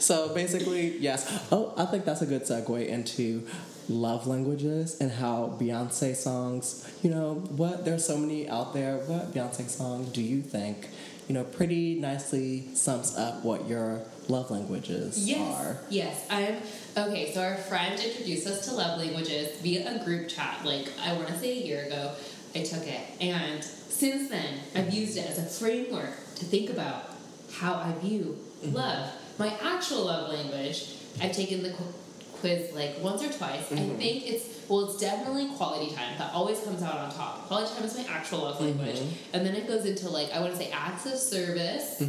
so 0.00 0.34
basically, 0.34 0.98
yes. 0.98 1.46
Oh, 1.52 1.74
I 1.76 1.84
think 1.84 2.04
that's 2.04 2.22
a 2.22 2.26
good 2.26 2.42
segue 2.42 2.84
into 2.84 3.46
love 3.88 4.26
languages 4.26 5.00
and 5.00 5.12
how 5.12 5.56
Beyonce 5.60 6.16
songs, 6.16 6.90
you 7.02 7.10
know, 7.10 7.34
what, 7.34 7.84
there's 7.84 8.04
so 8.04 8.16
many 8.16 8.48
out 8.48 8.74
there. 8.74 8.96
What 8.96 9.32
Beyonce 9.32 9.68
song 9.68 10.10
do 10.12 10.22
you 10.22 10.42
think, 10.42 10.88
you 11.28 11.34
know, 11.34 11.44
pretty 11.44 11.94
nicely 11.94 12.74
sums 12.74 13.16
up 13.16 13.44
what 13.44 13.68
your 13.68 14.02
love 14.28 14.50
languages 14.50 15.18
Yes. 15.26 15.54
are? 15.56 15.78
Yes. 15.88 16.26
I'm 16.30 16.56
okay. 16.96 17.32
So 17.32 17.42
our 17.42 17.56
friend 17.56 18.00
introduced 18.00 18.46
us 18.46 18.66
to 18.66 18.74
love 18.74 18.98
languages 18.98 19.56
via 19.60 20.00
a 20.00 20.04
group 20.04 20.28
chat. 20.28 20.64
Like 20.64 20.88
I 21.02 21.14
want 21.14 21.28
to 21.28 21.38
say 21.38 21.62
a 21.62 21.66
year 21.66 21.84
ago, 21.86 22.12
I 22.54 22.62
took 22.62 22.86
it, 22.86 23.00
and 23.20 23.62
since 23.64 24.28
then 24.30 24.60
I've 24.74 24.92
used 24.92 25.16
it 25.16 25.26
as 25.26 25.38
a 25.38 25.42
framework 25.42 26.14
to 26.36 26.44
think 26.44 26.70
about 26.70 27.04
how 27.52 27.74
I 27.74 27.92
view 28.00 28.38
mm-hmm. 28.62 28.74
love. 28.74 29.12
My 29.38 29.56
actual 29.62 30.04
love 30.04 30.30
language. 30.30 30.94
I've 31.20 31.32
taken 31.32 31.64
the 31.64 31.70
qu- 31.70 31.94
quiz 32.40 32.72
like 32.74 32.96
once 33.00 33.22
or 33.22 33.32
twice. 33.32 33.72
I 33.72 33.76
mm-hmm. 33.76 33.96
think 33.96 34.26
it's 34.30 34.58
well, 34.68 34.90
it's 34.90 35.00
definitely 35.00 35.48
quality 35.56 35.94
time. 35.94 36.18
That 36.18 36.32
always 36.34 36.60
comes 36.60 36.82
out 36.82 36.96
on 36.96 37.10
top. 37.12 37.46
Quality 37.46 37.74
time 37.74 37.84
is 37.84 37.96
my 37.96 38.04
actual 38.08 38.40
love 38.40 38.60
language, 38.60 38.96
mm-hmm. 38.96 39.34
and 39.36 39.46
then 39.46 39.54
it 39.54 39.66
goes 39.66 39.86
into 39.86 40.08
like 40.08 40.30
I 40.32 40.40
want 40.40 40.52
to 40.52 40.58
say 40.58 40.70
acts 40.70 41.06
of 41.06 41.18
service 41.18 42.02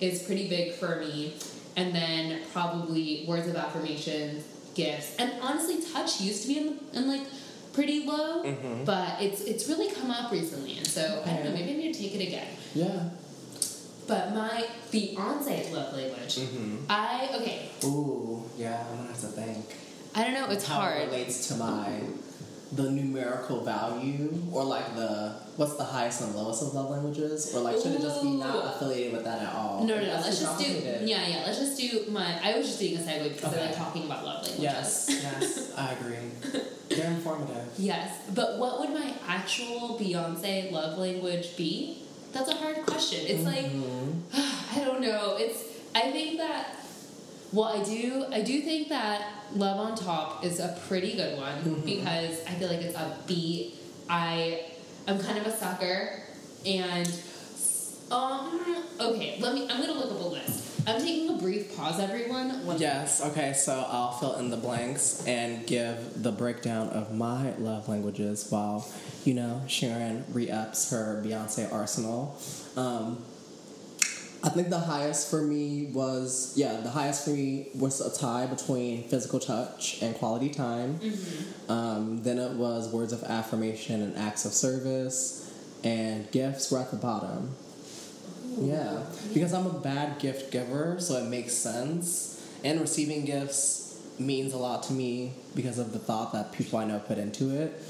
is 0.00 0.22
pretty 0.22 0.48
big 0.48 0.74
for 0.74 1.00
me. 1.00 1.34
And 1.76 1.94
then 1.94 2.40
probably 2.52 3.24
words 3.26 3.48
of 3.48 3.56
affirmations, 3.56 4.44
gifts, 4.74 5.16
and 5.16 5.32
honestly, 5.42 5.82
touch 5.92 6.20
used 6.20 6.42
to 6.42 6.48
be 6.48 6.58
in, 6.58 6.78
in 6.92 7.08
like 7.08 7.26
pretty 7.74 8.06
low, 8.06 8.44
mm-hmm. 8.44 8.84
but 8.84 9.20
it's 9.20 9.42
it's 9.42 9.68
really 9.68 9.92
come 9.92 10.10
up 10.10 10.30
recently, 10.30 10.78
and 10.78 10.86
so 10.86 11.22
I 11.26 11.34
don't 11.34 11.44
know. 11.44 11.50
Maybe 11.50 11.72
I 11.72 11.76
need 11.76 11.94
to 11.94 12.00
take 12.00 12.14
it 12.14 12.26
again. 12.26 12.46
Yeah. 12.74 13.10
But 14.06 14.34
my 14.34 14.66
fiance 14.90 15.72
love 15.72 15.94
language, 15.94 16.36
mm-hmm. 16.36 16.84
I 16.88 17.30
okay. 17.40 17.70
Ooh, 17.84 18.44
yeah, 18.56 18.84
I'm 18.88 18.96
gonna 18.96 19.08
have 19.08 19.20
to 19.20 19.26
think. 19.26 19.66
I 20.14 20.24
don't 20.24 20.34
know. 20.34 20.48
It's 20.50 20.66
how 20.66 20.80
hard. 20.80 21.02
it 21.02 21.06
relates 21.06 21.48
to 21.48 21.56
my 21.56 22.00
the 22.74 22.90
numerical 22.90 23.62
value 23.64 24.32
or 24.52 24.64
like 24.64 24.96
the 24.96 25.36
what's 25.56 25.76
the 25.76 25.84
highest 25.84 26.22
and 26.22 26.34
lowest 26.34 26.62
of 26.62 26.74
love 26.74 26.90
languages 26.90 27.54
or 27.54 27.60
like 27.60 27.76
should 27.76 27.92
it 27.92 28.00
just 28.00 28.22
be 28.22 28.30
not 28.30 28.74
affiliated 28.74 29.12
with 29.12 29.24
that 29.24 29.42
at 29.42 29.54
all 29.54 29.84
No, 29.84 29.94
no, 29.96 30.02
no. 30.04 30.12
Let's 30.14 30.40
just 30.40 30.58
do. 30.58 30.64
Yeah, 30.64 31.26
yeah. 31.26 31.42
Let's 31.46 31.58
just 31.58 31.78
do 31.80 32.10
my. 32.10 32.38
I 32.42 32.56
was 32.56 32.66
just 32.66 32.80
doing 32.80 32.96
a 32.96 33.00
segue 33.00 33.34
because 33.34 33.44
I 33.44 33.56
Okay. 33.56 33.66
like 33.66 33.76
talking 33.76 34.04
about 34.06 34.24
love 34.24 34.42
languages. 34.42 34.60
yes 34.60 35.08
yes 35.22 35.72
i 35.76 35.92
agree 35.92 36.16
They're 36.88 37.10
informative. 37.10 37.66
Yes, 37.78 38.14
but 38.34 38.58
what 38.58 38.78
would 38.78 38.90
my 38.90 39.14
actual 39.26 39.98
Beyonce 39.98 40.70
love 40.70 40.98
language 40.98 41.56
be? 41.56 41.98
That's 42.32 42.50
a 42.50 42.54
hard 42.54 42.76
question. 42.86 43.20
It's 43.26 43.42
like 43.44 43.64
mm-hmm. 43.66 44.20
I 44.80 44.84
don't 44.84 45.00
know. 45.00 45.36
It's 45.38 45.62
I 45.94 46.10
think 46.12 46.38
that 46.38 46.76
well, 47.54 47.68
I 47.68 47.84
do 47.84 48.26
I 48.32 48.42
do 48.42 48.60
think 48.60 48.88
that 48.88 49.22
Love 49.54 49.78
on 49.78 49.96
Top 49.96 50.44
is 50.44 50.58
a 50.58 50.76
pretty 50.88 51.14
good 51.14 51.38
one 51.38 51.82
because 51.84 52.44
I 52.46 52.50
feel 52.54 52.68
like 52.68 52.82
it's 52.82 52.96
upbeat. 52.96 53.74
I 54.10 54.72
I'm 55.06 55.20
kind 55.20 55.38
of 55.38 55.46
a 55.46 55.56
sucker 55.56 56.20
and 56.66 57.08
um 58.10 58.84
okay, 59.00 59.38
let 59.40 59.54
me 59.54 59.68
I'm 59.70 59.80
gonna 59.80 59.92
look 59.92 60.10
up 60.10 60.20
a 60.20 60.28
list. 60.28 60.64
I'm 60.86 61.00
taking 61.00 61.30
a 61.30 61.38
brief 61.38 61.74
pause, 61.76 61.98
everyone. 61.98 62.66
One 62.66 62.78
Yes, 62.78 63.24
okay, 63.24 63.54
so 63.54 63.86
I'll 63.88 64.12
fill 64.12 64.36
in 64.36 64.50
the 64.50 64.56
blanks 64.56 65.24
and 65.26 65.66
give 65.66 66.22
the 66.22 66.32
breakdown 66.32 66.90
of 66.90 67.14
my 67.14 67.54
love 67.56 67.88
languages 67.88 68.46
while, 68.50 68.86
you 69.24 69.32
know, 69.32 69.62
Sharon 69.66 70.24
re 70.30 70.50
ups 70.50 70.90
her 70.90 71.22
Beyonce 71.24 71.72
arsenal. 71.72 72.38
Um, 72.76 73.24
I 74.44 74.50
think 74.50 74.68
the 74.68 74.78
highest 74.78 75.30
for 75.30 75.40
me 75.40 75.86
was, 75.86 76.52
yeah, 76.54 76.80
the 76.82 76.90
highest 76.90 77.24
for 77.24 77.30
me 77.30 77.68
was 77.74 78.02
a 78.02 78.14
tie 78.14 78.44
between 78.44 79.08
physical 79.08 79.40
touch 79.40 80.02
and 80.02 80.14
quality 80.14 80.50
time. 80.50 81.00
Um, 81.70 82.22
then 82.22 82.38
it 82.38 82.52
was 82.52 82.92
words 82.92 83.14
of 83.14 83.22
affirmation 83.24 84.02
and 84.02 84.14
acts 84.18 84.44
of 84.44 84.52
service, 84.52 85.50
and 85.82 86.30
gifts 86.30 86.70
were 86.70 86.78
at 86.78 86.90
the 86.90 86.98
bottom. 86.98 87.54
Yeah, 88.58 89.04
because 89.32 89.54
I'm 89.54 89.66
a 89.66 89.78
bad 89.80 90.18
gift 90.18 90.52
giver, 90.52 90.96
so 91.00 91.16
it 91.16 91.28
makes 91.28 91.54
sense. 91.54 92.46
And 92.62 92.82
receiving 92.82 93.24
gifts 93.24 93.98
means 94.18 94.52
a 94.52 94.58
lot 94.58 94.82
to 94.84 94.92
me 94.92 95.32
because 95.54 95.78
of 95.78 95.94
the 95.94 95.98
thought 95.98 96.34
that 96.34 96.52
people 96.52 96.78
I 96.78 96.84
know 96.84 96.98
put 96.98 97.16
into 97.16 97.50
it. 97.50 97.80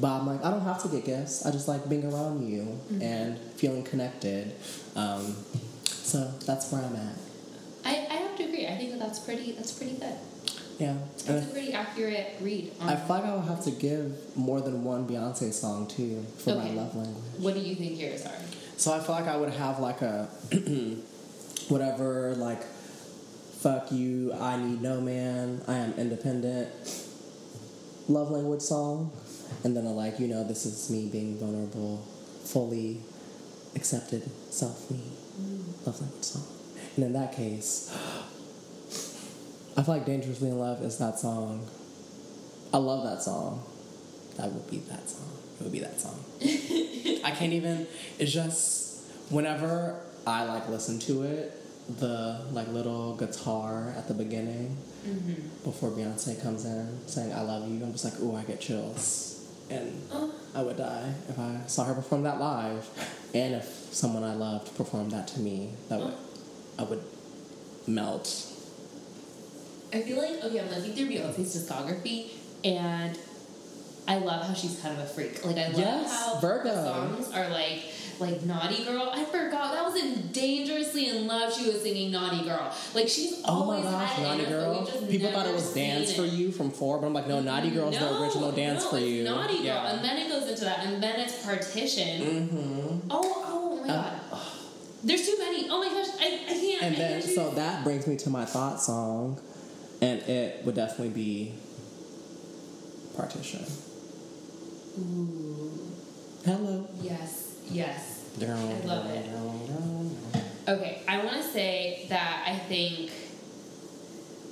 But 0.00 0.12
I'm 0.12 0.26
like, 0.26 0.42
I 0.42 0.50
don't 0.50 0.62
have 0.62 0.82
to 0.82 0.88
get 0.88 1.04
gifts. 1.04 1.44
I 1.44 1.50
just 1.50 1.68
like 1.68 1.86
being 1.88 2.10
around 2.10 2.48
you 2.48 2.80
and 3.02 3.38
feeling 3.56 3.82
connected. 3.84 4.52
Um, 4.96 5.36
so 5.84 6.32
that's 6.46 6.72
where 6.72 6.82
I'm 6.82 6.96
at. 6.96 7.16
I, 7.84 8.06
I 8.10 8.14
have 8.14 8.36
to 8.38 8.44
agree. 8.44 8.66
I 8.66 8.76
think 8.76 8.92
that 8.92 8.98
that's 8.98 9.18
pretty 9.18 9.52
that's 9.52 9.72
pretty 9.72 9.96
good. 9.96 10.14
Yeah. 10.78 10.96
That's 11.26 11.46
a 11.46 11.50
pretty 11.50 11.74
accurate 11.74 12.36
read. 12.40 12.72
On 12.80 12.88
I 12.88 12.96
feel 12.96 13.16
like 13.16 13.24
I 13.24 13.34
would 13.36 13.44
have 13.44 13.62
to 13.64 13.70
give 13.70 14.36
more 14.36 14.62
than 14.62 14.82
one 14.84 15.06
Beyonce 15.06 15.52
song 15.52 15.86
too 15.86 16.24
for 16.38 16.54
my 16.54 16.70
love 16.70 16.96
language. 16.96 17.22
what 17.38 17.52
do 17.54 17.60
you 17.60 17.74
think 17.74 18.00
yours 18.00 18.24
are? 18.24 18.32
So 18.78 18.94
I 18.94 19.00
feel 19.00 19.14
like 19.14 19.26
I 19.28 19.36
would 19.36 19.52
have 19.52 19.78
like 19.78 20.00
a 20.00 20.24
whatever 21.68 22.34
like 22.36 22.62
fuck 22.64 23.92
you, 23.92 24.32
I 24.32 24.56
need 24.56 24.80
no 24.80 25.02
man, 25.02 25.60
I 25.68 25.74
am 25.74 25.92
independent 25.98 26.70
love 28.08 28.30
language 28.30 28.62
song. 28.62 29.12
And 29.64 29.76
then 29.76 29.84
a 29.84 29.92
like, 29.92 30.18
you 30.18 30.26
know, 30.26 30.44
this 30.44 30.66
is 30.66 30.90
me 30.90 31.08
being 31.10 31.38
vulnerable, 31.38 32.06
fully 32.44 33.00
accepted 33.76 34.28
self 34.50 34.90
me 34.90 35.00
mm. 35.40 35.86
love 35.86 36.00
language 36.00 36.24
song. 36.24 36.42
And 36.96 37.04
in 37.04 37.12
that 37.12 37.32
case, 37.32 37.94
I 39.76 39.82
feel 39.82 39.94
like 39.94 40.06
Dangerously 40.06 40.48
in 40.48 40.58
Love 40.58 40.82
is 40.82 40.98
that 40.98 41.18
song. 41.18 41.68
I 42.72 42.78
love 42.78 43.04
that 43.04 43.22
song. 43.22 43.64
That 44.36 44.52
would 44.52 44.68
be 44.70 44.78
that 44.78 45.08
song. 45.08 45.28
It 45.58 45.62
would 45.62 45.72
be 45.72 45.80
that 45.80 46.00
song. 46.00 46.24
I 47.24 47.30
can't 47.30 47.52
even. 47.52 47.86
It's 48.18 48.32
just 48.32 49.06
whenever 49.30 50.00
I 50.26 50.44
like 50.44 50.68
listen 50.68 50.98
to 51.00 51.22
it, 51.22 51.52
the 51.98 52.44
like 52.52 52.68
little 52.68 53.16
guitar 53.16 53.92
at 53.96 54.08
the 54.08 54.14
beginning 54.14 54.76
mm-hmm. 55.06 55.64
before 55.64 55.90
Beyonce 55.90 56.40
comes 56.42 56.64
in 56.64 56.98
saying 57.06 57.32
"I 57.32 57.42
love 57.42 57.68
you," 57.68 57.82
I'm 57.84 57.92
just 57.92 58.04
like, 58.04 58.20
ooh, 58.20 58.36
I 58.36 58.42
get 58.42 58.60
chills, 58.60 59.39
and 59.70 60.02
Oh. 60.12 60.32
I 60.54 60.62
would 60.62 60.76
die 60.76 61.14
if 61.28 61.38
I 61.38 61.60
saw 61.66 61.84
her 61.84 61.94
perform 61.94 62.22
that 62.24 62.40
live, 62.40 62.88
and 63.34 63.54
if 63.54 63.66
someone 63.92 64.24
I 64.24 64.34
loved 64.34 64.76
performed 64.76 65.12
that 65.12 65.28
to 65.28 65.40
me, 65.40 65.70
that 65.88 66.00
would 66.00 66.14
I 66.78 66.82
would 66.84 67.02
melt. 67.86 68.46
I 69.92 70.02
feel 70.02 70.18
like 70.18 70.42
okay, 70.44 70.60
I'm 70.60 70.68
looking 70.70 70.92
through 70.94 71.08
Beyonce's 71.08 71.56
discography, 71.56 72.30
and 72.64 73.18
I 74.08 74.16
love 74.18 74.46
how 74.46 74.54
she's 74.54 74.80
kind 74.80 74.96
of 74.98 75.04
a 75.04 75.06
freak. 75.08 75.44
Like 75.44 75.56
I 75.56 75.68
love 75.68 75.78
Yes, 75.78 76.10
how 76.10 76.38
Virgo. 76.40 76.74
songs 76.74 77.32
are 77.32 77.48
like 77.50 77.82
like 78.20 78.42
Naughty 78.42 78.84
Girl. 78.84 79.10
I 79.12 79.24
forgot 79.24 79.72
that 79.72 79.84
was 79.84 79.96
in 80.02 80.30
Dangerously 80.32 81.08
in 81.08 81.26
Love. 81.26 81.52
She 81.54 81.66
was 81.66 81.82
singing 81.82 82.10
Naughty 82.12 82.44
Girl. 82.44 82.72
Like 82.94 83.08
she's 83.08 83.42
Oh 83.46 83.64
my 83.66 83.76
always 83.76 83.84
gosh, 83.84 84.18
it 84.18 84.22
Naughty 84.22 84.44
Girl! 84.46 84.86
People 85.08 85.30
thought 85.32 85.46
it 85.46 85.54
was 85.54 85.72
Dance 85.74 86.08
seen 86.14 86.16
for. 86.16 86.24
You 86.36 86.52
from 86.52 86.70
Four, 86.70 86.98
but 87.00 87.06
I'm 87.06 87.14
like, 87.14 87.26
no, 87.26 87.40
Naughty 87.40 87.70
Girl's 87.70 87.98
the 87.98 88.22
original 88.22 88.52
Dance 88.52 88.84
no, 88.84 88.90
for 88.90 88.98
You. 88.98 89.24
Naughty 89.24 89.56
Girl, 89.56 89.64
Yeah. 89.64 89.94
and 89.94 90.04
then 90.04 90.16
it 90.18 90.28
goes 90.28 90.48
into 90.48 90.64
that, 90.64 90.84
and 90.86 91.02
then 91.02 91.18
it's 91.20 91.44
Partition. 91.44 92.20
Mm-hmm. 92.22 93.08
Oh, 93.10 93.44
oh 93.46 93.84
my 93.86 93.92
Uh, 93.92 94.10
god. 94.30 94.40
There's 95.02 95.24
too 95.26 95.36
many. 95.38 95.66
Oh 95.70 95.80
my 95.80 95.88
gosh, 95.88 96.08
I, 96.20 96.44
I 96.46 96.52
can't. 96.52 96.82
And 96.82 96.94
I 96.94 96.98
then, 96.98 97.22
can't 97.22 97.34
so 97.34 97.50
that 97.52 97.84
brings 97.84 98.06
me 98.06 98.16
to 98.18 98.28
my 98.30 98.44
thought 98.44 98.80
song, 98.82 99.40
and 100.02 100.20
it 100.22 100.64
would 100.66 100.74
definitely 100.74 101.08
be 101.14 101.54
Partition. 103.16 103.64
Ooh, 104.98 105.70
Hello. 106.44 106.86
yes, 107.00 107.54
yes. 107.70 108.09
I 108.38 108.86
love 108.86 109.06
it. 109.10 109.26
Okay, 110.68 111.02
I 111.08 111.24
want 111.24 111.36
to 111.38 111.42
say 111.42 112.06
that 112.10 112.44
I 112.46 112.54
think 112.56 113.10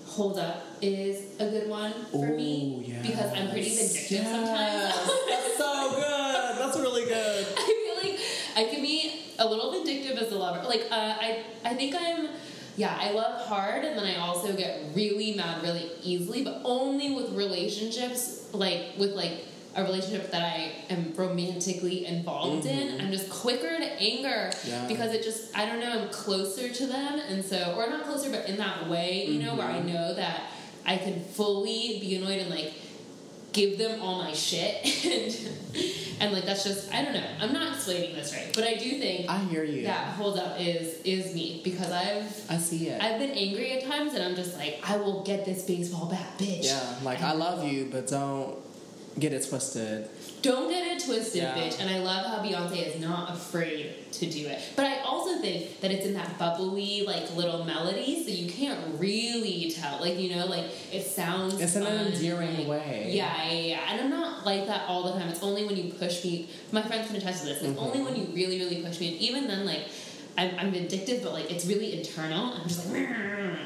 Hold 0.07 0.39
Up 0.39 0.65
is 0.83 1.23
a 1.39 1.49
good 1.49 1.69
one 1.69 1.93
for 2.11 2.27
me 2.29 2.85
Ooh, 2.89 3.03
because 3.09 3.33
I'm 3.33 3.51
pretty 3.51 3.69
yes. 3.71 4.09
vindictive 4.09 4.11
Yes. 4.11 4.31
sometimes. 4.31 5.29
That's 5.29 5.57
so 5.59 5.91
good. 5.95 6.59
That's 6.59 6.79
really 6.79 7.05
good. 7.05 7.47
I 7.57 8.01
feel 8.03 8.11
like 8.11 8.21
I 8.57 8.65
can 8.73 8.83
be 8.83 9.13
a 9.39 9.47
little 9.47 9.71
vindictive 9.71 10.19
as 10.19 10.33
a 10.33 10.39
lover. 10.39 10.67
Like 10.67 10.87
uh, 10.91 11.15
I, 11.21 11.45
I 11.65 11.75
think 11.75 11.95
I'm. 11.97 12.29
Yeah, 12.77 12.97
I 12.97 13.11
love 13.11 13.45
hard, 13.47 13.85
and 13.85 13.99
then 13.99 14.07
I 14.07 14.19
also 14.21 14.55
get 14.57 14.81
really 14.95 15.35
mad 15.35 15.63
really 15.65 15.91
easily, 16.05 16.45
but 16.45 16.61
only 16.65 17.13
with 17.13 17.33
relationships, 17.33 18.49
like 18.53 18.93
with 18.97 19.15
like 19.15 19.33
a 19.79 19.85
relationship 19.85 20.31
that 20.33 20.43
I 20.43 20.73
am 20.91 21.15
romantically 21.15 22.07
involved 22.07 22.67
in. 22.67 22.89
Mm-hmm. 22.89 23.01
I'm 23.01 23.13
just 23.13 23.31
quicker 23.31 23.77
to 23.77 23.93
anger 24.01 24.51
Yeah. 24.65 24.87
because 24.89 25.15
it 25.15 25.23
just 25.23 25.57
I 25.57 25.67
don't 25.67 25.81
know 25.81 25.91
I'm 25.91 26.09
closer 26.11 26.69
to 26.69 26.87
them, 26.87 27.21
and 27.29 27.45
so 27.45 27.75
or 27.77 27.89
not 27.89 28.05
closer, 28.05 28.31
but 28.31 28.49
in 28.49 28.57
that 28.57 28.89
way, 28.89 29.27
you 29.27 29.43
know, 29.43 29.55
where 29.55 29.69
I 29.69 29.79
mm-hmm. 29.79 29.89
know 29.89 30.15
that 30.15 30.43
I 30.85 30.97
can 30.97 31.23
fully 31.23 31.99
be 32.01 32.17
annoyed 32.17 32.41
and 32.41 32.51
like 32.51 32.73
give 33.53 33.79
them 33.79 34.03
all 34.03 34.23
my 34.23 34.33
shit 34.33 34.85
and 35.07 35.35
and 36.21 36.33
like 36.33 36.45
that's 36.45 36.65
just 36.65 36.93
I 36.93 37.05
don't 37.05 37.15
know. 37.15 37.27
I'm 37.41 37.53
not 37.53 37.75
explaining 37.75 38.15
this 38.15 38.35
right, 38.35 38.51
but 38.55 38.65
I 38.65 38.75
do 38.75 38.99
think 38.99 39.31
I 39.31 39.39
hear 39.45 39.65
you. 39.65 39.85
that 39.85 40.15
hold 40.15 40.39
up 40.39 40.61
is 40.61 41.01
is 41.03 41.35
me 41.35 41.61
because 41.63 41.93
I've 41.93 42.51
I 42.51 42.59
see 42.59 42.89
it. 42.89 43.03
I've 43.03 43.19
been 43.19 43.31
angry 43.31 43.73
at 43.73 43.85
times 43.85 44.15
and 44.15 44.23
I'm 44.25 44.35
just 44.35 44.57
like 44.57 44.81
I 44.83 44.97
will 44.97 45.23
get 45.23 45.45
this 45.45 45.65
baseball 45.65 46.07
bat, 46.07 46.39
bitch. 46.39 46.65
yeah, 46.65 46.97
like 47.03 47.23
I 47.23 47.33
love 47.33 47.65
you, 47.65 47.89
but 47.91 48.09
don't 48.09 48.59
get 49.19 49.33
it 49.33 49.47
twisted. 49.49 50.09
Don't 50.43 50.69
get 50.71 50.87
it 50.87 51.05
twisted, 51.05 51.43
Yeah. 51.43 51.55
bitch. 51.55 51.81
And 51.81 51.91
I 51.91 51.99
love 51.99 52.25
how 52.27 52.39
Beyonce 52.43 52.95
is 52.95 53.01
not 53.01 53.31
afraid 53.33 54.11
to 54.13 54.27
do 54.31 54.47
it. 54.47 54.61
But 54.77 54.87
I 54.87 55.01
also 55.01 55.41
think 55.41 55.81
that 55.81 55.91
it's 55.91 56.07
in 56.07 56.15
that 56.15 56.39
bubbly, 56.39 57.03
like 57.07 57.35
little 57.35 57.65
melody, 57.65 58.23
so 58.25 58.31
you 58.31 58.51
can't 58.51 58.79
really 59.01 59.71
tell. 59.73 60.01
Like 60.01 60.19
you 60.19 60.37
know, 60.37 60.47
like 60.47 60.67
it 60.93 61.05
sounds. 61.05 61.61
It's 61.61 61.75
in 61.77 61.85
an 61.85 62.13
endearing 62.13 62.57
like- 62.59 62.69
way. 62.69 63.11
Yeah, 63.13 63.51
yeah, 63.51 63.61
yeah. 63.61 63.81
And 63.93 64.01
I'm 64.03 64.11
not 64.11 64.47
like 64.47 64.67
that 64.67 64.89
all 64.89 65.03
the 65.05 65.13
time. 65.19 65.29
It's 65.29 65.43
only 65.43 65.65
when 65.67 65.77
you 65.77 65.93
push 65.93 66.25
me. 66.25 66.49
My 66.73 66.83
friends 66.83 67.09
can 67.09 67.17
attest 67.17 67.41
to 67.41 67.47
this. 67.47 67.63
It's 67.63 67.79
Mhm. 67.79 67.83
only 67.83 68.01
when 68.03 68.15
you 68.17 68.29
really, 68.35 68.59
really 68.61 68.83
push 68.83 69.01
me, 69.01 69.09
and 69.13 69.17
even 69.19 69.47
then, 69.49 69.67
like. 69.67 69.81
I'm, 70.37 70.53
I'm 70.57 70.71
vindictive, 70.71 71.25
but 71.25 71.33
like 71.33 71.51
it's 71.51 71.67
really 71.67 71.99
internal. 71.99 72.53
I'm 72.53 72.69
just 72.69 72.89
like, 72.93 73.09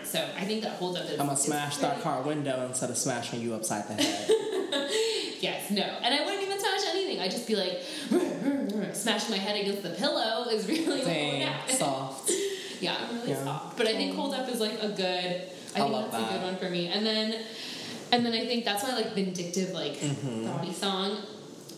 so 0.06 0.26
I 0.38 0.46
think 0.46 0.62
that 0.62 0.72
holds 0.76 0.98
up. 0.98 1.04
Is, 1.04 1.20
I'm 1.20 1.26
gonna 1.26 1.36
smash 1.36 1.76
that 1.76 2.00
car 2.00 2.22
window 2.22 2.64
instead 2.66 2.88
of 2.88 2.96
smashing 2.96 3.42
you 3.42 3.52
upside 3.54 3.86
the 3.88 4.02
head. 4.02 4.30
Yes, 5.42 5.70
no. 5.72 5.82
And 5.82 6.14
I 6.14 6.24
wouldn't 6.24 6.40
even 6.44 6.58
smash 6.58 6.80
anything. 6.88 7.18
I'd 7.20 7.32
just 7.32 7.48
be 7.48 7.56
like, 7.56 7.80
smashing 8.94 9.30
my 9.32 9.36
head 9.38 9.60
against 9.60 9.82
the 9.82 9.90
pillow 9.90 10.48
is 10.48 10.68
really 10.68 10.86
what 10.86 10.98
would 10.98 11.04
Dang, 11.06 11.68
soft. 11.68 12.30
Yeah, 12.80 12.96
I'm 13.00 13.16
really 13.16 13.30
Yeah. 13.30 13.44
soft. 13.44 13.76
But 13.76 13.86
I 13.88 13.92
think 13.94 14.14
Hold 14.16 14.34
Up 14.34 14.48
is 14.48 14.60
like 14.60 14.80
a 14.82 14.88
good, 14.88 14.98
I, 15.04 15.78
I 15.78 15.80
think 15.82 15.92
love 15.92 16.10
that's 16.12 16.22
a 16.24 16.26
that. 16.26 16.32
good 16.32 16.42
one 16.42 16.56
for 16.56 16.70
me. 16.70 16.88
And 16.88 17.04
then, 17.04 17.42
and 18.12 18.24
then 18.26 18.32
I 18.32 18.46
think 18.46 18.64
that's 18.64 18.82
my 18.84 18.94
like 18.94 19.14
vindictive, 19.14 19.70
like, 19.72 19.94
Mhm. 19.98 20.46
thoughty 20.46 20.72
song. 20.72 21.18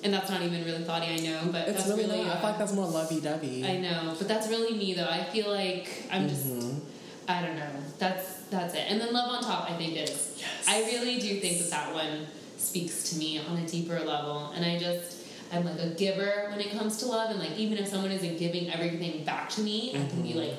And 0.02 0.12
that's 0.12 0.28
not 0.30 0.42
even 0.42 0.62
really 0.66 0.84
thoughty, 0.84 1.06
I 1.06 1.16
know, 1.16 1.48
but 1.50 1.66
It's 1.68 1.78
that's 1.84 1.88
really, 1.88 2.04
really, 2.04 2.24
not. 2.24 2.36
I 2.36 2.40
feel 2.40 2.48
like 2.50 2.58
that's 2.58 2.72
more 2.74 2.86
lovey-dovey. 2.86 3.64
I 3.66 3.78
know, 3.78 4.14
but 4.18 4.28
that's 4.28 4.48
really 4.48 4.76
me 4.76 4.92
though. 4.92 5.08
I 5.08 5.24
feel 5.24 5.50
like 5.50 6.04
I'm 6.12 6.28
just, 6.28 6.46
Mhm. 6.46 6.80
I 7.28 7.40
don't 7.40 7.56
know. 7.56 7.70
That's 7.98 8.26
that's 8.50 8.74
it. 8.74 8.84
And 8.88 9.00
then 9.00 9.12
Love 9.14 9.30
on 9.30 9.42
Top, 9.42 9.70
I 9.70 9.74
think 9.76 9.96
is. 9.96 10.32
Yes. 10.36 10.48
I 10.68 10.82
really 10.84 11.18
do 11.18 11.40
think 11.40 11.58
that 11.60 11.70
that 11.70 11.94
one 11.94 12.26
speaks 12.64 13.10
to 13.10 13.16
me 13.18 13.38
on 13.38 13.58
a 13.58 13.66
deeper 13.68 13.98
level, 14.00 14.52
and 14.54 14.64
I 14.64 14.78
just 14.78 15.18
I'm 15.52 15.64
like 15.64 15.78
a 15.80 15.90
giver 15.90 16.48
when 16.50 16.60
it 16.60 16.70
comes 16.76 16.96
to 16.98 17.06
love, 17.06 17.30
and 17.30 17.38
like 17.38 17.56
even 17.56 17.78
if 17.78 17.88
someone 17.88 18.10
isn't 18.10 18.38
giving 18.38 18.70
everything 18.72 19.24
back 19.24 19.50
to 19.50 19.60
me, 19.60 19.90
I 19.90 20.08
can 20.08 20.22
be 20.22 20.30
Mhm. 20.32 20.36
like, 20.36 20.54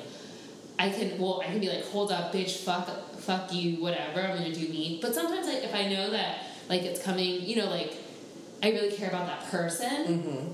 I 0.78 0.90
can 0.90 1.18
well 1.18 1.40
I 1.42 1.46
can 1.46 1.60
be 1.60 1.68
like, 1.68 1.84
hold 1.86 2.12
up, 2.12 2.32
bitch, 2.32 2.58
fuck, 2.58 2.88
fuck 3.18 3.52
you, 3.52 3.76
whatever. 3.82 4.20
I'm 4.20 4.36
gonna 4.38 4.54
do 4.54 4.68
me. 4.68 4.98
But 5.02 5.14
sometimes 5.14 5.46
like 5.46 5.64
if 5.64 5.74
I 5.74 5.88
know 5.88 6.10
that 6.10 6.44
like 6.68 6.82
it's 6.82 7.02
coming, 7.02 7.42
you 7.42 7.56
know, 7.56 7.68
like 7.68 7.94
I 8.62 8.70
really 8.70 8.90
care 8.92 9.08
about 9.08 9.26
that 9.26 9.50
person. 9.50 9.88
Mm-hmm. 10.06 10.48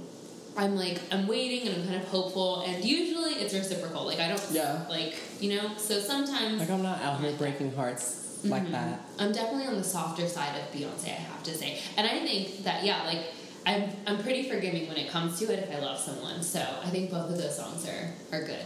I'm 0.56 0.76
like 0.76 1.00
I'm 1.10 1.26
waiting 1.26 1.66
and 1.68 1.76
I'm 1.82 1.88
kind 1.88 2.02
of 2.02 2.08
hopeful, 2.08 2.62
and 2.62 2.84
usually 2.84 3.34
it's 3.34 3.54
reciprocal. 3.54 4.04
Like 4.04 4.18
I 4.20 4.28
don't, 4.28 4.42
Yeah. 4.50 4.84
like 4.88 5.14
you 5.40 5.54
know. 5.54 5.70
So 5.78 5.98
sometimes 6.00 6.58
Like 6.60 6.70
I'm 6.70 6.82
not 6.82 7.00
out 7.02 7.20
here 7.20 7.32
breaking 7.32 7.74
hearts 7.74 8.21
like 8.44 8.64
Mhm. 8.66 8.72
that. 8.72 9.00
I'm 9.18 9.32
definitely 9.32 9.66
on 9.66 9.76
the 9.76 9.84
softer 9.84 10.26
side 10.28 10.54
of 10.58 10.72
Beyonce, 10.74 11.06
I 11.08 11.22
have 11.32 11.42
to 11.44 11.54
say. 11.56 11.78
And 11.96 12.06
I 12.06 12.18
think 12.26 12.64
that 12.64 12.84
yeah, 12.84 13.04
like 13.04 13.20
I'm 13.66 13.90
I'm 14.06 14.18
pretty 14.18 14.48
forgiving 14.48 14.88
when 14.88 14.96
it 14.96 15.08
comes 15.08 15.38
to 15.38 15.44
it 15.52 15.58
if 15.60 15.70
I 15.74 15.78
love 15.80 15.98
someone. 15.98 16.42
So 16.42 16.60
I 16.84 16.90
think 16.90 17.10
both 17.10 17.30
of 17.30 17.38
those 17.38 17.56
songs 17.56 17.86
are 17.88 18.12
are 18.36 18.44
good. 18.44 18.64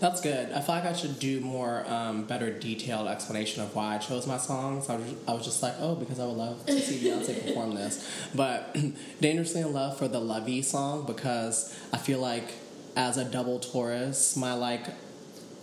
That's 0.00 0.20
good. 0.20 0.50
I 0.52 0.60
feel 0.60 0.74
like 0.74 0.84
I 0.84 0.92
should 0.92 1.18
do 1.18 1.40
more 1.40 1.84
um, 1.88 2.24
better 2.24 2.50
detailed 2.58 3.06
explanation 3.08 3.62
of 3.62 3.74
why 3.74 3.94
I 3.94 3.98
chose 3.98 4.26
my 4.26 4.36
songs. 4.36 4.90
I 4.90 4.96
was, 4.96 5.14
I 5.26 5.32
was 5.32 5.44
just 5.44 5.62
like, 5.62 5.74
oh, 5.78 5.94
because 5.94 6.18
I 6.20 6.26
would 6.26 6.36
love 6.36 6.66
to 6.66 6.78
see 6.78 6.98
Beyonce 7.08 7.42
perform 7.46 7.74
this. 7.74 8.06
But 8.34 8.76
Dangerously 9.22 9.62
in 9.62 9.72
Love 9.72 9.96
for 9.96 10.08
the 10.08 10.18
Lovey 10.20 10.60
song 10.62 11.06
because 11.06 11.74
I 11.92 11.96
feel 11.96 12.18
like 12.18 12.52
as 12.96 13.16
a 13.16 13.24
double 13.24 13.60
Taurus, 13.60 14.36
my 14.36 14.52
like 14.52 14.84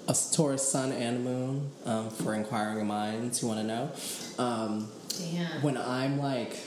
a 0.08 0.16
Taurus 0.34 0.68
sun 0.68 0.92
and 0.92 1.24
moon 1.24 1.72
um, 1.86 2.10
for 2.10 2.34
inquiring 2.34 2.86
minds 2.88 3.40
who 3.40 3.48
want 3.48 3.60
to 3.60 3.66
know. 3.66 3.92
Um, 4.38 4.88
Damn. 5.18 5.62
when 5.62 5.78
I'm 5.78 6.18
like, 6.20 6.58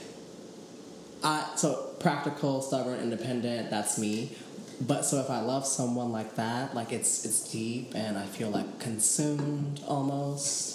I 1.22 1.52
so 1.56 1.94
practical, 2.00 2.60
stubborn, 2.62 3.00
independent. 3.00 3.70
That's 3.70 3.98
me. 3.98 4.36
But 4.80 5.02
so 5.04 5.20
if 5.20 5.30
I 5.30 5.40
love 5.40 5.66
someone 5.66 6.12
like 6.12 6.34
that, 6.36 6.74
like 6.74 6.92
it's 6.92 7.24
it's 7.24 7.50
deep, 7.50 7.92
and 7.94 8.18
I 8.18 8.26
feel 8.26 8.50
like 8.50 8.78
consumed 8.80 9.80
almost. 9.86 10.72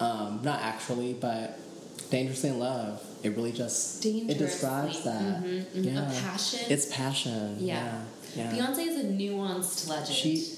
Um, 0.00 0.40
not 0.44 0.60
actually, 0.62 1.14
but 1.14 1.58
dangerously 2.10 2.50
in 2.50 2.58
love. 2.60 3.02
It 3.24 3.30
really 3.30 3.50
just 3.52 4.04
it 4.04 4.38
describes 4.38 5.02
that. 5.02 5.42
Mhm, 5.42 5.64
mhm. 5.64 5.84
Yeah, 5.84 6.08
A 6.08 6.20
passion. 6.22 6.60
It's 6.68 6.86
passion. 6.86 7.56
Yeah. 7.58 8.02
Yeah. 8.36 8.54
yeah. 8.54 8.66
Beyonce 8.66 8.86
is 8.86 8.96
a 9.00 9.04
nuanced 9.04 9.88
legend. 9.88 10.14
She 10.14 10.54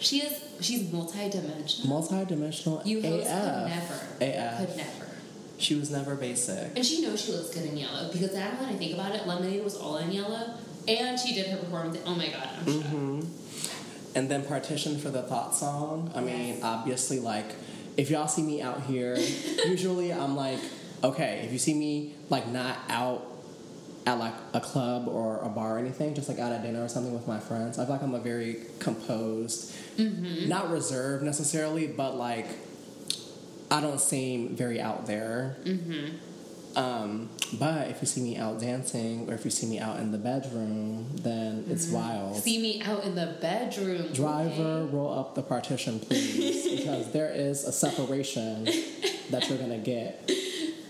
she 0.00 0.20
is 0.20 0.32
she's 0.60 0.82
multidimensional. 0.88 1.86
multi-dimensional 1.88 2.82
You 2.84 3.02
host 3.02 3.26
AF. 3.28 4.18
could 4.18 4.28
never. 4.28 4.38
AF. 4.38 4.58
Could 4.58 4.76
never. 4.76 5.06
She 5.58 5.74
was 5.74 5.90
never 5.90 6.14
basic. 6.14 6.76
And 6.76 6.84
she 6.86 7.02
knows 7.02 7.20
she 7.24 7.32
looks 7.32 7.50
good 7.52 7.64
in 7.66 7.76
yellow 7.76 8.10
because 8.12 8.32
now 8.32 8.50
when 8.60 8.68
I 8.68 8.74
think 8.76 8.94
about 8.94 9.14
it, 9.14 9.26
Lemonade 9.26 9.64
was 9.64 9.76
all 9.76 9.96
in 9.96 10.12
yellow, 10.12 10.54
and 10.86 11.18
she 11.18 11.34
did 11.34 11.46
her 11.48 11.56
performance. 11.56 11.98
Oh 12.06 12.14
my 12.14 12.28
god, 12.28 12.48
I'm 12.60 12.72
shocked. 12.72 12.86
hmm 12.88 13.20
And 14.14 14.28
then 14.30 14.44
partition 14.44 14.98
for 14.98 15.10
the 15.10 15.22
thought 15.22 15.54
song. 15.54 16.12
I 16.14 16.20
mean, 16.20 16.48
Yes. 16.54 16.60
obviously, 16.62 17.18
like 17.20 17.54
if 17.96 18.08
y'all 18.10 18.28
see 18.28 18.42
me 18.42 18.62
out 18.62 18.82
here, 18.84 19.16
usually 19.66 20.12
I'm 20.12 20.36
like, 20.36 20.60
okay, 21.02 21.42
if 21.44 21.52
you 21.52 21.58
see 21.58 21.74
me 21.74 22.14
like 22.30 22.46
not 22.48 22.76
out 22.88 23.26
at 24.08 24.18
like 24.18 24.34
a 24.54 24.60
club 24.60 25.06
or 25.06 25.38
a 25.42 25.48
bar 25.48 25.76
or 25.76 25.78
anything, 25.78 26.14
just 26.14 26.28
like 26.28 26.38
out 26.38 26.50
at 26.50 26.62
dinner 26.62 26.82
or 26.82 26.88
something 26.88 27.12
with 27.12 27.26
my 27.28 27.38
friends, 27.38 27.78
I 27.78 27.84
feel 27.84 27.94
like 27.94 28.02
I'm 28.02 28.14
a 28.14 28.20
very 28.20 28.56
composed, 28.78 29.74
Mm-hmm. 29.98 30.48
not 30.48 30.70
reserved 30.70 31.24
necessarily, 31.24 31.88
but 31.88 32.16
like 32.16 32.46
I 33.70 33.80
don't 33.80 34.00
seem 34.00 34.54
very 34.56 34.80
out 34.80 35.06
there. 35.06 35.56
Mm-hmm. 35.64 36.16
Um, 36.76 37.28
but 37.58 37.88
if 37.88 38.00
you 38.00 38.06
see 38.06 38.20
me 38.20 38.36
out 38.36 38.60
dancing 38.60 39.28
or 39.28 39.34
if 39.34 39.44
you 39.44 39.50
see 39.50 39.66
me 39.66 39.80
out 39.80 39.98
in 39.98 40.12
the 40.12 40.18
bedroom, 40.18 41.08
then 41.16 41.64
it's 41.68 41.88
wild. 41.88 42.34
Mm-hmm. 42.34 42.40
See 42.40 42.62
me 42.62 42.82
out 42.82 43.02
in 43.04 43.16
the 43.16 43.36
bedroom. 43.40 44.12
Driver, 44.12 44.62
okay? 44.62 44.94
roll 44.94 45.18
up 45.18 45.34
the 45.34 45.42
partition, 45.42 45.98
please, 45.98 46.78
because 46.78 47.10
there 47.16 47.30
is 47.30 47.64
a 47.64 47.72
separation 47.72 48.64
that 49.30 49.48
you're 49.48 49.58
gonna 49.58 49.78
get. 49.78 50.30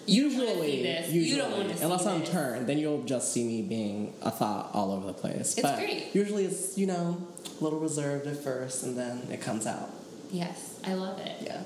Usually, 0.09 0.87
usually, 0.87 1.19
You 1.19 1.37
don't 1.37 1.53
wanna 1.53 1.77
see 1.77 1.85
unless 1.85 2.07
I'm 2.07 2.21
this. 2.21 2.31
turned, 2.31 2.67
then 2.67 2.79
you'll 2.79 3.03
just 3.05 3.33
see 3.33 3.45
me 3.45 3.63
being 3.63 4.15
a 4.23 4.31
thought 4.31 4.71
all 4.73 4.91
over 4.93 5.07
the 5.07 5.13
place. 5.13 5.53
It's 5.53 5.61
but 5.61 5.79
great. 5.79 6.09
usually, 6.15 6.45
it's 6.47 6.77
you 6.79 6.87
know 6.87 7.27
a 7.61 7.65
little 7.65 7.79
reserved 7.79 8.27
at 8.27 8.37
first, 8.43 8.83
and 8.85 8.97
then 8.97 9.29
it 9.31 9.41
comes 9.41 9.67
out. 9.67 9.91
Yes, 10.31 10.75
I 10.85 10.95
love 10.95 11.19
it. 11.21 11.37
Yeah. 11.43 11.61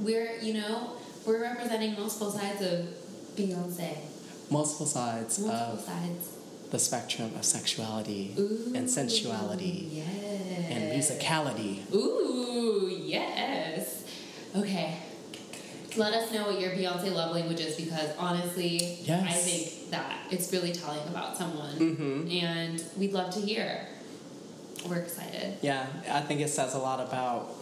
We're, 0.00 0.38
you 0.40 0.54
know, 0.54 0.90
we're 1.26 1.40
representing 1.42 1.94
multiple 1.94 2.30
sides 2.30 2.60
of 2.62 2.86
Beyonce. 3.36 3.96
Multiple 4.50 4.86
sides 4.86 5.38
Multiple 5.38 5.74
of 5.74 5.80
sides. 5.80 6.28
the 6.70 6.78
spectrum 6.78 7.32
of 7.36 7.44
sexuality 7.44 8.34
Ooh. 8.38 8.72
and 8.74 8.88
sensuality 8.88 9.88
Yes. 9.92 10.70
and 10.70 10.92
musicality. 10.92 11.78
Ooh, 11.94 12.88
yes. 13.04 14.02
Okay. 14.56 14.96
Let 15.96 16.12
us 16.14 16.32
know 16.32 16.46
what 16.46 16.60
your 16.60 16.70
Beyonce 16.70 17.12
love 17.12 17.34
language 17.34 17.60
is 17.60 17.76
because 17.76 18.10
honestly, 18.18 18.98
Yes. 19.02 19.22
I 19.28 19.32
think 19.32 19.90
that 19.90 20.18
it's 20.30 20.52
really 20.52 20.72
telling 20.72 21.06
about 21.08 21.36
someone. 21.36 21.74
Mm-hmm. 21.76 22.30
And 22.30 22.84
we'd 22.96 23.12
love 23.12 23.32
to 23.34 23.40
hear. 23.40 23.86
We're 24.88 24.98
excited. 24.98 25.56
Yeah, 25.62 25.86
I 26.10 26.20
think 26.20 26.40
it 26.40 26.48
says 26.50 26.74
a 26.74 26.78
lot 26.78 27.00
about 27.00 27.54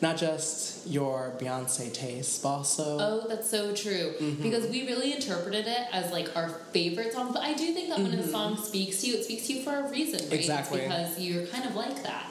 not 0.00 0.16
just 0.16 0.86
your 0.86 1.32
Beyonce 1.38 1.92
taste, 1.92 2.42
but 2.42 2.48
also 2.48 2.98
Oh, 3.00 3.26
that's 3.28 3.48
so 3.48 3.74
true. 3.74 4.14
Mm-hmm. 4.20 4.42
Because 4.42 4.68
we 4.68 4.86
really 4.86 5.14
interpreted 5.14 5.66
it 5.66 5.86
as 5.92 6.10
like 6.12 6.36
our 6.36 6.48
favorite 6.72 7.12
song. 7.12 7.32
But 7.32 7.42
I 7.42 7.54
do 7.54 7.72
think 7.72 7.88
that 7.88 7.98
when 8.00 8.12
a 8.12 8.26
song 8.26 8.56
speaks 8.56 9.00
to 9.00 9.06
you, 9.08 9.14
it 9.14 9.24
speaks 9.24 9.46
to 9.46 9.54
you 9.54 9.62
for 9.62 9.74
a 9.76 9.88
reason, 9.88 10.14
right? 10.20 10.22
Mm-hmm. 10.24 10.34
Exactly. 10.34 10.80
It's 10.80 10.88
because 10.88 11.20
you're 11.20 11.46
kind 11.46 11.64
of 11.64 11.74
like 11.76 12.02
that. 12.02 12.26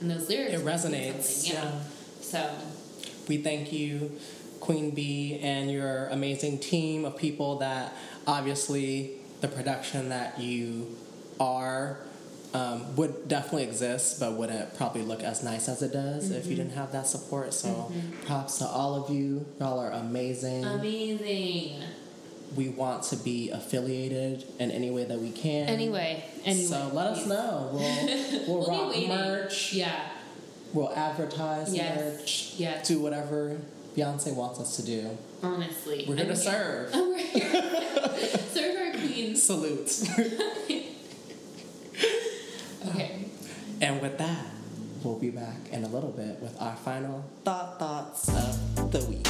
And 0.00 0.10
those 0.10 0.28
lyrics 0.28 0.54
it 0.54 0.60
resonates. 0.64 1.22
something, 1.22 1.62
Yeah. 1.72 1.80
So 2.20 2.50
We 3.28 3.38
thank 3.38 3.72
you, 3.72 4.12
Queen 4.60 4.90
Bee, 4.90 5.38
and 5.42 5.70
your 5.70 6.08
amazing 6.08 6.58
team 6.58 7.04
of 7.04 7.16
people 7.16 7.58
that 7.58 7.94
obviously 8.26 9.12
the 9.40 9.48
production 9.48 10.08
that 10.08 10.40
you 10.40 10.96
are 11.40 11.98
um, 12.54 12.94
would 12.96 13.26
definitely 13.26 13.64
exist, 13.64 14.20
but 14.20 14.34
wouldn't 14.34 14.76
probably 14.76 15.02
look 15.02 15.22
as 15.22 15.42
nice 15.42 15.68
as 15.68 15.82
it 15.82 15.92
does 15.92 16.30
if 16.30 16.46
you 16.46 16.54
didn't 16.54 16.72
have 16.74 16.92
that 16.92 17.06
support. 17.06 17.52
So 17.52 17.92
props 18.26 18.58
to 18.58 18.66
all 18.66 18.94
of 18.94 19.10
you. 19.14 19.44
Y'all 19.58 19.80
are 19.80 19.90
amazing. 19.90 20.64
amazing. 20.64 21.82
we 22.54 22.68
want 22.68 23.02
to 23.04 23.16
be 23.16 23.50
affiliated 23.50 24.44
in 24.60 24.70
any 24.70 24.90
way 24.90 25.04
that 25.04 25.18
we 25.18 25.32
can. 25.32 25.68
Anyway, 25.68 26.24
anyway. 26.44 26.64
so 26.64 26.90
let 26.92 27.08
us 27.08 27.26
know. 27.26 27.70
We'll, 27.72 28.06
we'll, 28.46 28.66
We'll 28.68 28.88
rock 28.92 29.08
merch. 29.08 29.72
Yeah. 29.72 30.10
We'll 30.74 30.92
advertise 30.94 31.72
Yes. 31.74 31.98
merch. 32.20 32.54
Yes. 32.58 32.86
Do 32.88 33.00
whatever 33.00 33.58
Beyonce 33.96 34.34
wants 34.34 34.58
us 34.60 34.76
to 34.76 34.82
do. 34.84 35.16
Honestly. 35.42 36.04
We're 36.08 36.16
here 36.16 36.26
to 36.26 36.36
serve. 36.36 36.90
Oh, 36.92 37.10
we're 37.12 37.18
here. 37.18 38.38
serve 38.52 38.76
our 38.76 38.90
queen. 39.00 39.36
Salute. 39.36 40.02
Okay. 42.86 43.14
Um, 43.14 43.24
and 43.80 44.02
with 44.02 44.18
that, 44.18 44.44
we'll 45.02 45.18
be 45.18 45.30
back 45.30 45.56
in 45.72 45.84
a 45.84 45.88
little 45.88 46.10
bit 46.10 46.38
with 46.40 46.54
our 46.60 46.76
final 46.76 47.24
thought 47.44 47.78
thoughts 47.78 48.28
of 48.28 48.92
the 48.92 49.00
week. 49.06 49.26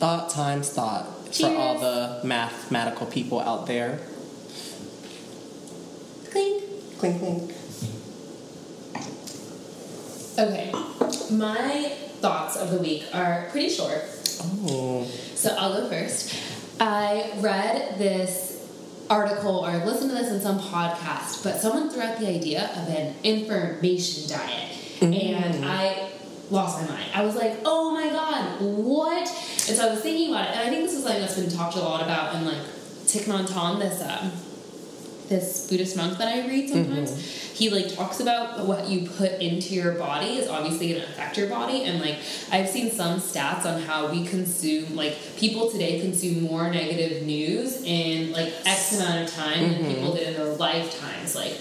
Thought 0.00 0.30
times 0.30 0.70
thought. 0.70 1.06
For 1.34 1.46
all 1.46 1.78
the 1.78 2.22
mathematical 2.24 3.06
people 3.06 3.38
out 3.38 3.66
there. 3.66 4.00
Clink. 6.30 6.64
Clink 6.98 7.18
clink. 7.18 7.54
Okay. 10.38 10.72
My 11.30 11.92
thoughts 12.20 12.56
of 12.56 12.70
the 12.70 12.78
week 12.78 13.04
are 13.12 13.48
pretty 13.50 13.68
short. 13.68 14.02
Oh. 14.42 15.04
So 15.34 15.54
I'll 15.58 15.82
go 15.82 15.90
first. 15.90 16.34
I 16.80 17.32
read 17.40 17.98
this 17.98 18.66
article 19.10 19.66
or 19.66 19.84
listened 19.84 20.10
to 20.12 20.16
this 20.16 20.32
in 20.32 20.40
some 20.40 20.58
podcast, 20.60 21.44
but 21.44 21.60
someone 21.60 21.90
threw 21.90 22.00
out 22.00 22.18
the 22.18 22.26
idea 22.26 22.70
of 22.74 22.88
an 22.88 23.16
information 23.22 24.30
diet. 24.30 24.70
Mm. 25.00 25.44
And 25.44 25.64
I 25.66 26.10
lost 26.50 26.80
my 26.82 26.88
mind. 26.88 27.10
I 27.14 27.22
was 27.24 27.36
like, 27.36 27.58
oh 27.64 27.92
my 27.92 28.08
god, 28.08 28.60
what? 28.60 29.28
And 29.28 29.76
so 29.76 29.88
I 29.88 29.90
was 29.92 30.00
thinking 30.00 30.30
about 30.30 30.48
it, 30.48 30.56
and 30.56 30.60
I 30.60 30.70
think 30.70 30.82
this 30.84 30.94
is 30.94 31.02
something 31.04 31.20
that's 31.20 31.38
been 31.38 31.50
talked 31.50 31.76
a 31.76 31.80
lot 31.80 32.02
about 32.02 32.34
in 32.34 32.44
like 32.44 32.58
Thich 33.06 33.24
Nhat 33.24 33.46
Hanh, 33.48 33.78
this 33.78 34.00
um, 34.02 34.32
this 35.28 35.68
Buddhist 35.70 35.96
monk 35.96 36.18
that 36.18 36.28
I 36.28 36.46
read 36.48 36.68
sometimes. 36.68 37.12
Mm-hmm. 37.12 37.46
He 37.54 37.68
like 37.68 37.94
talks 37.94 38.20
about 38.20 38.66
what 38.66 38.88
you 38.88 39.06
put 39.06 39.32
into 39.32 39.74
your 39.74 39.92
body 39.92 40.38
is 40.38 40.48
obviously 40.48 40.88
going 40.88 41.02
to 41.02 41.08
affect 41.08 41.36
your 41.36 41.48
body, 41.48 41.84
and 41.84 42.00
like 42.00 42.16
I've 42.50 42.68
seen 42.68 42.90
some 42.90 43.20
stats 43.20 43.64
on 43.66 43.82
how 43.82 44.10
we 44.10 44.24
consume 44.26 44.96
like 44.96 45.16
people 45.36 45.70
today 45.70 46.00
consume 46.00 46.42
more 46.44 46.70
negative 46.70 47.22
news 47.24 47.82
in 47.84 48.32
like 48.32 48.52
X 48.64 48.98
amount 48.98 49.28
of 49.28 49.34
time 49.34 49.60
Mm-hmm. 49.60 49.82
than 49.82 49.94
people 49.94 50.14
did 50.14 50.28
in 50.28 50.34
their 50.34 50.54
lifetimes, 50.54 51.34
like 51.36 51.52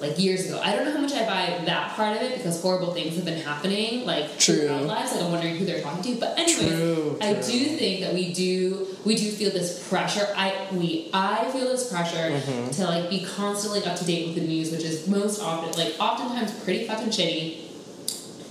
like 0.00 0.18
years 0.18 0.46
ago. 0.46 0.60
I 0.62 0.74
don't 0.74 0.84
know 0.86 0.92
how 0.92 1.00
much 1.00 1.12
I 1.12 1.26
buy 1.26 1.64
that 1.66 1.92
part 1.94 2.16
of 2.16 2.22
it 2.22 2.36
because 2.36 2.60
horrible 2.62 2.92
things 2.94 3.16
have 3.16 3.24
been 3.24 3.40
happening 3.40 4.06
like 4.06 4.38
True. 4.38 4.66
lives. 4.68 5.12
Like 5.14 5.22
I'm 5.22 5.30
wondering 5.32 5.56
who 5.56 5.64
they're 5.64 5.82
talking 5.82 6.02
to, 6.14 6.20
but 6.20 6.38
anyway, 6.38 6.68
True, 6.76 7.18
I 7.20 7.34
true. 7.34 7.42
do 7.42 7.64
think 7.76 8.00
that 8.00 8.14
we 8.14 8.32
do 8.32 8.86
we 9.04 9.14
do 9.14 9.30
feel 9.30 9.50
this 9.50 9.86
pressure. 9.88 10.26
I 10.36 10.66
we 10.72 11.10
I 11.12 11.50
feel 11.52 11.66
this 11.68 11.90
pressure 11.92 12.30
Mm-hmm. 12.30 12.70
to 12.70 12.84
like 12.84 13.10
be 13.10 13.24
constantly 13.24 13.84
up 13.84 13.96
to 13.98 14.04
date 14.04 14.28
with 14.28 14.36
the 14.36 14.48
news, 14.48 14.70
which 14.70 14.84
is 14.84 15.06
most 15.08 15.40
often 15.42 15.72
like 15.82 15.94
oftentimes 16.00 16.52
pretty 16.64 16.86
fucking 16.86 17.08
shitty. 17.08 17.58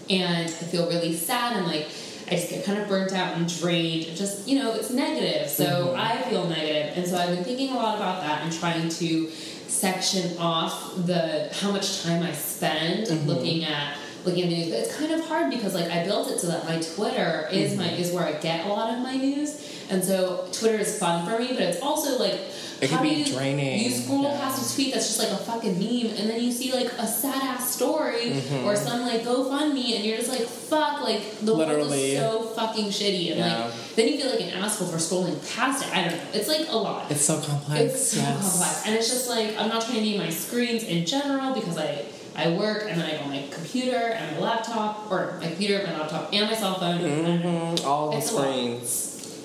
And 0.09 0.45
I 0.47 0.65
feel 0.71 0.87
really 0.87 1.15
sad 1.15 1.55
and 1.57 1.67
like 1.67 1.87
I 2.27 2.31
just 2.35 2.49
get 2.49 2.63
kind 2.63 2.79
of 2.79 2.87
burnt 2.87 3.11
out 3.13 3.37
and 3.37 3.47
drained. 3.59 4.05
It 4.05 4.15
Just 4.15 4.47
you 4.47 4.59
know, 4.59 4.73
it's 4.73 4.91
negative. 4.91 5.49
So 5.49 5.65
Mm-hmm. 5.65 5.99
I 5.99 6.21
feel 6.29 6.47
negative, 6.47 6.97
and 6.97 7.07
so 7.07 7.17
I've 7.17 7.29
been 7.29 7.43
thinking 7.43 7.69
a 7.71 7.75
lot 7.75 7.95
about 7.95 8.21
that 8.21 8.43
and 8.43 8.51
trying 8.53 8.87
to 8.89 9.31
section 9.79 10.37
off 10.37 10.93
the 11.05 11.49
how 11.61 11.71
much 11.71 12.03
time 12.03 12.21
I 12.23 12.33
spend 12.33 13.07
Mm-hmm. 13.07 13.27
looking 13.29 13.63
at 13.63 13.97
looking 14.25 14.43
at 14.43 14.49
the 14.49 14.55
news. 14.57 14.69
But 14.69 14.79
it's 14.79 14.95
kind 14.97 15.11
of 15.11 15.21
hard 15.25 15.49
because 15.51 15.73
like 15.73 15.89
I 15.91 16.03
built 16.03 16.29
it 16.31 16.39
so 16.39 16.47
that 16.47 16.65
my 16.65 16.79
Twitter 16.79 17.47
is 17.51 17.77
my 17.77 17.85
Mm-hmm. 17.85 18.01
is 18.01 18.11
where 18.11 18.25
I 18.25 18.33
get 18.33 18.65
a 18.65 18.69
lot 18.69 18.93
of 18.93 18.99
my 19.01 19.15
news, 19.15 19.85
and 19.89 20.03
so 20.03 20.47
Twitter 20.51 20.77
is 20.79 20.97
fun 20.99 21.25
for 21.25 21.39
me. 21.39 21.49
But 21.53 21.63
it's 21.63 21.81
also 21.81 22.17
like 22.19 22.39
It 22.81 22.89
can 22.89 23.01
be 23.03 23.09
you, 23.09 23.25
draining, 23.33 23.83
You 23.83 23.89
scroll 23.91 24.23
yeah. 24.23 24.37
past 24.39 24.71
a 24.71 24.75
tweet 24.75 24.93
that's 24.93 25.07
just 25.07 25.19
like 25.19 25.29
a 25.31 25.37
fucking 25.43 25.77
meme, 25.79 26.15
and 26.17 26.29
then 26.29 26.41
you 26.41 26.51
see 26.51 26.71
like 26.71 26.91
a 26.97 27.07
sad 27.07 27.41
ass 27.43 27.69
story 27.75 28.31
Mm-hmm. 28.31 28.65
or 28.65 28.75
some 28.75 29.01
like 29.01 29.21
GoFundMe, 29.23 29.95
and 29.95 30.05
you're 30.05 30.17
just 30.17 30.29
like, 30.29 30.41
fuck, 30.47 31.01
like 31.01 31.21
the 31.41 31.55
world 31.55 31.91
is 31.91 32.17
so 32.19 32.41
fucking 32.55 32.85
shitty, 32.85 33.31
and 33.31 33.39
Yeah. 33.39 33.65
like 33.65 33.73
then 33.95 34.07
you 34.07 34.17
feel 34.19 34.29
like 34.31 34.41
an 34.41 34.49
asshole 34.63 34.87
for 34.87 34.97
scrolling 34.97 35.35
past 35.55 35.83
it. 35.85 35.91
I 35.93 36.03
don't 36.07 36.15
know. 36.15 36.23
It's 36.33 36.47
like 36.47 36.67
a 36.69 36.77
lot. 36.77 37.09
It's 37.11 37.25
so 37.25 37.41
complex. 37.41 37.81
It's 37.93 38.07
so 38.13 38.19
yes. 38.21 38.41
complex, 38.41 38.85
and 38.85 38.95
it's 38.95 39.09
just 39.09 39.27
like 39.29 39.57
I'm 39.57 39.67
not 39.69 39.81
trying 39.83 39.95
to 39.95 40.01
name 40.01 40.19
my 40.19 40.29
screens 40.29 40.83
in 40.83 41.05
general 41.05 41.53
because 41.53 41.77
I 41.77 42.05
I 42.35 42.49
work 42.49 42.85
and 42.89 42.99
then 43.01 43.09
I 43.09 43.17
go 43.17 43.23
on 43.23 43.29
my 43.29 43.43
computer 43.51 43.97
and 43.97 44.35
my 44.37 44.41
laptop 44.41 45.11
or 45.11 45.37
my 45.41 45.47
computer, 45.47 45.85
my 45.85 45.97
laptop, 45.99 46.33
and 46.33 46.47
my 46.49 46.55
cell 46.55 46.75
phone. 46.79 46.99
Mhm, 47.01 47.85
All 47.85 48.11
the 48.11 48.17
It's 48.17 48.31
a 48.31 48.35
lot. 48.35 48.43
screens. 48.47 48.89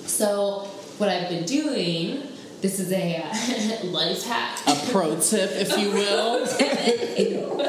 So 0.07 0.67
what 0.97 1.09
I've 1.09 1.27
been 1.29 1.43
doing, 1.45 2.23
this 2.61 2.79
is 2.79 2.91
a 2.91 3.17
uh, 3.17 3.85
life 3.87 4.23
hack. 4.25 4.59
A 4.67 4.91
pro 4.91 5.19
tip, 5.19 5.51
if 5.53 5.77
you 5.77 5.91
will. 5.91 6.45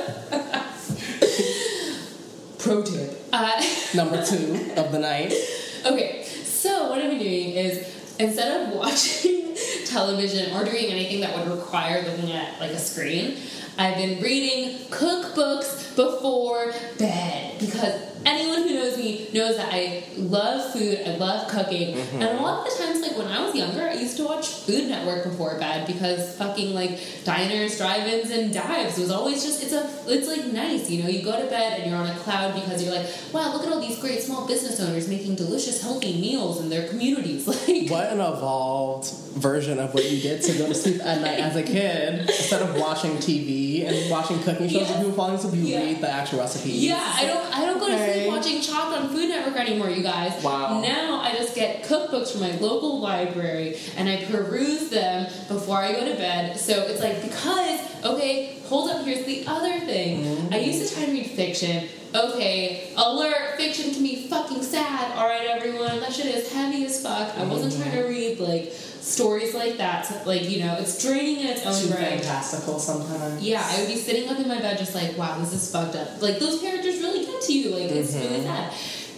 Pro 2.59 2.83
tip. 2.83 3.23
Uh, 3.33 3.63
Number 3.95 4.25
two 4.25 4.73
of 4.77 4.91
the 4.91 4.99
night. 4.99 5.33
okay, 5.87 6.25
so 6.25 6.91
what 6.91 6.99
I've 7.01 7.11
been 7.11 7.19
doing 7.21 7.51
is 7.51 7.95
instead 8.19 8.69
of 8.69 8.75
watching 8.75 9.56
television 9.87 10.55
or 10.55 10.65
doing 10.65 10.87
anything 10.87 11.21
that 11.21 11.37
would 11.37 11.57
require 11.57 12.03
looking 12.03 12.33
at 12.33 12.61
like 12.61 12.71
a 12.71 12.79
screen, 12.79 13.39
I've 13.79 13.97
been 13.97 14.23
reading 14.23 14.79
cookbooks 14.89 15.95
before 15.97 16.73
bed 16.99 17.59
because 17.61 18.17
anyone 18.27 18.63
who 18.63 18.75
knows 18.75 18.99
me 18.99 19.29
knows 19.33 19.57
that 19.57 19.69
I 19.73 20.05
love 20.17 20.73
food, 20.73 20.99
I 21.07 21.17
love 21.17 21.49
cooking, 21.49 21.97
mm-hmm. 21.97 22.23
and 22.23 22.39
a 22.39 22.43
lot 22.43 22.67
of 22.67 22.73
the 22.73 22.83
times, 22.83 23.01
like 23.01 23.17
when 23.17 23.29
I 23.29 23.45
was 23.45 23.55
younger, 23.55 23.83
I 23.83 23.95
used 23.95 24.17
to 24.17 24.25
watch 24.25 24.49
Food 24.49 24.89
Network 24.89 25.25
before 25.25 25.59
bed 25.59 25.87
because 25.87 26.37
fucking 26.37 26.75
like 26.75 26.99
diners, 27.25 27.79
drive-ins, 27.79 28.31
and 28.31 28.53
dives 28.53 28.99
was 28.99 29.11
always 29.11 29.45
just 29.45 29.63
it's 29.63 29.73
a 29.73 29.89
it's 30.07 30.29
like 30.29 30.47
nice, 30.53 30.91
you 30.91 31.03
know. 31.03 31.09
You 31.09 31.23
go 31.23 31.41
to 31.41 31.47
bed 31.49 31.81
and 31.81 31.91
you're 31.91 31.99
on 31.99 32.09
a 32.09 32.17
cloud 32.17 32.55
because 32.55 32.85
you're 32.85 32.95
like, 32.95 33.07
wow, 33.33 33.53
look 33.53 33.67
at 33.67 33.73
all 33.73 33.81
these 33.81 33.99
great 34.01 34.23
small 34.23 34.47
business 34.47 34.81
owners 34.81 35.09
making 35.09 35.37
delicious, 35.37 35.83
healthy 35.83 36.21
meals 36.21 36.61
in 36.61 36.69
their 36.69 36.89
communities, 36.89 37.47
like. 37.69 37.91
What 37.91 38.11
an 38.11 38.21
evolved 38.21 39.13
version 39.37 39.56
of 39.65 39.95
what 39.95 40.05
you 40.11 40.21
did 40.21 40.43
to 40.43 40.53
go 40.59 40.69
to 40.69 40.75
sleep 40.75 41.01
at 41.03 41.21
night 41.23 41.39
as 41.41 41.57
a 41.57 41.63
kid. 41.63 42.21
Instead 42.21 42.61
of 42.61 42.77
watching 42.77 43.13
TV 43.17 43.87
and 43.87 44.11
watching 44.11 44.39
cooking 44.43 44.69
shows 44.69 44.83
Yeah. 44.83 44.89
and 44.93 44.97
people 44.99 45.13
falling 45.13 45.35
asleep, 45.37 45.55
you 45.55 45.61
Yeah. 45.75 45.81
read 45.85 46.01
the 46.03 46.11
actual 46.11 46.41
recipes. 46.41 46.75
Yeah, 46.85 47.01
I 47.17 47.25
don't. 47.25 47.57
I 47.59 47.65
don't 47.65 47.79
go 47.79 47.89
to 47.89 48.13
sleep 48.15 48.27
watching 48.29 48.61
Chopped 48.61 48.97
on 48.99 49.09
Food 49.09 49.31
Network 49.31 49.57
anymore, 49.57 49.89
you 49.91 50.03
guys. 50.03 50.43
Wow. 50.43 50.81
Now 50.83 51.21
I 51.23 51.33
just 51.35 51.55
get 51.55 51.83
cookbooks 51.85 52.33
from 52.33 52.43
my 52.43 52.53
local 52.59 53.01
library 53.01 53.79
and 53.97 54.09
I 54.11 54.25
peruse 54.25 54.91
them 54.91 55.27
before 55.49 55.79
I 55.79 55.93
go 55.93 56.01
to 56.07 56.15
bed. 56.17 56.59
So 56.61 56.83
it's 56.83 57.01
like 57.01 57.23
because 57.23 57.81
okay, 58.05 58.59
hold 58.69 58.91
up. 58.91 59.05
Here's 59.07 59.25
the 59.25 59.45
other 59.47 59.81
thing. 59.81 60.23
Mm-hmm. 60.25 60.55
I 60.55 60.59
used 60.59 60.89
to 60.91 60.95
try 60.95 61.07
to 61.07 61.13
read 61.13 61.27
fiction. 61.31 61.89
Okay, 62.15 62.91
alert! 62.97 63.57
Fiction 63.59 63.93
can 63.93 64.03
be 64.03 64.27
fucking 64.29 64.63
sad. 64.63 65.13
All 65.19 65.27
right, 65.27 65.47
everyone, 65.49 66.01
that 66.01 66.13
shit 66.13 66.27
is 66.27 66.51
heavy 66.51 66.85
as 66.87 67.03
fuck. 67.03 67.37
I 67.39 67.45
wasn't 67.45 67.75
trying 67.75 67.87
Mm-hmm. 67.93 68.03
to 68.03 68.09
read 68.09 68.41
like 68.41 68.73
stories 69.07 69.55
like 69.55 69.77
that. 69.77 70.05
So, 70.05 70.21
like 70.27 70.51
you 70.51 70.61
know, 70.61 70.77
it's 70.79 71.01
draining 71.01 71.41
in 71.41 71.47
its 71.47 71.65
own 71.65 71.81
Too 71.81 71.95
right. 71.95 72.19
fantastical 72.21 72.79
sometimes. 72.79 73.41
Yeah, 73.43 73.63
I 73.65 73.81
would 73.81 73.89
be 73.89 73.97
sitting 73.97 74.29
up 74.29 74.39
in 74.39 74.49
my 74.49 74.59
bed 74.59 74.79
just 74.79 74.95
like, 74.95 75.17
wow, 75.17 75.39
this 75.39 75.53
is 75.53 75.71
fucked 75.71 75.95
up. 75.95 76.21
Like 76.21 76.39
those 76.39 76.61
characters 76.61 76.99
really 76.99 77.25
get 77.25 77.41
to 77.43 77.53
you. 77.53 77.71
Like 77.71 77.91
it's 77.91 78.15
really 78.15 78.39
mm-hmm. 78.39 78.47
sad. 78.47 78.75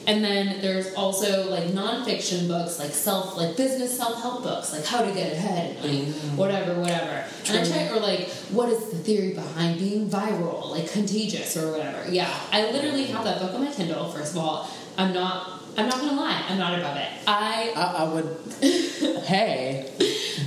And 0.07 0.25
then 0.25 0.63
there's 0.63 0.95
also 0.95 1.51
like 1.51 1.65
nonfiction 1.65 2.49
books, 2.49 2.79
like 2.79 2.93
self, 2.93 3.37
like 3.37 3.59
business 3.59 3.95
self 3.95 4.23
help 4.23 4.43
books, 4.43 4.73
like 4.73 4.85
how 4.85 5.05
to 5.05 5.13
get 5.13 5.33
ahead, 5.33 5.77
and 5.77 5.85
like 5.85 6.09
mm-hmm. 6.09 6.37
whatever, 6.37 6.81
whatever. 6.81 7.25
And 7.49 7.59
I 7.59 7.65
try, 7.65 7.89
or 7.95 8.01
like 8.01 8.29
what 8.51 8.69
is 8.71 8.91
the 8.91 8.97
theory 8.97 9.35
behind 9.35 9.79
being 9.79 10.09
viral, 10.09 10.71
like 10.71 10.91
contagious 10.91 11.57
or 11.57 11.73
whatever. 11.73 12.11
Yeah, 12.11 12.35
I 12.53 12.71
literally 12.71 13.05
mm-hmm. 13.05 13.17
have 13.17 13.25
that 13.25 13.41
book 13.41 13.55
on 13.55 13.65
my 13.65 13.71
Kindle. 13.71 14.11
First 14.11 14.33
of 14.33 14.39
all, 14.39 14.71
I'm 14.97 15.13
not, 15.13 15.58
I'm 15.79 15.89
not 15.89 16.01
gonna 16.01 16.21
lie, 16.21 16.45
I'm 16.49 16.59
not 16.59 16.77
above 16.79 16.97
it. 16.97 17.09
I 17.27 17.73
I, 17.77 17.83
I 17.83 18.13
would. 18.13 18.37
hey, 19.25 19.91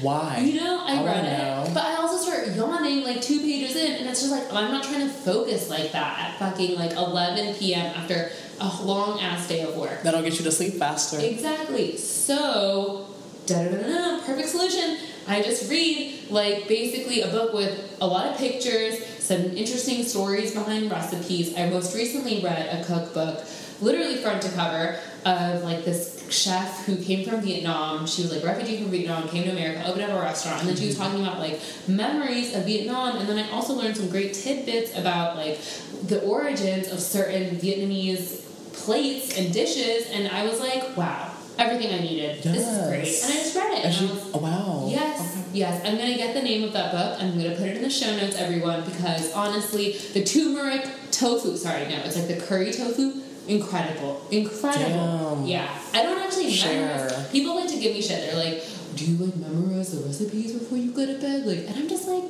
why? 0.02 0.40
You 0.40 0.60
know, 0.60 0.84
I, 0.86 0.98
I 0.98 1.06
read 1.06 1.26
it, 1.26 1.38
know. 1.38 1.72
but 1.74 1.84
I 1.84 1.96
also 1.96 2.18
start 2.18 2.50
yawning 2.56 3.04
like 3.04 3.22
two 3.22 3.40
pages 3.40 3.78
in, 3.78 3.94
and 3.94 4.10
it's 4.10 4.20
just 4.20 4.32
like 4.32 4.52
I'm 4.54 4.72
not 4.72 4.84
trying 4.84 5.08
to 5.08 5.14
focus 5.14 5.70
like 5.70 5.94
that 5.94 6.20
at 6.20 6.40
fucking 6.40 6.76
like 6.78 6.92
11 6.92 7.56
p.m. 7.56 7.86
after 7.96 8.32
a 8.60 8.84
long 8.84 9.22
ass 9.22 9.48
day 9.48 9.62
of 9.62 9.76
work. 9.78 10.02
That'll 10.04 10.22
get 10.22 10.38
you 10.38 10.44
to 10.44 10.52
sleep 10.52 10.74
faster. 10.74 11.20
Exactly. 11.20 11.96
So, 11.98 13.08
da 13.46 13.64
da 13.64 13.72
da 13.72 14.18
da, 14.18 14.26
perfect 14.26 14.50
solution. 14.50 14.98
I 15.28 15.42
just 15.42 15.70
read 15.70 16.30
like 16.30 16.68
basically 16.68 17.22
a 17.22 17.28
book 17.28 17.54
with 17.54 17.98
a 18.02 18.08
lot 18.08 18.28
of 18.28 18.38
pictures, 18.38 19.06
some 19.20 19.42
interesting 19.56 20.04
stories 20.04 20.54
behind 20.54 20.92
recipes. 20.92 21.58
I 21.58 21.70
most 21.70 21.96
recently 21.96 22.44
read 22.44 22.82
a 22.82 22.84
cookbook, 22.84 23.46
literally 23.80 24.18
front 24.18 24.42
to 24.42 24.50
cover, 24.52 25.00
of 25.26 25.64
like 25.64 25.86
this 25.86 26.26
chef 26.32 26.86
who 26.86 26.96
came 26.98 27.28
from 27.28 27.42
Vietnam. 27.42 28.08
She 28.08 28.22
was 28.24 28.34
like 28.34 28.44
refugee 28.44 28.82
from 28.82 28.92
Vietnam, 28.92 29.28
came 29.28 29.44
to 29.44 29.52
America, 29.52 29.86
opened 29.88 30.04
up 30.04 30.12
a 30.12 30.22
restaurant, 30.22 30.62
and 30.62 30.70
then 30.70 30.76
she 30.76 30.88
was 30.88 30.96
mm-hmm. 30.96 31.04
talking 31.04 31.26
about 31.26 31.40
like 31.40 31.60
memories 31.88 32.56
of 32.56 32.66
Vietnam. 32.66 33.18
And 33.18 33.28
then 33.28 33.38
I 33.38 33.50
also 33.52 33.74
learned 33.74 33.98
some 33.98 34.10
great 34.10 34.34
tidbits 34.34 34.98
about 34.98 35.36
like 35.36 35.60
the 36.08 36.22
origins 36.24 36.92
of 36.92 37.00
certain 37.00 37.56
Vietnamese 37.58 38.42
plates 38.74 39.38
and 39.38 39.54
dishes, 39.54 40.10
and 40.12 40.28
I 40.30 40.46
was 40.46 40.60
like, 40.60 40.96
wow, 40.98 41.32
everything 41.58 41.94
I 41.94 42.02
needed. 42.02 42.42
This 42.42 42.68
is 42.68 42.88
great. 42.88 43.22
And 43.24 43.34
I 43.34 43.44
just 43.44 43.56
read 43.56 43.78
it. 43.78 43.86
And 43.86 43.94
she, 43.94 44.06
was, 44.06 44.32
oh, 44.34 44.40
wow. 44.40 44.88
yes, 44.90 45.50
yes. 45.54 45.86
I'm 45.86 45.98
gonna 45.98 46.16
get 46.16 46.34
the 46.34 46.42
name 46.42 46.64
of 46.64 46.74
that 46.74 46.92
book. 46.92 47.22
I'm 47.22 47.38
gonna 47.38 47.56
put 47.56 47.68
it 47.68 47.78
in 47.78 47.84
the 47.84 47.90
show 47.90 48.16
notes, 48.16 48.36
everyone, 48.38 48.84
because 48.86 49.32
honestly, 49.34 49.94
the 50.14 50.24
turmeric 50.24 50.88
tofu, 51.12 51.58
sorry, 51.58 51.88
no, 51.88 51.98
it's 52.00 52.18
like 52.18 52.28
the 52.28 52.46
curry 52.46 52.72
tofu. 52.72 53.22
Incredible, 53.48 54.22
incredible. 54.32 55.36
Damn. 55.38 55.46
Yeah, 55.46 55.68
I 55.94 56.04
don't 56.04 56.20
actually 56.22 56.52
Share. 56.52 56.86
memorize. 56.86 57.30
People 57.32 57.56
like 57.56 57.70
to 57.70 57.78
give 57.80 57.94
me 57.94 58.02
shit. 58.02 58.20
They're 58.32 58.36
like, 58.44 58.64
"Do 58.96 59.06
you 59.06 59.18
like 59.26 59.36
memorize 59.36 59.92
the 59.92 60.06
recipes 60.06 60.54
before 60.54 60.78
you 60.78 60.92
go 60.92 61.06
to 61.06 61.20
bed?" 61.20 61.46
Like, 61.46 61.68
and 61.68 61.76
I'm 61.76 61.90
just 61.90 62.08
like, 62.08 62.24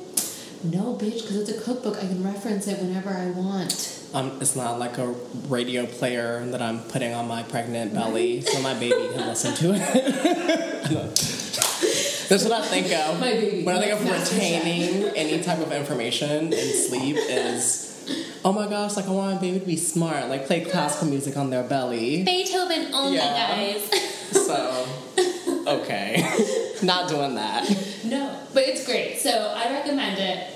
"No, 0.64 0.94
bitch, 1.00 1.20
because 1.22 1.36
it's 1.48 1.50
a 1.50 1.60
cookbook. 1.60 1.96
I 1.98 2.06
can 2.06 2.24
reference 2.24 2.66
it 2.66 2.80
whenever 2.80 3.10
I 3.10 3.26
want." 3.30 3.98
Um, 4.14 4.38
it's 4.40 4.56
not 4.56 4.78
like 4.78 4.98
a 4.98 5.14
radio 5.48 5.86
player 5.86 6.44
that 6.46 6.60
I'm 6.60 6.80
putting 6.80 7.14
on 7.14 7.26
my 7.28 7.42
pregnant 7.42 7.94
belly, 7.94 8.40
so 8.42 8.60
my 8.60 8.74
baby 8.74 9.08
can 9.14 9.26
listen 9.26 9.54
to 9.54 9.72
it. 9.74 10.82
That's 12.28 12.44
what 12.44 12.52
I 12.52 12.62
think 12.66 12.86
of 12.92 13.20
My 13.20 13.32
baby. 13.32 13.62
when 13.64 13.76
I 13.76 13.80
think 13.80 13.92
of 13.92 14.04
retaining 14.04 15.04
any 15.16 15.42
type 15.42 15.58
of 15.58 15.70
information 15.72 16.52
in 16.52 16.72
sleep. 16.88 17.16
Is 17.18 17.91
oh 18.44 18.52
my 18.52 18.68
gosh, 18.68 18.96
like 18.96 19.06
I 19.06 19.10
want 19.10 19.34
my 19.34 19.40
baby 19.40 19.60
to 19.60 19.66
be 19.66 19.76
smart, 19.76 20.28
like 20.28 20.46
play 20.46 20.64
classical 20.64 21.08
music 21.08 21.36
on 21.36 21.50
their 21.50 21.62
belly. 21.62 22.22
Beethoven 22.24 22.92
only, 22.94 23.16
Yeah. 23.16 23.56
guys. 23.56 23.90
So 24.32 24.86
okay, 25.66 26.24
not 26.82 27.08
doing 27.08 27.34
that. 27.36 27.68
No, 28.04 28.34
but 28.54 28.64
it's 28.64 28.84
great. 28.86 29.18
So 29.18 29.30
I 29.30 29.70
recommend 29.72 30.18
it. 30.18 30.48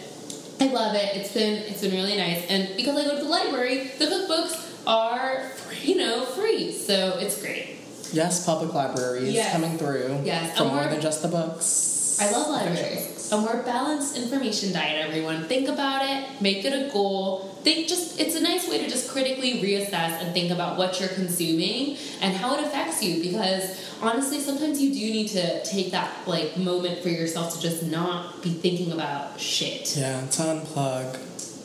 I 0.61 0.67
love 0.73 0.95
it. 0.95 1.17
It's 1.17 1.33
been 1.33 1.63
it's 1.65 1.83
been 1.83 1.93
really 1.93 2.17
nice, 2.17 2.47
and 2.49 2.75
because 2.77 2.97
I 2.99 3.05
go 3.05 3.17
to 3.19 3.23
the 3.23 3.29
library, 3.29 3.91
the 3.99 4.07
cookbooks 4.07 4.87
are 4.87 5.53
you 5.83 5.97
know 5.97 6.25
free, 6.25 6.73
so 6.73 7.19
it's 7.21 7.41
great. 7.41 7.77
Yes, 8.13 8.45
public 8.47 8.73
libraries 8.73 9.35
Yes. 9.35 9.53
coming 9.53 9.77
through 9.79 10.21
Yes, 10.25 10.57
for 10.57 10.65
more 10.65 10.87
than 10.87 11.01
just 11.01 11.23
the 11.23 11.29
books. 11.29 12.19
I 12.21 12.31
love 12.31 12.49
libraries. 12.49 13.07
A 13.33 13.39
more 13.39 13.57
balanced 13.63 14.17
information 14.17 14.73
diet, 14.73 15.05
everyone. 15.05 15.45
Think 15.45 15.69
about 15.69 16.09
it, 16.09 16.41
make 16.41 16.65
it 16.65 16.73
a 16.73 16.93
goal. 16.93 17.57
Think 17.63 17.89
just 17.89 18.21
it's 18.21 18.37
a 18.37 18.41
nice 18.41 18.69
way 18.69 18.79
to 18.79 18.89
just 18.89 19.11
critically 19.11 19.55
reassess 19.55 20.23
and 20.23 20.33
think 20.33 20.53
about 20.53 20.79
what 20.79 21.01
you're 21.01 21.09
consuming 21.09 21.97
and 22.21 22.37
how 22.37 22.55
it 22.55 22.65
affects 22.65 23.03
you 23.03 23.21
because 23.21 23.85
honestly 24.01 24.39
sometimes 24.39 24.81
you 24.81 24.95
do 24.95 25.01
need 25.01 25.29
to 25.29 25.65
take 25.65 25.91
that 25.91 26.11
like 26.29 26.57
moment 26.57 27.03
for 27.03 27.09
yourself 27.09 27.55
to 27.55 27.61
just 27.61 27.83
not 27.83 28.41
be 28.43 28.51
thinking 28.51 28.93
about 28.93 29.41
shit. 29.41 29.97
Yeah, 29.97 30.21
to 30.21 30.43
unplug. 30.43 31.19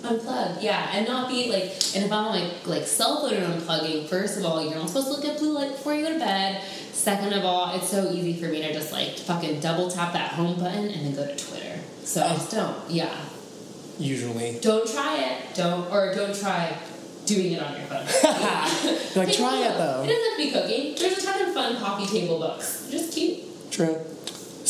Unplug, 0.04 0.62
yeah, 0.64 0.92
and 0.94 1.08
not 1.08 1.30
be 1.30 1.52
like. 1.52 1.64
And 1.96 2.04
if 2.06 2.12
I'm 2.12 2.26
like 2.28 2.66
like 2.66 2.84
cell 2.88 3.22
phone 3.22 3.40
unplugging, 3.40 4.08
first 4.08 4.38
of 4.40 4.46
all, 4.46 4.64
you're 4.64 4.76
not 4.76 4.88
supposed 4.88 5.08
to 5.08 5.14
look 5.14 5.26
at 5.26 5.38
blue 5.38 5.54
light 5.54 5.72
before 5.72 5.94
you 5.94 6.06
go 6.06 6.14
to 6.14 6.20
bed. 6.20 6.64
Second 6.92 7.34
of 7.34 7.46
all, 7.46 7.76
it's 7.76 7.90
so 7.90 8.10
easy 8.12 8.34
for 8.40 8.48
me 8.52 8.62
to 8.62 8.74
just 8.74 8.92
like 8.92 9.18
fucking 9.18 9.60
double 9.60 9.90
tap 9.90 10.14
that 10.14 10.32
home 10.32 10.60
button 10.60 10.86
and 10.90 11.06
then 11.06 11.16
go 11.16 11.26
to 11.26 11.36
Twitter. 11.46 11.80
So 12.04 12.24
I 12.24 12.30
just 12.30 12.52
don't. 12.52 12.90
Yeah, 12.90 13.16
Usually. 14.00 14.60
don't 14.62 14.88
try 14.92 15.18
it. 15.18 15.56
Don't 15.56 15.92
or 15.92 16.14
don't 16.14 16.36
try 16.38 16.76
doing 17.26 17.54
it 17.54 17.62
on 17.62 17.74
your 17.76 17.86
phone. 17.88 18.06
Like, 19.16 19.34
try 19.34 19.58
it 19.60 19.78
though. 19.78 20.04
It 20.04 20.08
doesn't 20.08 20.10
have 20.10 20.38
to 20.38 20.38
be 20.38 20.52
cooking. 20.52 20.96
There's 20.98 21.18
a 21.18 21.26
ton 21.26 21.42
of 21.48 21.54
fun 21.54 21.76
coffee 21.78 22.08
table 22.08 22.40
books. 22.40 22.88
Just 22.90 23.14
cute. 23.14 23.40
True. 23.72 23.98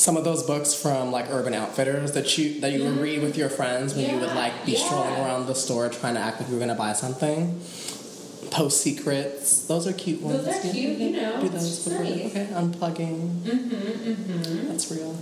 Some 0.02 0.18
of 0.18 0.24
those 0.24 0.42
books 0.42 0.74
from 0.74 1.12
like 1.12 1.28
Urban 1.30 1.54
Outfitters 1.54 2.14
that 2.14 2.36
you 2.36 2.60
that 2.62 2.72
you 2.72 2.84
would 2.86 2.98
read 2.98 3.22
with 3.22 3.38
your 3.38 3.50
friends 3.50 3.94
when 3.94 4.10
you 4.10 4.20
would 4.20 4.34
like 4.34 4.66
be 4.66 4.72
yeah. 4.72 4.80
strolling 4.84 5.14
around 5.14 5.46
the 5.46 5.54
store 5.54 5.90
trying 5.90 6.16
to 6.16 6.20
act 6.20 6.40
like 6.42 6.50
you 6.50 6.56
were 6.56 6.60
gonna 6.60 6.74
buy 6.74 6.94
something. 6.94 7.60
Post 8.50 8.82
secrets. 8.82 9.68
Those 9.68 9.86
are 9.86 9.94
cute 9.94 10.24
ones. 10.24 10.44
Those 10.44 10.56
are 10.56 10.66
Yeah, 10.66 10.74
cute, 10.74 10.98
you 10.98 11.10
know, 11.12 11.40
Do 11.40 11.50
those. 11.50 11.88
before- 11.88 12.04
nice. 12.04 12.26
Okay, 12.32 12.48
unplugging. 12.52 13.42
Mm-hmm. 13.44 14.12
Mm-hmm. 14.12 14.68
That's 14.70 14.90
real. 14.90 15.16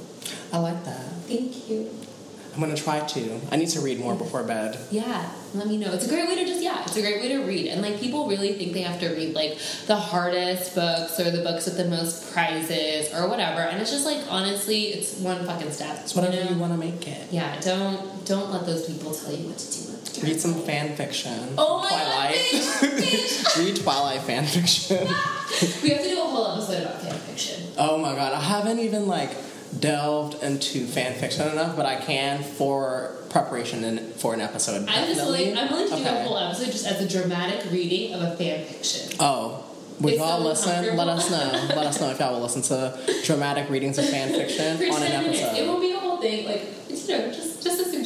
I 0.53 0.59
like 0.59 0.86
that. 0.86 1.11
Thank 1.27 1.69
you. 1.69 1.89
I'm 2.60 2.66
gonna 2.68 2.76
try 2.76 2.99
to. 2.99 3.39
I 3.53 3.55
need 3.55 3.70
to 3.70 3.80
read 3.80 4.01
more 4.01 4.16
before 4.16 4.43
bed. 4.43 4.78
Yeah, 4.91 5.32
let 5.53 5.68
me 5.68 5.78
know. 5.78 5.93
It's 5.93 6.05
a 6.05 6.10
great 6.10 6.28
way 6.28 6.36
to 6.36 6.45
just 6.45 6.62
yeah, 6.62 6.84
it's 6.84 6.97
a 6.97 7.01
great 7.01 7.22
way 7.22 7.30
to 7.30 7.45
read. 7.45 7.68
And 7.68 7.82
like 7.82 8.01
people 8.01 8.28
really 8.28 8.51
think 8.51 8.74
they 8.74 8.82
have 8.82 8.99
to 8.99 9.07
read 9.16 9.34
like 9.34 9.57
the 9.88 9.95
hardest 9.95 10.76
books 10.76 11.18
or 11.22 11.32
the 11.32 11.41
books 11.41 11.68
with 11.68 11.78
the 11.78 11.86
most 11.86 12.34
prizes 12.34 13.14
or 13.14 13.30
whatever. 13.30 13.62
And 13.62 13.82
it's 13.82 13.91
just 13.91 14.05
like 14.05 14.26
honestly, 14.30 14.88
it's 14.88 15.18
one 15.20 15.45
fucking 15.45 15.72
step. 15.72 15.99
It's 16.01 16.14
whatever 16.16 16.36
you, 16.36 16.53
you, 16.53 16.60
want 16.60 16.74
to 16.74 16.78
make 16.78 17.07
it. 17.07 17.32
Yeah, 17.32 17.57
don't 17.62 18.26
don't 18.26 18.51
let 18.51 18.66
those 18.66 18.86
people 18.93 19.14
tell 19.14 19.34
you 19.34 19.47
what 19.47 19.57
to 19.57 20.20
do. 20.20 20.28
Read 20.28 20.41
some 20.41 20.55
fan 20.55 20.97
fiction. 20.97 21.53
Oh 21.57 21.80
my 21.80 21.88
Twilight. 21.88 22.36
god, 22.51 22.99
bitch, 22.99 23.57
read 23.66 23.76
Twilight 23.78 24.22
fan 24.24 24.43
fiction. 24.43 24.97
we 25.82 25.91
have 25.91 26.03
to 26.03 26.10
do 26.10 26.22
a 26.22 26.26
whole 26.26 26.51
episode 26.51 26.84
about 26.84 27.01
fan 27.03 27.18
fiction. 27.20 27.72
Oh 27.78 27.97
my 27.97 28.14
god, 28.16 28.34
I 28.34 28.41
haven't 28.41 28.80
even 28.80 29.07
like 29.07 29.30
delved 29.78 30.41
into 30.43 30.86
fan 30.86 31.13
fiction 31.13 31.47
enough, 31.49 31.76
but 31.76 31.86
I 31.86 31.95
can 31.95 32.43
for 32.43 33.15
preparation 33.30 33.84
and 33.84 33.99
for 34.15 34.34
an 34.34 34.41
episode. 34.41 34.88
I'm 34.88 35.07
just 35.07 35.26
willing 35.26 35.57
I'm 35.57 35.70
willing 35.70 35.89
to 35.89 35.95
do 35.95 36.01
a 36.03 36.24
whole 36.24 36.38
episode 36.38 36.72
just 36.72 36.86
as 36.86 37.01
a 37.01 37.07
dramatic 37.07 37.72
reading 37.72 38.13
of 38.13 38.22
a 38.22 38.36
fan 38.36 38.65
fiction. 38.65 39.15
Oh. 39.20 39.65
Would 40.01 40.13
It's 40.13 40.22
y'all 40.22 40.41
listen? 40.41 40.95
Let 40.95 41.09
us 41.09 41.30
know. 41.30 41.38
Let 41.76 41.88
us 41.88 41.99
know 41.99 42.09
if 42.09 42.20
y'all 42.20 42.34
will 42.34 42.41
listen 42.41 42.61
to 42.61 42.97
dramatic 43.26 43.70
readings 43.70 43.97
of 43.97 44.07
fan 44.07 44.30
fiction 44.30 44.78
on 44.93 45.03
an 45.03 45.11
10 45.11 45.24
minutes. 45.24 45.59
It 45.59 45.67
won't 45.67 45.82
be 45.82 45.91
a 45.91 45.99
whole 45.99 46.22
thing, 46.22 46.45
like 46.45 46.61
you 46.88 46.95
know, 46.95 46.95
just 46.95 47.07
just 47.09 47.39
a 47.39 47.39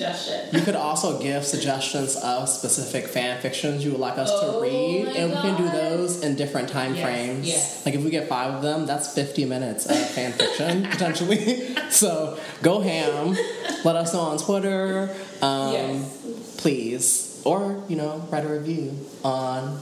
suggestion. 0.04 0.56
You 0.60 0.62
could 0.66 0.76
also 0.76 1.20
give 1.22 1.46
suggestions 1.46 2.16
of 2.18 2.50
specific 2.50 3.08
fan 3.08 3.40
fictions 3.42 3.84
you 3.86 3.92
would 3.92 4.00
like 4.00 4.18
us 4.18 4.30
Oh 4.32 4.60
to 4.60 4.62
read, 4.62 5.08
and 5.08 5.30
we 5.32 5.36
can 5.38 5.58
do 5.58 5.70
those 5.70 6.24
in 6.24 6.36
different 6.36 6.70
time 6.70 6.96
Yes, 6.96 7.04
frames. 7.04 7.48
yes. 7.48 7.86
Like 7.86 7.96
if 7.96 8.04
we 8.04 8.10
get 8.10 8.28
five 8.28 8.54
of 8.54 8.62
them, 8.62 8.86
that's 8.86 9.14
fifty 9.14 9.46
minutes 9.46 9.86
of 9.86 9.98
fan 10.10 10.32
fiction 10.34 10.84
potentially. 10.92 11.76
so 11.90 12.38
go 12.62 12.80
ham. 12.82 13.36
Let 13.84 13.96
us 13.96 14.14
know 14.14 14.22
on 14.22 14.38
Twitter, 14.38 15.10
um, 15.42 15.74
Yes. 15.74 16.56
please, 16.58 17.42
or 17.46 17.84
you 17.90 17.96
know, 17.96 18.26
write 18.32 18.46
a 18.46 18.50
review 18.50 18.94
on 19.24 19.80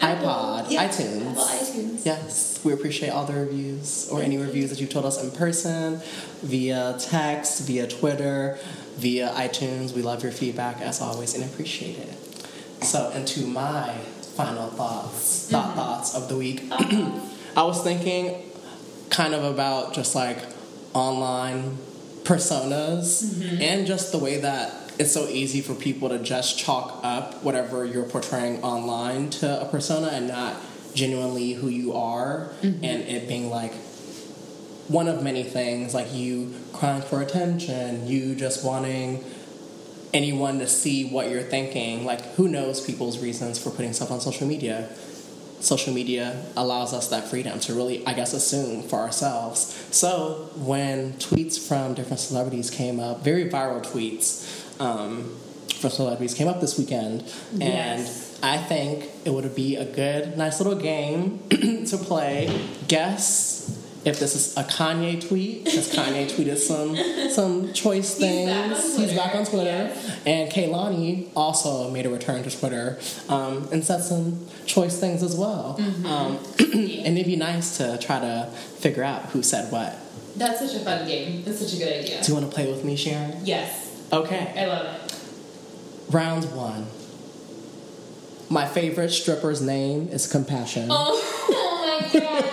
iPod, 0.00 0.70
Yeah, 0.70 0.88
iTunes. 0.88 1.36
ITunes. 1.36 2.06
Yes, 2.06 2.60
we 2.64 2.72
appreciate 2.72 3.10
all 3.10 3.26
the 3.26 3.34
reviews 3.34 4.08
or 4.10 4.22
any 4.22 4.38
reviews 4.38 4.70
that 4.70 4.80
you've 4.80 4.88
told 4.90 5.04
us 5.04 5.22
in 5.22 5.30
person, 5.30 6.00
via 6.42 6.96
text, 6.98 7.66
via 7.66 7.86
Twitter, 7.86 8.58
via 9.00 9.30
iTunes. 9.30 9.94
We 9.94 10.02
love 10.02 10.22
your 10.22 10.32
feedback 10.32 10.80
as 10.80 11.00
always 11.00 11.34
and 11.34 11.44
appreciate 11.44 11.98
it. 11.98 12.84
So, 12.84 13.10
into 13.10 13.46
my 13.46 13.94
final 14.36 14.68
thoughts, 14.68 15.48
thought 15.50 15.66
mm-hmm. 15.66 15.78
thoughts 15.78 16.14
of 16.14 16.28
the 16.28 16.36
week. 16.36 16.62
I 16.70 17.62
was 17.64 17.82
thinking 17.82 18.50
kind 19.10 19.34
of 19.34 19.44
about 19.44 19.92
just 19.92 20.14
like 20.14 20.38
online 20.94 21.78
personas 22.22 23.24
mm-hmm. 23.24 23.60
and 23.60 23.86
just 23.86 24.12
the 24.12 24.18
way 24.18 24.40
that 24.40 24.72
it's 24.98 25.12
so 25.12 25.26
easy 25.28 25.60
for 25.60 25.74
people 25.74 26.10
to 26.10 26.18
just 26.18 26.58
chalk 26.58 27.00
up 27.02 27.42
whatever 27.42 27.84
you're 27.84 28.04
portraying 28.04 28.62
online 28.62 29.30
to 29.30 29.60
a 29.60 29.64
persona 29.64 30.08
and 30.08 30.28
not 30.28 30.56
genuinely 30.94 31.52
who 31.52 31.68
you 31.68 31.94
are 31.94 32.52
mm-hmm. 32.62 32.84
and 32.84 33.02
it 33.02 33.26
being 33.26 33.50
like 33.50 33.72
one 34.90 35.06
of 35.08 35.22
many 35.22 35.42
things 35.42 35.94
like 35.94 36.12
you 36.12 36.54
crying 36.72 37.02
for 37.02 37.22
attention 37.22 38.06
you 38.06 38.34
just 38.34 38.64
wanting 38.64 39.22
anyone 40.12 40.58
to 40.58 40.66
see 40.66 41.08
what 41.08 41.30
you're 41.30 41.42
thinking 41.42 42.04
like 42.04 42.20
who 42.34 42.48
knows 42.48 42.84
people's 42.84 43.18
reasons 43.20 43.62
for 43.62 43.70
putting 43.70 43.92
stuff 43.92 44.10
on 44.10 44.20
social 44.20 44.46
media 44.46 44.88
social 45.60 45.92
media 45.92 46.42
allows 46.56 46.92
us 46.92 47.08
that 47.08 47.28
freedom 47.28 47.60
to 47.60 47.74
really, 47.74 48.04
I 48.06 48.14
guess, 48.14 48.32
assume 48.32 48.82
for 48.82 48.98
ourselves. 48.98 49.86
So 49.90 50.50
when 50.56 51.12
tweets 51.14 51.58
from 51.58 51.94
different 51.94 52.20
celebrities 52.20 52.70
came 52.70 52.98
up, 52.98 53.22
very 53.22 53.48
viral 53.48 53.84
tweets 53.84 54.80
um, 54.80 55.36
from 55.78 55.90
celebrities 55.90 56.34
came 56.34 56.48
up 56.48 56.60
this 56.60 56.78
weekend, 56.78 57.30
and 57.60 58.02
I 58.42 58.56
think 58.56 59.10
it 59.24 59.30
would 59.30 59.54
be 59.54 59.76
a 59.76 59.84
good, 59.84 60.36
nice 60.36 60.60
little 60.60 60.78
game 60.78 61.40
to 61.50 61.96
play. 61.98 62.66
Guess 62.88 63.79
if 64.04 64.18
this 64.18 64.34
is 64.34 64.56
a 64.56 64.64
Kanye 64.64 65.26
tweet, 65.26 65.64
because 65.64 65.92
Kanye 65.92 66.30
tweeted 66.30 66.56
some 66.56 66.96
some 67.30 67.72
choice 67.72 68.18
He's 68.18 68.46
back 68.46 68.70
on 68.70 68.74
things. 68.76 68.96
He's 68.96 69.14
back 69.14 69.34
on 69.34 69.44
Twitter, 69.44 69.64
yes. 69.64 70.20
And 70.26 70.50
Kehlani 70.50 71.28
also 71.36 71.90
made 71.90 72.06
a 72.06 72.10
return 72.10 72.42
to 72.42 72.58
Twitter 72.58 72.98
um, 73.28 73.68
and 73.72 73.84
said 73.84 74.02
some 74.02 74.46
choice 74.66 74.98
things 74.98 75.22
as 75.22 75.36
well. 75.36 75.76
Mm-hmm. 75.78 76.06
Um, 76.06 76.38
and 76.58 77.18
it'd 77.18 77.26
be 77.26 77.36
nice 77.36 77.76
to 77.78 77.98
try 77.98 78.20
to 78.20 78.46
figure 78.78 79.04
out 79.04 79.26
who 79.26 79.42
said 79.42 79.70
what. 79.70 79.96
That's 80.36 80.60
such 80.60 80.80
a 80.80 80.84
fun 80.84 81.06
game. 81.06 81.42
That's 81.44 81.58
such 81.58 81.74
a 81.74 81.76
good 81.76 82.04
idea. 82.04 82.22
Do 82.22 82.32
you 82.32 82.38
want 82.38 82.50
to 82.50 82.54
play 82.54 82.70
with 82.70 82.84
me, 82.84 82.96
Sharon? 82.96 83.44
Yes, 83.44 83.90
Okay. 84.12 84.52
I 84.56 84.66
love 84.66 84.86
it. 84.86 85.14
Round 86.12 86.44
one. 86.56 86.86
My 88.48 88.66
favorite 88.66 89.10
stripper's 89.10 89.62
name 89.62 90.08
is 90.08 90.26
Compassion. 90.26 90.88
Oh, 90.90 91.20
oh 91.50 92.00
my 92.02 92.20
god. 92.20 92.44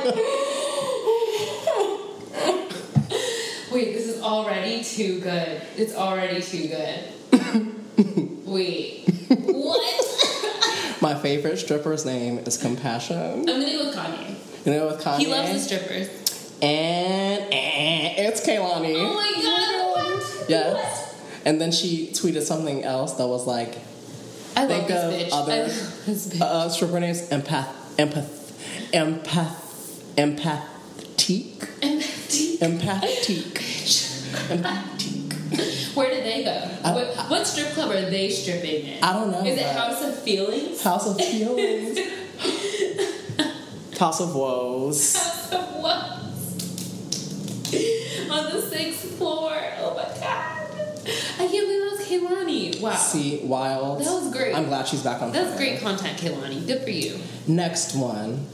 Wait, 3.73 3.93
this 3.93 4.07
is 4.07 4.16
already 4.27 4.83
too 4.83 5.19
good. 5.21 5.61
It's 5.77 5.95
already 5.95 6.41
too 6.41 6.67
good. 6.67 8.45
Wait. 8.45 9.05
What? 9.29 10.97
My 11.01 11.15
favorite 11.15 11.57
stripper's 11.57 12.05
name 12.05 12.39
is 12.39 12.57
Compassion. 12.57 13.17
I'm 13.17 13.45
gonna 13.45 13.65
go 13.65 13.85
with 13.87 13.95
Kanye. 13.95 14.35
You 14.65 14.73
know, 14.73 14.87
with 14.87 15.01
Kanye. 15.01 15.19
He 15.19 15.27
loves 15.27 15.51
the 15.53 15.59
strippers. 15.59 16.09
And, 16.61 17.41
and 17.53 18.17
it's 18.17 18.41
Kehlani. 18.45 18.95
Oh 18.97 19.13
my 19.13 19.33
god, 19.41 20.19
what? 20.19 20.49
Yes. 20.49 21.15
And 21.45 21.61
then 21.61 21.71
she 21.71 22.07
tweeted 22.13 22.41
something 22.41 22.83
else 22.83 23.13
that 23.13 23.27
was 23.27 23.45
like, 23.47 23.77
I 24.55 24.61
love 24.65 24.69
Think 24.69 24.87
this 24.87 25.03
of 25.03 25.13
bitch. 25.13 25.29
other- 25.41 25.53
I 25.53 25.57
love 25.59 26.05
this 26.05 26.27
bitch. 26.29 26.41
uh, 26.41 26.69
stripper 26.69 26.99
names 26.99 27.29
empath, 27.29 27.67
empath, 27.97 28.51
empath, 28.91 29.55
empathique, 30.17 31.69
Empathy. 31.83 32.57
empathique, 32.59 33.61
empathique. 33.61 34.06
Where 35.95 36.09
did 36.09 36.25
they 36.25 36.43
go? 36.43 36.69
I- 36.83 36.93
what, 36.93 37.15
what 37.29 37.47
strip 37.47 37.69
club 37.73 37.89
are 37.91 38.09
they 38.09 38.29
stripping 38.29 38.85
in? 38.85 39.03
I 39.03 39.13
don't 39.13 39.31
know. 39.31 39.43
Is 39.45 39.57
it 39.57 39.65
House 39.65 40.03
of 40.03 40.19
Feelings? 40.21 40.81
House 40.83 41.07
of 41.07 41.17
Feelings? 41.17 41.97
House 43.99 44.19
of 44.21 44.35
Woes. 44.35 45.15
House 45.15 45.53
of 45.53 45.75
Woes. 45.75 46.43
On 48.29 48.43
the 48.53 48.61
sixth 48.61 49.17
floor. 49.17 49.51
Oh 49.79 49.93
my 49.95 50.03
god. 50.19 50.53
I 51.39 51.47
can't 51.47 51.51
believe 51.51 51.81
that 51.81 51.91
was 51.97 52.05
Kehlani. 52.07 52.81
Wow. 52.81 52.95
See, 52.95 53.39
Wild. 53.43 53.99
That 54.01 54.11
was 54.11 54.31
great. 54.31 54.53
I'm 54.55 54.65
glad 54.65 54.87
she's 54.87 55.01
back 55.03 55.21
on. 55.21 55.31
That 55.31 55.45
was 55.47 55.55
great 55.57 55.79
content, 55.79 56.17
Kehlani. 56.19 56.67
Good 56.67 56.83
for 56.83 56.89
you. 56.89 57.17
Next 57.47 57.95
one. 57.95 58.45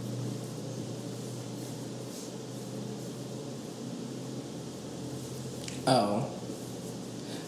Oh. 5.87 6.29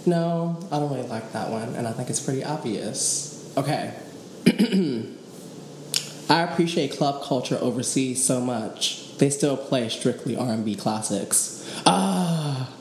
No, 0.05 0.59
I 0.71 0.77
don't 0.79 0.93
really 0.93 1.07
like 1.07 1.31
that 1.33 1.49
one, 1.49 1.73
and 1.75 1.88
I 1.88 1.91
think 1.91 2.09
it's 2.09 2.19
pretty 2.19 2.43
obvious. 2.43 3.51
Okay. 3.57 3.93
I 6.29 6.41
appreciate 6.41 6.91
club 6.97 7.23
culture 7.23 7.57
overseas 7.61 8.23
so 8.23 8.39
much. 8.41 9.15
They 9.17 9.29
still 9.29 9.57
play 9.57 9.89
strictly 9.89 10.36
R&B 10.36 10.75
classics. 10.75 11.67
Ah, 11.86 12.71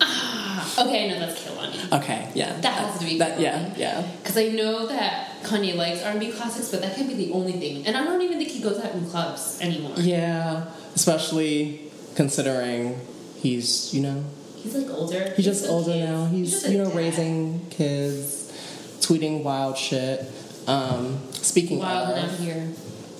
Ah. 0.00 0.86
Okay, 0.86 1.08
no, 1.08 1.18
that's 1.18 1.42
Kehlani. 1.42 1.92
Okay, 2.00 2.30
yeah. 2.34 2.60
That 2.60 2.72
has 2.74 2.98
to 3.00 3.04
be 3.04 3.18
that. 3.18 3.40
Yeah, 3.40 3.58
Kehlani. 3.58 3.78
yeah. 3.78 4.02
Because 4.22 4.36
I 4.36 4.48
know 4.48 4.86
that 4.86 5.42
Kanye 5.42 5.74
likes 5.74 6.02
R&B 6.04 6.30
classics, 6.32 6.68
but 6.70 6.82
that 6.82 6.94
can't 6.94 7.08
be 7.08 7.14
the 7.14 7.32
only 7.32 7.52
thing. 7.52 7.84
And 7.86 7.96
I 7.96 8.04
don't 8.04 8.22
even 8.22 8.38
think 8.38 8.50
he 8.50 8.60
goes 8.62 8.78
out 8.78 8.92
in 8.94 9.04
clubs 9.10 9.58
anymore. 9.60 9.94
Yeah, 9.96 10.66
especially 10.94 11.90
considering 12.14 13.00
he's, 13.36 13.92
you 13.92 14.02
know, 14.02 14.24
He's 14.62 14.74
like 14.74 14.90
older. 14.90 15.32
he's 15.36 15.44
just 15.44 15.64
got 15.64 15.70
older 15.70 15.92
kids. 15.92 16.10
now. 16.10 16.24
He's, 16.26 16.64
a 16.64 16.72
you 16.72 16.78
know, 16.78 16.86
dad. 16.86 16.96
raising 16.96 17.66
kids, 17.70 18.52
tweeting 19.00 19.42
wild 19.42 19.76
shit. 19.78 20.26
Um, 20.66 21.18
speaking 21.32 21.78
Wild 21.78 22.16
of 22.18 22.24
out 22.24 22.30
here. 22.38 22.68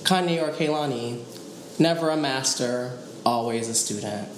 Kanye 0.03 0.41
or 0.41 0.51
Kehlani, 0.51 1.23
never 1.79 2.09
a 2.09 2.17
master, 2.17 2.97
always 3.25 3.67
a 3.69 3.73
student. 3.73 4.29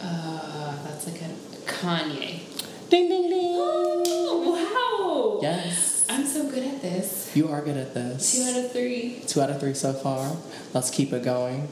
Uh, 0.00 0.76
that's 0.84 1.06
like 1.06 1.20
a 1.22 1.70
Kanye. 1.70 2.40
Ding 2.90 3.08
ding 3.08 3.30
ding. 3.30 3.54
Oh, 3.58 5.38
wow. 5.40 5.40
Yes, 5.42 6.06
I'm 6.08 6.24
so 6.26 6.48
good 6.48 6.64
at 6.64 6.80
this. 6.82 7.34
you 7.34 7.48
are 7.48 7.62
good 7.62 7.76
at 7.76 7.94
this. 7.94 8.32
Two 8.32 8.42
out 8.42 8.64
of 8.64 8.72
three. 8.72 9.20
Two 9.26 9.40
out 9.40 9.50
of 9.50 9.60
three 9.60 9.74
so 9.74 9.92
far. 9.92 10.36
Let's 10.72 10.90
keep 10.90 11.12
it 11.12 11.24
going. 11.24 11.68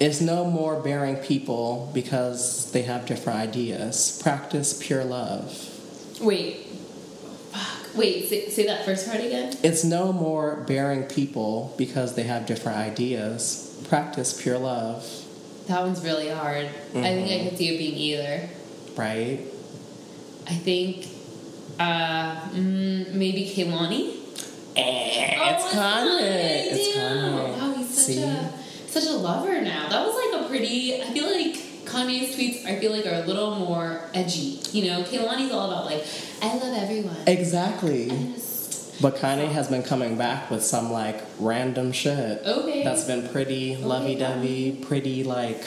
It's 0.00 0.20
no 0.20 0.44
more 0.46 0.80
bearing 0.80 1.16
people 1.16 1.90
because 1.92 2.72
they 2.72 2.82
have 2.82 3.04
different 3.06 3.38
ideas. 3.38 4.18
Practice 4.22 4.72
pure 4.82 5.04
love. 5.04 5.52
Wait. 6.20 6.56
Fuck. 7.52 7.94
Wait, 7.96 8.28
say, 8.28 8.48
say 8.48 8.66
that 8.66 8.84
first 8.86 9.06
part 9.06 9.20
again. 9.20 9.54
It's 9.62 9.84
no 9.84 10.12
more 10.12 10.64
bearing 10.66 11.02
people 11.02 11.74
because 11.76 12.14
they 12.14 12.22
have 12.22 12.46
different 12.46 12.78
ideas. 12.78 13.66
Practice 13.88 14.40
pure 14.40 14.58
love, 14.58 15.04
That 15.66 15.82
one's 15.82 16.02
really 16.02 16.28
hard. 16.30 16.66
I 16.94 17.02
think 17.02 17.30
I 17.30 17.48
could 17.48 17.58
see 17.58 17.74
it 17.74 17.78
being 17.78 17.94
either. 17.96 18.48
right? 18.96 19.40
I 20.46 20.54
think 20.54 21.06
uh, 21.78 22.40
mm, 22.52 23.12
maybe 23.12 23.44
Kehlani. 23.54 24.16
Eh, 24.76 25.36
Oh, 25.42 25.54
it's 25.54 25.64
Kanye. 25.74 26.72
It's. 26.72 26.96
Kanye. 26.96 27.58
Wow, 27.58 27.72
he's 27.74 27.88
such 27.88 28.04
See? 28.14 28.22
a 28.22 28.52
such 28.90 29.06
a 29.06 29.12
lover 29.12 29.60
now. 29.60 29.88
That 29.88 30.04
was 30.06 30.14
like 30.14 30.42
a 30.42 30.48
pretty. 30.48 31.00
I 31.02 31.06
feel 31.12 31.30
like 31.30 31.54
Kanye's 31.84 32.34
tweets. 32.34 32.66
I 32.66 32.78
feel 32.78 32.92
like 32.92 33.06
are 33.06 33.22
a 33.22 33.26
little 33.26 33.56
more 33.56 34.02
edgy. 34.14 34.60
You 34.72 34.90
know, 34.90 35.02
Kehlani's 35.02 35.52
all 35.52 35.70
about 35.70 35.86
like 35.86 36.04
I 36.42 36.56
love 36.56 36.76
everyone. 36.76 37.16
Exactly. 37.26 38.08
But 39.00 39.16
Kanye 39.16 39.50
has 39.50 39.68
been 39.68 39.82
coming 39.82 40.18
back 40.18 40.50
with 40.50 40.62
some 40.62 40.92
like 40.92 41.22
random 41.38 41.92
shit. 41.92 42.42
Okay. 42.44 42.84
That's 42.84 43.04
been 43.04 43.28
pretty 43.28 43.76
lovey 43.76 44.14
dovey, 44.14 44.72
pretty 44.82 45.24
like 45.24 45.64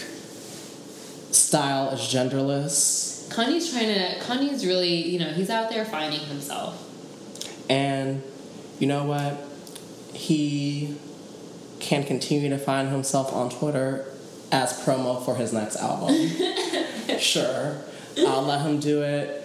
style 1.32 1.90
is 1.90 2.02
genderless. 2.02 3.30
Kanye's 3.30 3.72
trying 3.72 3.88
to. 3.88 4.20
Kanye's 4.20 4.66
really. 4.66 5.08
You 5.08 5.20
know, 5.20 5.30
he's 5.30 5.50
out 5.50 5.70
there 5.70 5.86
finding 5.86 6.20
himself. 6.20 6.80
And 7.70 8.22
you 8.80 8.88
know 8.88 9.06
what? 9.06 9.48
He 10.14 10.96
can 11.84 12.04
continue 12.04 12.50
to 12.50 12.58
find 12.58 12.90
himself 12.90 13.32
on 13.34 13.50
Twitter 13.50 14.06
as 14.52 14.74
promo 14.84 15.24
for 15.24 15.36
his 15.36 15.52
next 15.54 15.76
album. 15.78 16.16
sure. 17.20 17.78
I'll 18.18 18.44
let 18.44 18.62
him 18.62 18.80
do 18.80 19.02
it. 19.04 19.40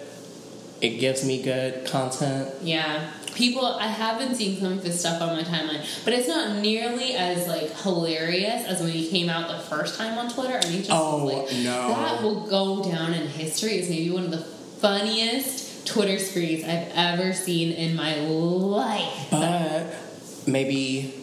It 0.81 0.99
gives 0.99 1.25
me 1.25 1.41
good 1.43 1.85
content. 1.85 2.49
Yeah. 2.61 3.11
People, 3.35 3.65
I 3.65 3.87
have 3.87 4.17
been 4.19 4.33
seeing 4.35 4.59
some 4.59 4.73
of 4.77 4.83
his 4.83 4.99
stuff 4.99 5.21
on 5.21 5.35
my 5.35 5.43
timeline, 5.43 5.85
but 6.03 6.13
it's 6.13 6.27
not 6.27 6.57
nearly 6.61 7.13
as 7.15 7.47
like 7.47 7.71
hilarious 7.81 8.65
as 8.65 8.81
when 8.81 8.89
he 8.91 9.09
came 9.09 9.29
out 9.29 9.47
the 9.49 9.59
first 9.63 9.97
time 9.97 10.17
on 10.17 10.29
Twitter. 10.31 10.55
And 10.55 10.65
he 10.65 10.79
just 10.79 10.91
Oh, 10.91 11.23
was 11.23 11.51
like, 11.51 11.63
no. 11.63 11.87
that 11.89 12.21
will 12.21 12.47
go 12.47 12.83
down 12.83 13.13
in 13.13 13.27
history 13.27 13.79
as 13.79 13.89
maybe 13.89 14.09
one 14.11 14.23
of 14.25 14.31
the 14.31 14.39
funniest 14.39 15.87
Twitter 15.87 16.19
sprees 16.19 16.63
I've 16.63 16.89
ever 16.95 17.33
seen 17.33 17.71
in 17.73 17.95
my 17.95 18.15
life. 18.21 19.27
But 19.31 19.93
maybe 20.47 21.13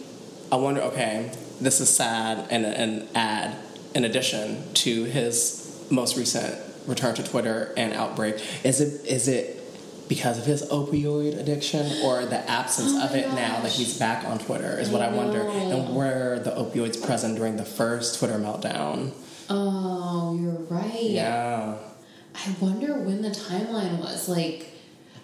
I 0.51 0.55
wonder. 0.55 0.81
Okay, 0.81 1.31
this 1.59 1.79
is 1.79 1.89
sad 1.89 2.47
and 2.49 2.65
an 2.65 3.07
ad 3.15 3.55
in 3.93 4.05
addition 4.05 4.73
to 4.75 5.03
his 5.05 5.85
most 5.89 6.17
recent 6.17 6.57
return 6.85 7.15
to 7.15 7.23
Twitter 7.23 7.73
and 7.77 7.93
outbreak. 7.93 8.35
Is 8.63 8.81
it 8.81 9.05
is 9.05 9.27
it 9.27 9.55
because 10.07 10.37
of 10.37 10.45
his 10.45 10.63
opioid 10.69 11.37
addiction 11.37 11.85
or 12.03 12.25
the 12.25 12.49
absence 12.49 12.93
Oh 12.93 13.05
of 13.05 13.13
it 13.15 13.27
now 13.33 13.59
that 13.61 13.71
he's 13.71 13.97
back 13.99 14.23
on 14.25 14.39
Twitter? 14.39 14.79
Is 14.79 14.89
what 14.89 15.01
I 15.01 15.07
I 15.07 15.09
wonder. 15.09 15.41
And 15.41 15.95
were 15.95 16.39
the 16.39 16.51
opioids 16.51 17.03
present 17.05 17.35
during 17.35 17.57
the 17.57 17.65
first 17.65 18.19
Twitter 18.19 18.37
meltdown? 18.37 19.11
Oh, 19.49 20.37
you're 20.39 20.51
right. 20.69 21.01
Yeah. 21.01 21.75
I 22.35 22.55
wonder 22.61 22.93
when 22.99 23.21
the 23.21 23.29
timeline 23.29 23.99
was. 23.99 24.29
Like, 24.29 24.71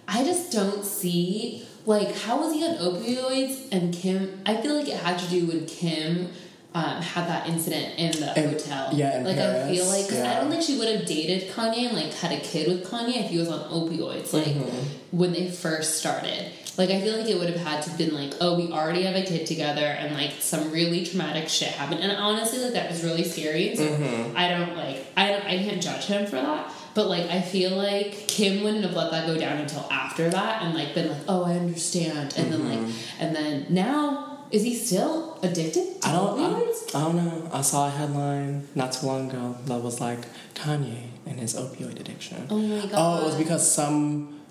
I 0.07 0.24
just 0.24 0.51
don't 0.51 0.84
see. 0.84 1.67
Like, 1.86 2.15
how 2.15 2.39
was 2.39 2.53
he 2.53 2.63
on 2.65 2.75
opioids 2.77 3.67
and 3.71 3.93
Kim? 3.93 4.41
I 4.45 4.57
feel 4.61 4.75
like 4.75 4.88
it 4.88 4.97
had 4.97 5.19
to 5.19 5.27
do 5.29 5.45
when 5.47 5.65
Kim 5.65 6.29
um, 6.75 7.01
had 7.01 7.27
that 7.27 7.47
incident 7.47 7.99
in 7.99 8.11
the 8.19 8.27
hotel. 8.27 8.89
yeah, 8.93 9.17
in 9.19 9.25
like 9.25 9.38
I 9.38 9.69
feel 9.69 9.86
Paris, 9.86 9.89
like 9.91 10.09
'cause 10.09 10.19
I 10.21 10.39
don't 10.39 10.49
think 10.49 10.63
she 10.63 10.77
would 10.79 10.88
have 10.88 11.05
dated 11.05 11.49
Kanye 11.51 11.88
and 11.89 11.95
like 11.95 12.13
had 12.13 12.31
a 12.31 12.39
kid 12.39 12.67
with 12.67 12.89
Kanye 12.89 13.23
if 13.25 13.29
he 13.29 13.38
was 13.38 13.49
on 13.49 13.59
opioids. 13.69 14.34
Like 14.34 14.45
Mm-hmm. 14.45 15.17
when 15.17 15.34
they 15.34 15.51
first 15.51 15.97
started. 15.99 16.51
Like 16.75 16.89
I 16.89 16.99
feel 17.01 17.15
like 17.19 17.29
it 17.29 17.38
would 17.38 17.49
have 17.49 17.59
had 17.59 17.84
to 17.84 17.91
been 17.97 18.15
like, 18.15 18.34
oh, 18.41 18.57
we 18.57 18.71
already 18.71 19.03
have 19.03 19.15
a 19.15 19.21
kid 19.23 19.45
together, 19.45 19.86
and 19.86 20.15
like 20.15 20.31
some 20.39 20.71
really 20.71 21.05
traumatic 21.05 21.47
shit 21.47 21.67
happened. 21.67 21.99
And 22.01 22.11
honestly, 22.13 22.57
like 22.59 22.73
that 22.73 22.89
was 22.89 23.03
really 23.03 23.23
scary. 23.23 23.75
So 23.75 23.84
Mm-hmm. 23.84 24.36
I 24.36 24.47
don't 24.49 24.75
like 24.75 25.05
I 25.15 25.27
don't 25.27 25.45
I 25.45 25.57
can't 25.59 25.81
judge 25.84 26.05
him 26.05 26.25
for 26.25 26.38
that. 26.38 26.71
But 26.94 27.08
like 27.08 27.30
I 27.30 27.41
feel 27.41 27.72
like 27.72 28.28
Kim 28.28 28.64
wouldn't 28.64 28.84
have 28.84 28.94
let 28.94 29.12
that 29.12 29.26
go 29.26 29.38
down 29.38 29.58
until 29.58 29.88
after 29.91 30.30
that, 30.30 30.62
and 30.62 30.74
like 30.74 30.94
been 30.94 31.10
like, 31.10 31.22
oh, 31.28 31.44
I 31.44 31.54
understand. 31.54 32.36
And 32.38 32.52
then 32.52 32.70
like 32.70 32.80
mm-hmm. 32.80 33.24
and 33.24 33.36
then 33.36 33.66
now 33.70 34.34
is 34.52 34.62
he 34.62 34.76
still 34.76 35.39
addicted? 35.41 36.00
To 36.02 36.08
I 36.08 36.12
don't. 36.12 36.39
I. 36.39 36.74
I 36.96 37.02
don't 37.02 37.16
know. 37.16 37.50
I 37.52 37.62
saw 37.62 37.88
a 37.88 37.89
headline 37.89 38.68
not 38.76 38.94
too 38.94 39.08
long 39.08 39.32
ago 39.32 39.58
that 39.66 39.82
was 39.82 40.00
like 40.00 40.20
Kanye 40.54 41.08
and 41.26 41.39
his 41.39 41.56
opioid 41.56 42.00
addiction. 42.00 42.46
Oh 42.52 42.60
my 42.60 42.86
god. 42.86 42.91
Oh, 42.94 43.22
it 43.22 43.26
was 43.26 43.36
because 43.36 43.70
some. 43.70 44.41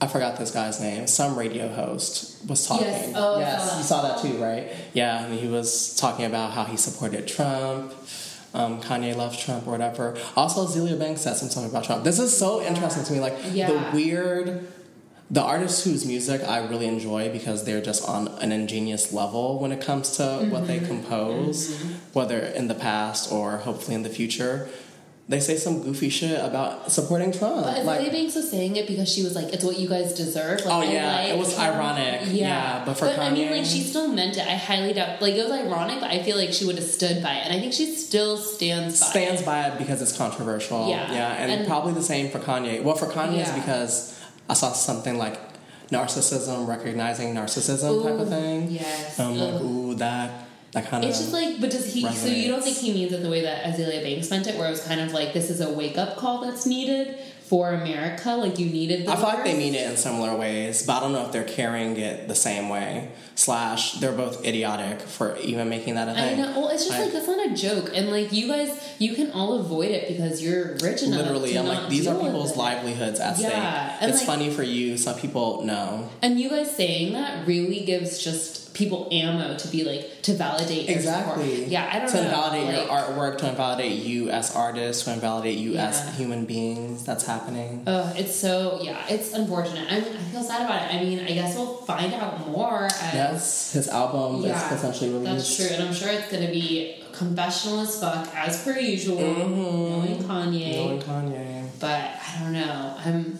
I 0.00 0.06
forgot 0.06 0.38
this 0.38 0.52
guy's 0.52 0.80
name. 0.80 1.08
Some 1.08 1.36
radio 1.36 1.68
host 1.68 2.48
was 2.48 2.66
talking. 2.66 2.86
Yes. 2.86 3.12
Oh, 3.16 3.38
yes, 3.38 3.76
you 3.76 3.82
saw 3.82 4.02
that 4.02 4.22
too, 4.22 4.40
right? 4.42 4.70
Yeah, 4.94 5.24
and 5.24 5.38
he 5.38 5.48
was 5.48 5.96
talking 5.96 6.24
about 6.24 6.52
how 6.52 6.64
he 6.64 6.76
supported 6.76 7.26
Trump. 7.26 7.92
Um, 8.52 8.80
Kanye 8.82 9.14
loves 9.16 9.38
Trump 9.38 9.66
or 9.66 9.70
whatever. 9.72 10.16
Also, 10.36 10.66
Azealia 10.66 10.98
Banks 10.98 11.20
said 11.20 11.34
some 11.36 11.48
something 11.50 11.70
about 11.70 11.84
Trump. 11.84 12.02
This 12.04 12.18
is 12.18 12.36
so 12.36 12.60
interesting 12.60 13.04
to 13.04 13.12
me. 13.12 13.20
Like 13.20 13.36
Yeah. 13.52 13.68
the 13.70 13.96
weird, 13.96 14.66
the 15.30 15.40
artists 15.40 15.84
whose 15.84 16.04
music 16.04 16.42
I 16.42 16.66
really 16.66 16.86
enjoy 16.86 17.30
because 17.30 17.64
they're 17.64 17.80
just 17.80 18.08
on 18.08 18.26
an 18.40 18.50
ingenious 18.50 19.12
level 19.12 19.60
when 19.60 19.70
it 19.70 19.80
comes 19.80 20.16
to 20.16 20.24
what 20.50 20.64
Mm-hmm. 20.64 20.66
they 20.66 20.78
compose, 20.80 21.80
whether 22.12 22.40
in 22.40 22.66
the 22.66 22.74
past 22.74 23.30
or 23.30 23.58
hopefully 23.58 23.94
in 23.94 24.02
the 24.02 24.08
future. 24.10 24.68
They 25.30 25.38
say 25.38 25.56
some 25.56 25.80
goofy 25.82 26.08
shit 26.08 26.44
about 26.44 26.90
supporting 26.90 27.30
Trump. 27.30 27.62
But 27.64 27.84
like, 27.84 28.00
Azealia 28.00 28.10
Banks 28.10 28.34
was 28.34 28.50
saying 28.50 28.74
it 28.74 28.88
because 28.88 29.08
she 29.08 29.22
was 29.22 29.36
like, 29.36 29.54
"It's 29.54 29.62
what 29.62 29.78
you 29.78 29.88
guys 29.88 30.12
deserve." 30.12 30.60
Oh, 30.64 30.80
like, 30.80 30.88
Oh, 30.88 30.92
yeah, 30.92 31.12
like 31.14 31.28
it 31.30 31.38
was 31.38 31.56
ironic. 31.56 32.22
Yeah. 32.26 32.32
Yeah, 32.48 32.82
but 32.84 32.94
for 32.94 33.06
kanye 33.06 33.18
I 33.18 33.30
mean, 33.30 33.50
like, 33.52 33.64
she 33.64 33.80
still 33.82 34.08
meant 34.08 34.36
it. 34.36 34.44
I 34.44 34.56
highly 34.56 34.92
doubt. 34.92 35.22
Like, 35.22 35.34
it 35.34 35.44
was 35.48 35.52
ironic, 35.52 36.00
but 36.00 36.10
I 36.10 36.24
feel 36.24 36.36
like 36.36 36.52
she 36.52 36.64
would 36.64 36.74
have 36.74 36.84
stood 36.84 37.22
by 37.22 37.32
it, 37.36 37.44
and 37.46 37.54
I 37.54 37.60
think 37.60 37.72
she 37.72 37.86
still 37.94 38.36
stands 38.38 38.98
by. 39.00 39.06
stands 39.06 39.42
it. 39.42 39.46
by 39.46 39.68
it 39.68 39.78
because 39.78 40.02
it's 40.02 40.16
controversial. 40.16 40.88
Yeah. 40.88 41.12
Yeah, 41.12 41.32
and, 41.34 41.52
And- 41.52 41.66
probably 41.66 41.92
the 41.92 42.02
same 42.02 42.28
for 42.30 42.40
Kanye. 42.40 42.82
Well, 42.82 42.96
for 42.96 43.06
Kanye, 43.06 43.38
it's 43.38 43.52
because 43.52 44.18
I 44.48 44.54
saw 44.54 44.72
something 44.72 45.16
like 45.16 45.38
narcissism, 45.92 46.66
recognizing 46.66 47.34
narcissism 47.34 48.02
type 48.02 48.18
of 48.18 48.28
thing. 48.28 48.70
yes. 48.70 49.18
I'm 49.20 49.36
like, 49.36 49.60
ooh, 49.62 49.94
that, 49.94 50.46
that 50.72 50.88
kind 50.88 51.02
of. 51.04 51.10
It's 51.10 51.18
just 51.18 51.32
like, 51.32 51.60
but 51.60 51.70
does 51.70 51.92
he? 51.92 52.02
So 52.12 52.28
you 52.28 52.48
don't 52.48 52.62
think 52.62 52.76
he 52.76 52.92
means 52.92 53.12
it 53.12 53.22
the 53.22 53.30
way 53.30 53.42
that 53.42 53.64
Azealia 53.64 54.02
Banks 54.02 54.30
meant 54.30 54.46
it, 54.46 54.56
where 54.56 54.68
it 54.68 54.70
was 54.70 54.84
kind 54.84 55.00
of 55.00 55.12
like 55.12 55.32
this 55.32 55.50
is 55.50 55.60
a 55.60 55.70
wake 55.70 55.98
up 55.98 56.16
call 56.16 56.40
that's 56.42 56.66
needed 56.66 57.18
for 57.46 57.72
America. 57.72 58.30
Like 58.30 58.58
you 58.60 58.66
needed. 58.66 59.06
The 59.06 59.10
I 59.12 59.16
feel 59.16 59.24
like 59.24 59.44
they 59.44 59.58
mean 59.58 59.74
it 59.74 59.90
in 59.90 59.96
similar 59.96 60.36
ways, 60.36 60.86
but 60.86 60.98
I 60.98 61.00
don't 61.00 61.12
know 61.12 61.26
if 61.26 61.32
they're 61.32 61.42
carrying 61.44 61.96
it 61.96 62.28
the 62.28 62.34
same 62.36 62.68
way. 62.68 63.10
Slash, 63.34 63.94
they're 63.94 64.12
both 64.12 64.44
idiotic 64.44 65.00
for 65.00 65.34
even 65.38 65.68
making 65.70 65.94
that 65.94 66.08
a 66.08 66.14
thing. 66.14 66.38
know. 66.38 66.50
Well, 66.60 66.68
it's 66.68 66.84
just 66.86 66.98
I- 66.98 67.04
like 67.04 67.12
that's 67.12 67.26
not 67.26 67.44
a 67.50 67.54
joke, 67.54 67.90
and 67.94 68.10
like 68.10 68.32
you 68.32 68.46
guys, 68.46 68.94
you 68.98 69.14
can 69.14 69.30
all 69.32 69.58
avoid 69.58 69.90
it 69.90 70.08
because 70.08 70.42
you're 70.42 70.74
rich 70.82 71.02
enough. 71.02 71.20
Literally, 71.22 71.52
to 71.54 71.58
I'm 71.60 71.66
like, 71.66 71.88
these 71.88 72.06
are 72.06 72.14
people's 72.20 72.56
livelihoods 72.56 73.18
at 73.18 73.38
Yeah, 73.38 73.48
stake. 73.88 74.02
and 74.02 74.10
It's 74.10 74.20
like- 74.20 74.26
funny 74.26 74.50
for 74.50 74.62
you, 74.62 74.96
some 74.98 75.18
people 75.18 75.64
know. 75.64 76.10
And 76.22 76.38
you 76.38 76.50
guys 76.50 76.70
saying 76.76 77.14
that 77.14 77.46
really 77.46 77.80
gives 77.80 78.22
just 78.22 78.69
people 78.80 79.06
ammo 79.12 79.56
to 79.58 79.68
be 79.68 79.84
like 79.84 80.22
to 80.22 80.32
validate 80.32 80.88
your. 80.88 80.96
Exactly. 80.96 81.66
Yeah, 81.66 81.88
I 81.92 81.98
don't 81.98 82.08
to 82.08 82.16
know. 82.16 82.22
invalidate 82.22 82.66
like- 82.66 82.76
your 82.76 82.96
artwork, 82.96 83.38
to 83.38 83.48
invalidate 83.50 83.92
you 84.02 84.30
as 84.30 84.56
artists, 84.56 85.04
to 85.04 85.12
invalidate 85.12 85.58
you 85.58 85.76
as 85.76 86.16
human 86.16 86.46
beings. 86.46 87.04
That's 87.04 87.26
happening. 87.26 87.84
Oh, 87.86 88.10
it's 88.16 88.34
so 88.34 88.80
yeah, 88.82 89.04
it's 89.08 89.34
unfortunate. 89.34 89.86
I 89.92 90.00
mean, 90.00 90.16
I 90.16 90.22
feel 90.32 90.42
sad 90.42 90.62
about 90.64 90.82
it. 90.82 90.94
I 90.94 91.04
mean, 91.04 91.20
I 91.20 91.32
guess 91.32 91.54
we'll 91.56 91.76
find 91.92 92.12
out 92.14 92.48
more 92.48 92.84
as 92.84 93.14
yes, 93.14 93.72
his 93.72 93.88
album 93.88 94.42
yeah, 94.42 94.56
is 94.56 94.62
potentially 94.74 95.10
released. 95.10 95.32
That's 95.32 95.56
true, 95.56 95.76
and 95.76 95.82
I'm 95.84 95.94
sure 95.94 96.08
it's 96.08 96.32
gonna 96.32 96.50
be 96.50 96.96
confessional 97.12 97.80
as 97.80 98.00
fuck 98.00 98.34
as 98.34 98.64
per 98.64 98.78
usual, 98.78 99.20
knowing 99.20 100.22
Kanye. 100.24 100.72
Mm-hmm. 100.72 100.86
Knowing 100.86 101.02
Kanye. 101.02 101.68
But 101.78 102.00
I 102.26 102.40
don't 102.40 102.52
know. 102.54 102.96
I'm. 103.04 103.38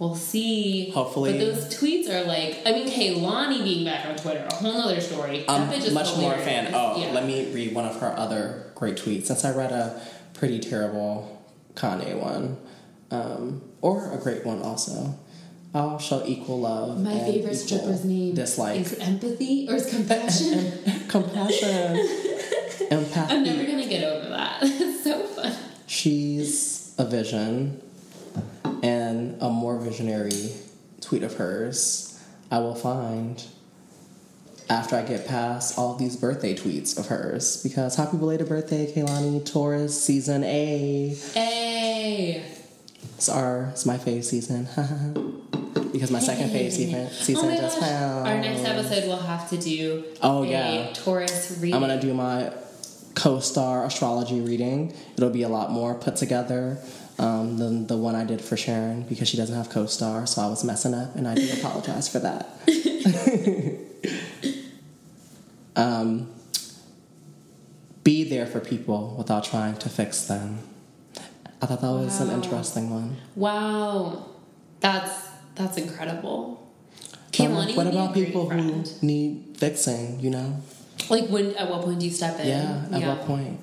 We'll 0.00 0.14
see. 0.14 0.90
Hopefully. 0.92 1.32
But 1.32 1.40
those 1.40 1.78
tweets 1.78 2.08
are 2.08 2.24
like, 2.24 2.62
I 2.64 2.72
mean, 2.72 2.88
Kehlani 2.88 3.62
being 3.62 3.84
back 3.84 4.06
on 4.06 4.16
Twitter, 4.16 4.46
a 4.50 4.54
whole 4.54 4.80
other 4.80 4.98
story. 4.98 5.44
I'm 5.46 5.68
that 5.68 5.76
bitch 5.76 5.88
is 5.88 5.92
much 5.92 6.16
more 6.16 6.32
a 6.32 6.38
fan. 6.38 6.72
Oh, 6.74 6.98
yeah. 6.98 7.12
let 7.12 7.26
me 7.26 7.52
read 7.52 7.74
one 7.74 7.84
of 7.84 8.00
her 8.00 8.18
other 8.18 8.72
great 8.74 8.96
tweets. 8.96 9.26
Since 9.26 9.44
I 9.44 9.54
read 9.54 9.72
a 9.72 10.00
pretty 10.32 10.58
terrible 10.58 11.44
Kanye 11.74 12.18
one, 12.18 12.56
um, 13.10 13.60
or 13.82 14.10
a 14.10 14.16
great 14.16 14.44
one 14.46 14.62
also. 14.62 15.18
I'll 15.74 15.98
show 15.98 16.24
equal 16.24 16.60
love. 16.60 16.98
My 16.98 17.12
and 17.12 17.20
favorite 17.20 17.52
equal 17.52 17.54
stripper's 17.54 18.04
name 18.04 18.34
dislike. 18.34 18.80
is 18.80 18.94
empathy 18.94 19.68
or 19.68 19.74
is 19.74 19.86
compassion. 19.88 20.72
compassion, 21.08 21.96
empathy. 22.90 23.20
I'm 23.20 23.44
never 23.44 23.64
gonna 23.64 23.86
get 23.86 24.02
over 24.02 24.30
that. 24.30 24.62
It's 24.62 25.04
so 25.04 25.22
fun. 25.26 25.54
She's 25.86 26.94
a 26.98 27.04
vision, 27.04 27.80
and 28.82 29.40
a 29.40 29.48
more 29.50 29.78
visionary 29.78 30.52
tweet 31.00 31.22
of 31.22 31.34
hers 31.34 32.22
I 32.50 32.58
will 32.58 32.74
find 32.74 33.42
after 34.68 34.96
I 34.96 35.02
get 35.02 35.26
past 35.26 35.76
all 35.78 35.94
these 35.96 36.16
birthday 36.16 36.54
tweets 36.54 36.98
of 36.98 37.06
hers. 37.06 37.62
Because 37.62 37.96
happy 37.96 38.16
belated 38.16 38.48
birthday, 38.48 38.90
Kehlani 38.92 39.44
Taurus, 39.44 40.02
season 40.02 40.44
A. 40.44 41.14
Hey. 41.34 42.44
It's 43.16 43.28
our, 43.28 43.68
it's 43.72 43.84
my 43.84 43.98
fave 43.98 44.24
season. 44.24 44.64
because 45.92 46.10
my 46.10 46.20
second 46.20 46.50
fave 46.50 46.70
season, 46.70 47.10
season 47.10 47.50
oh 47.50 47.56
just 47.56 47.78
found. 47.78 48.28
Our 48.28 48.38
next 48.40 48.64
episode 48.64 49.08
we'll 49.08 49.16
have 49.18 49.48
to 49.50 49.56
do 49.58 50.04
Oh, 50.22 50.44
a 50.44 50.46
yeah. 50.46 50.92
Taurus 50.94 51.58
reading. 51.60 51.74
I'm 51.74 51.80
gonna 51.80 52.00
do 52.00 52.14
my 52.14 52.52
co-star 53.14 53.84
astrology 53.84 54.40
reading. 54.40 54.94
It'll 55.16 55.30
be 55.30 55.42
a 55.42 55.48
lot 55.48 55.70
more 55.72 55.94
put 55.94 56.16
together 56.16 56.78
um, 57.20 57.58
than 57.58 57.86
the 57.86 57.98
one 57.98 58.14
I 58.14 58.24
did 58.24 58.40
for 58.40 58.56
Sharon 58.56 59.02
because 59.02 59.28
she 59.28 59.36
doesn't 59.36 59.54
have 59.54 59.68
co-star, 59.68 60.26
so 60.26 60.40
I 60.40 60.46
was 60.48 60.64
messing 60.64 60.94
up, 60.94 61.14
and 61.14 61.28
I 61.28 61.34
do 61.34 61.52
apologize 61.52 62.08
for 62.08 62.18
that. 62.20 62.48
um, 65.76 66.32
be 68.02 68.24
there 68.24 68.46
for 68.46 68.58
people 68.58 69.14
without 69.18 69.44
trying 69.44 69.76
to 69.76 69.90
fix 69.90 70.24
them. 70.24 70.60
I 71.60 71.66
thought 71.66 71.82
that 71.82 71.92
was 71.92 72.18
an 72.22 72.30
interesting 72.30 72.88
one. 72.88 73.16
Wow. 73.36 74.26
That's 74.80 75.28
that's 75.56 75.76
incredible. 75.76 76.72
Kehlani 77.32 77.76
what 77.76 77.84
would 77.84 77.92
be 77.92 77.98
a 77.98 78.02
about 78.02 78.14
people 78.14 78.48
who 78.48 78.84
need 79.02 79.58
fixing? 79.58 80.20
You 80.20 80.30
know? 80.30 80.62
Like 81.10 81.28
when 81.28 81.54
at 81.56 81.68
what 81.68 81.82
point 81.82 82.00
do 82.00 82.06
you 82.06 82.12
step 82.12 82.40
in? 82.40 82.48
Yeah. 82.48 82.86
At 82.92 83.02
what 83.02 83.26
point? 83.26 83.60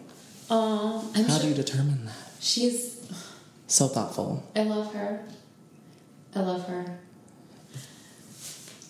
Oh, 0.51 1.11
I'm 1.15 1.23
How 1.23 1.33
sure 1.33 1.41
do 1.41 1.47
you 1.49 1.55
determine 1.55 2.05
that? 2.05 2.13
she's 2.39 2.96
So 3.67 3.87
thoughtful. 3.89 4.49
I 4.55 4.63
love 4.63 4.93
her. 4.93 5.23
I 6.33 6.39
love 6.39 6.67
her. 6.67 6.99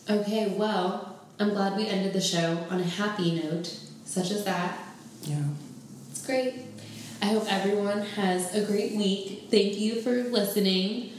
Okay, 0.09 0.53
well, 0.55 1.19
I'm 1.39 1.49
glad 1.49 1.75
we 1.75 1.87
ended 1.87 2.13
the 2.13 2.21
show 2.21 2.65
on 2.69 2.79
a 2.79 2.83
happy 2.83 3.41
note, 3.41 3.65
such 4.05 4.31
as 4.31 4.45
that. 4.45 4.79
Yeah. 5.23 5.43
It's 6.11 6.25
great. 6.25 6.61
I 7.21 7.25
hope 7.25 7.51
everyone 7.51 8.01
has 8.01 8.53
a 8.55 8.63
great 8.65 8.93
week. 8.93 9.47
Thank 9.49 9.77
you 9.77 10.01
for 10.01 10.11
listening. 10.11 11.11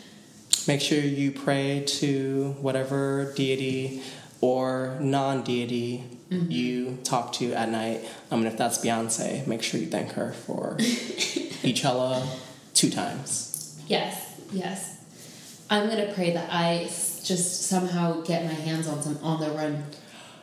Make 0.69 0.81
sure 0.81 1.01
you 1.01 1.33
pray 1.33 1.83
to 1.87 2.57
whatever 2.61 3.33
deity 3.35 4.03
or 4.41 4.97
non 5.01 5.43
deity 5.43 6.05
mm-hmm. 6.31 6.51
you 6.51 6.99
talk 7.03 7.33
to 7.35 7.53
at 7.55 7.69
night. 7.71 8.09
I 8.31 8.37
mean, 8.37 8.47
if 8.47 8.57
that's 8.57 8.79
Beyonce, 8.79 9.47
make 9.47 9.63
sure 9.63 9.81
you 9.81 9.87
thank 9.87 10.13
her 10.13 10.33
for 10.33 10.77
Beychella 10.79 12.25
two 12.75 12.91
times. 12.91 13.48
Yes, 13.89 14.41
yes. 14.53 15.05
I'm 15.71 15.89
gonna 15.89 16.13
pray 16.15 16.33
that 16.33 16.49
I 16.53 16.85
just 17.25 17.67
somehow 17.69 18.21
get 18.23 18.45
my 18.45 18.53
hands 18.53 18.87
on 18.87 19.03
some 19.03 19.19
on 19.23 19.41
the 19.41 19.51
run 19.51 19.85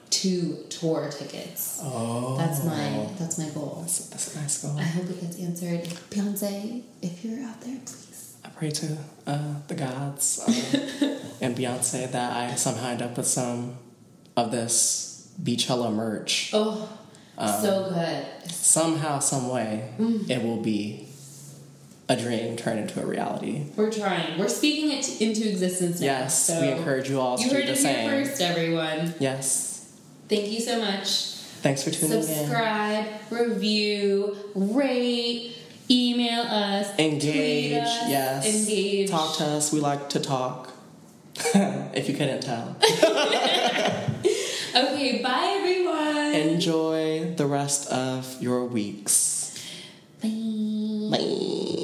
two 0.09 0.57
tour 0.69 1.09
tickets. 1.09 1.79
Oh. 1.83 2.37
That's 2.37 2.63
my 2.63 3.07
that's 3.17 3.37
my 3.37 3.49
goal. 3.49 3.77
That's, 3.81 4.07
that's 4.09 4.35
a 4.35 4.39
nice 4.41 4.61
goal. 4.61 4.77
I 4.77 4.83
hope 4.83 5.09
it 5.09 5.21
gets 5.21 5.39
answered. 5.39 5.83
Beyonce, 6.09 6.83
if 7.01 7.23
you're 7.23 7.43
out 7.47 7.61
there, 7.61 7.77
please. 7.85 8.35
I 8.43 8.49
pray 8.49 8.71
to 8.71 8.97
uh, 9.27 9.55
the 9.67 9.75
gods 9.75 10.39
uh, 10.39 11.19
and 11.41 11.55
Beyonce 11.55 12.11
that 12.11 12.33
I 12.33 12.55
somehow 12.55 12.89
end 12.89 13.01
up 13.01 13.17
with 13.17 13.27
some 13.27 13.77
of 14.35 14.51
this 14.51 15.31
Beychella 15.41 15.93
merch. 15.93 16.51
Oh, 16.53 16.89
so 17.37 17.89
good. 17.89 18.51
Somehow, 18.51 19.19
some 19.19 19.49
way, 19.49 19.93
it 20.29 20.43
will 20.43 20.61
be 20.61 21.04
a 22.07 22.15
dream 22.15 22.55
turned 22.55 22.79
into 22.79 23.01
a 23.01 23.05
reality. 23.05 23.65
We're 23.75 23.91
trying. 23.91 24.37
We're 24.37 24.47
speaking 24.47 24.91
it 24.91 25.21
into 25.21 25.49
existence 25.49 25.99
now. 25.99 26.05
Yes, 26.05 26.45
so 26.45 26.61
we 26.61 26.69
encourage 26.69 27.09
you 27.09 27.19
all 27.19 27.37
to 27.37 27.43
You 27.43 27.49
do 27.49 27.55
heard 27.55 27.67
the 27.67 27.71
it 27.71 27.77
same. 27.77 28.09
here 28.09 28.25
first, 28.25 28.41
everyone. 28.41 29.13
Yes. 29.19 29.91
Thank 30.29 30.51
you 30.51 30.59
so 30.59 30.79
much. 30.79 31.31
Thanks 31.61 31.83
for 31.83 31.89
tuning 31.91 32.17
in. 32.19 32.23
Subscribe, 32.23 33.07
review, 33.31 34.35
rate, 34.53 35.55
email 35.89 36.41
us, 36.43 36.87
Engage. 36.99 37.73
us, 37.73 38.09
yes. 38.09 38.45
engage. 38.67 39.09
Talk 39.09 39.37
to 39.37 39.43
us. 39.45 39.73
We 39.73 39.79
like 39.79 40.09
to 40.09 40.19
talk. 40.19 40.71
if 41.35 42.07
you 42.07 42.15
couldn't 42.15 42.41
tell. 42.41 42.75
Okay, 44.75 45.21
bye 45.23 45.55
everyone. 45.57 46.33
Enjoy 46.33 47.33
the 47.37 47.45
rest 47.45 47.89
of 47.89 48.41
your 48.41 48.65
weeks. 48.65 49.57
bye. 50.21 50.27
Bye. 51.17 51.81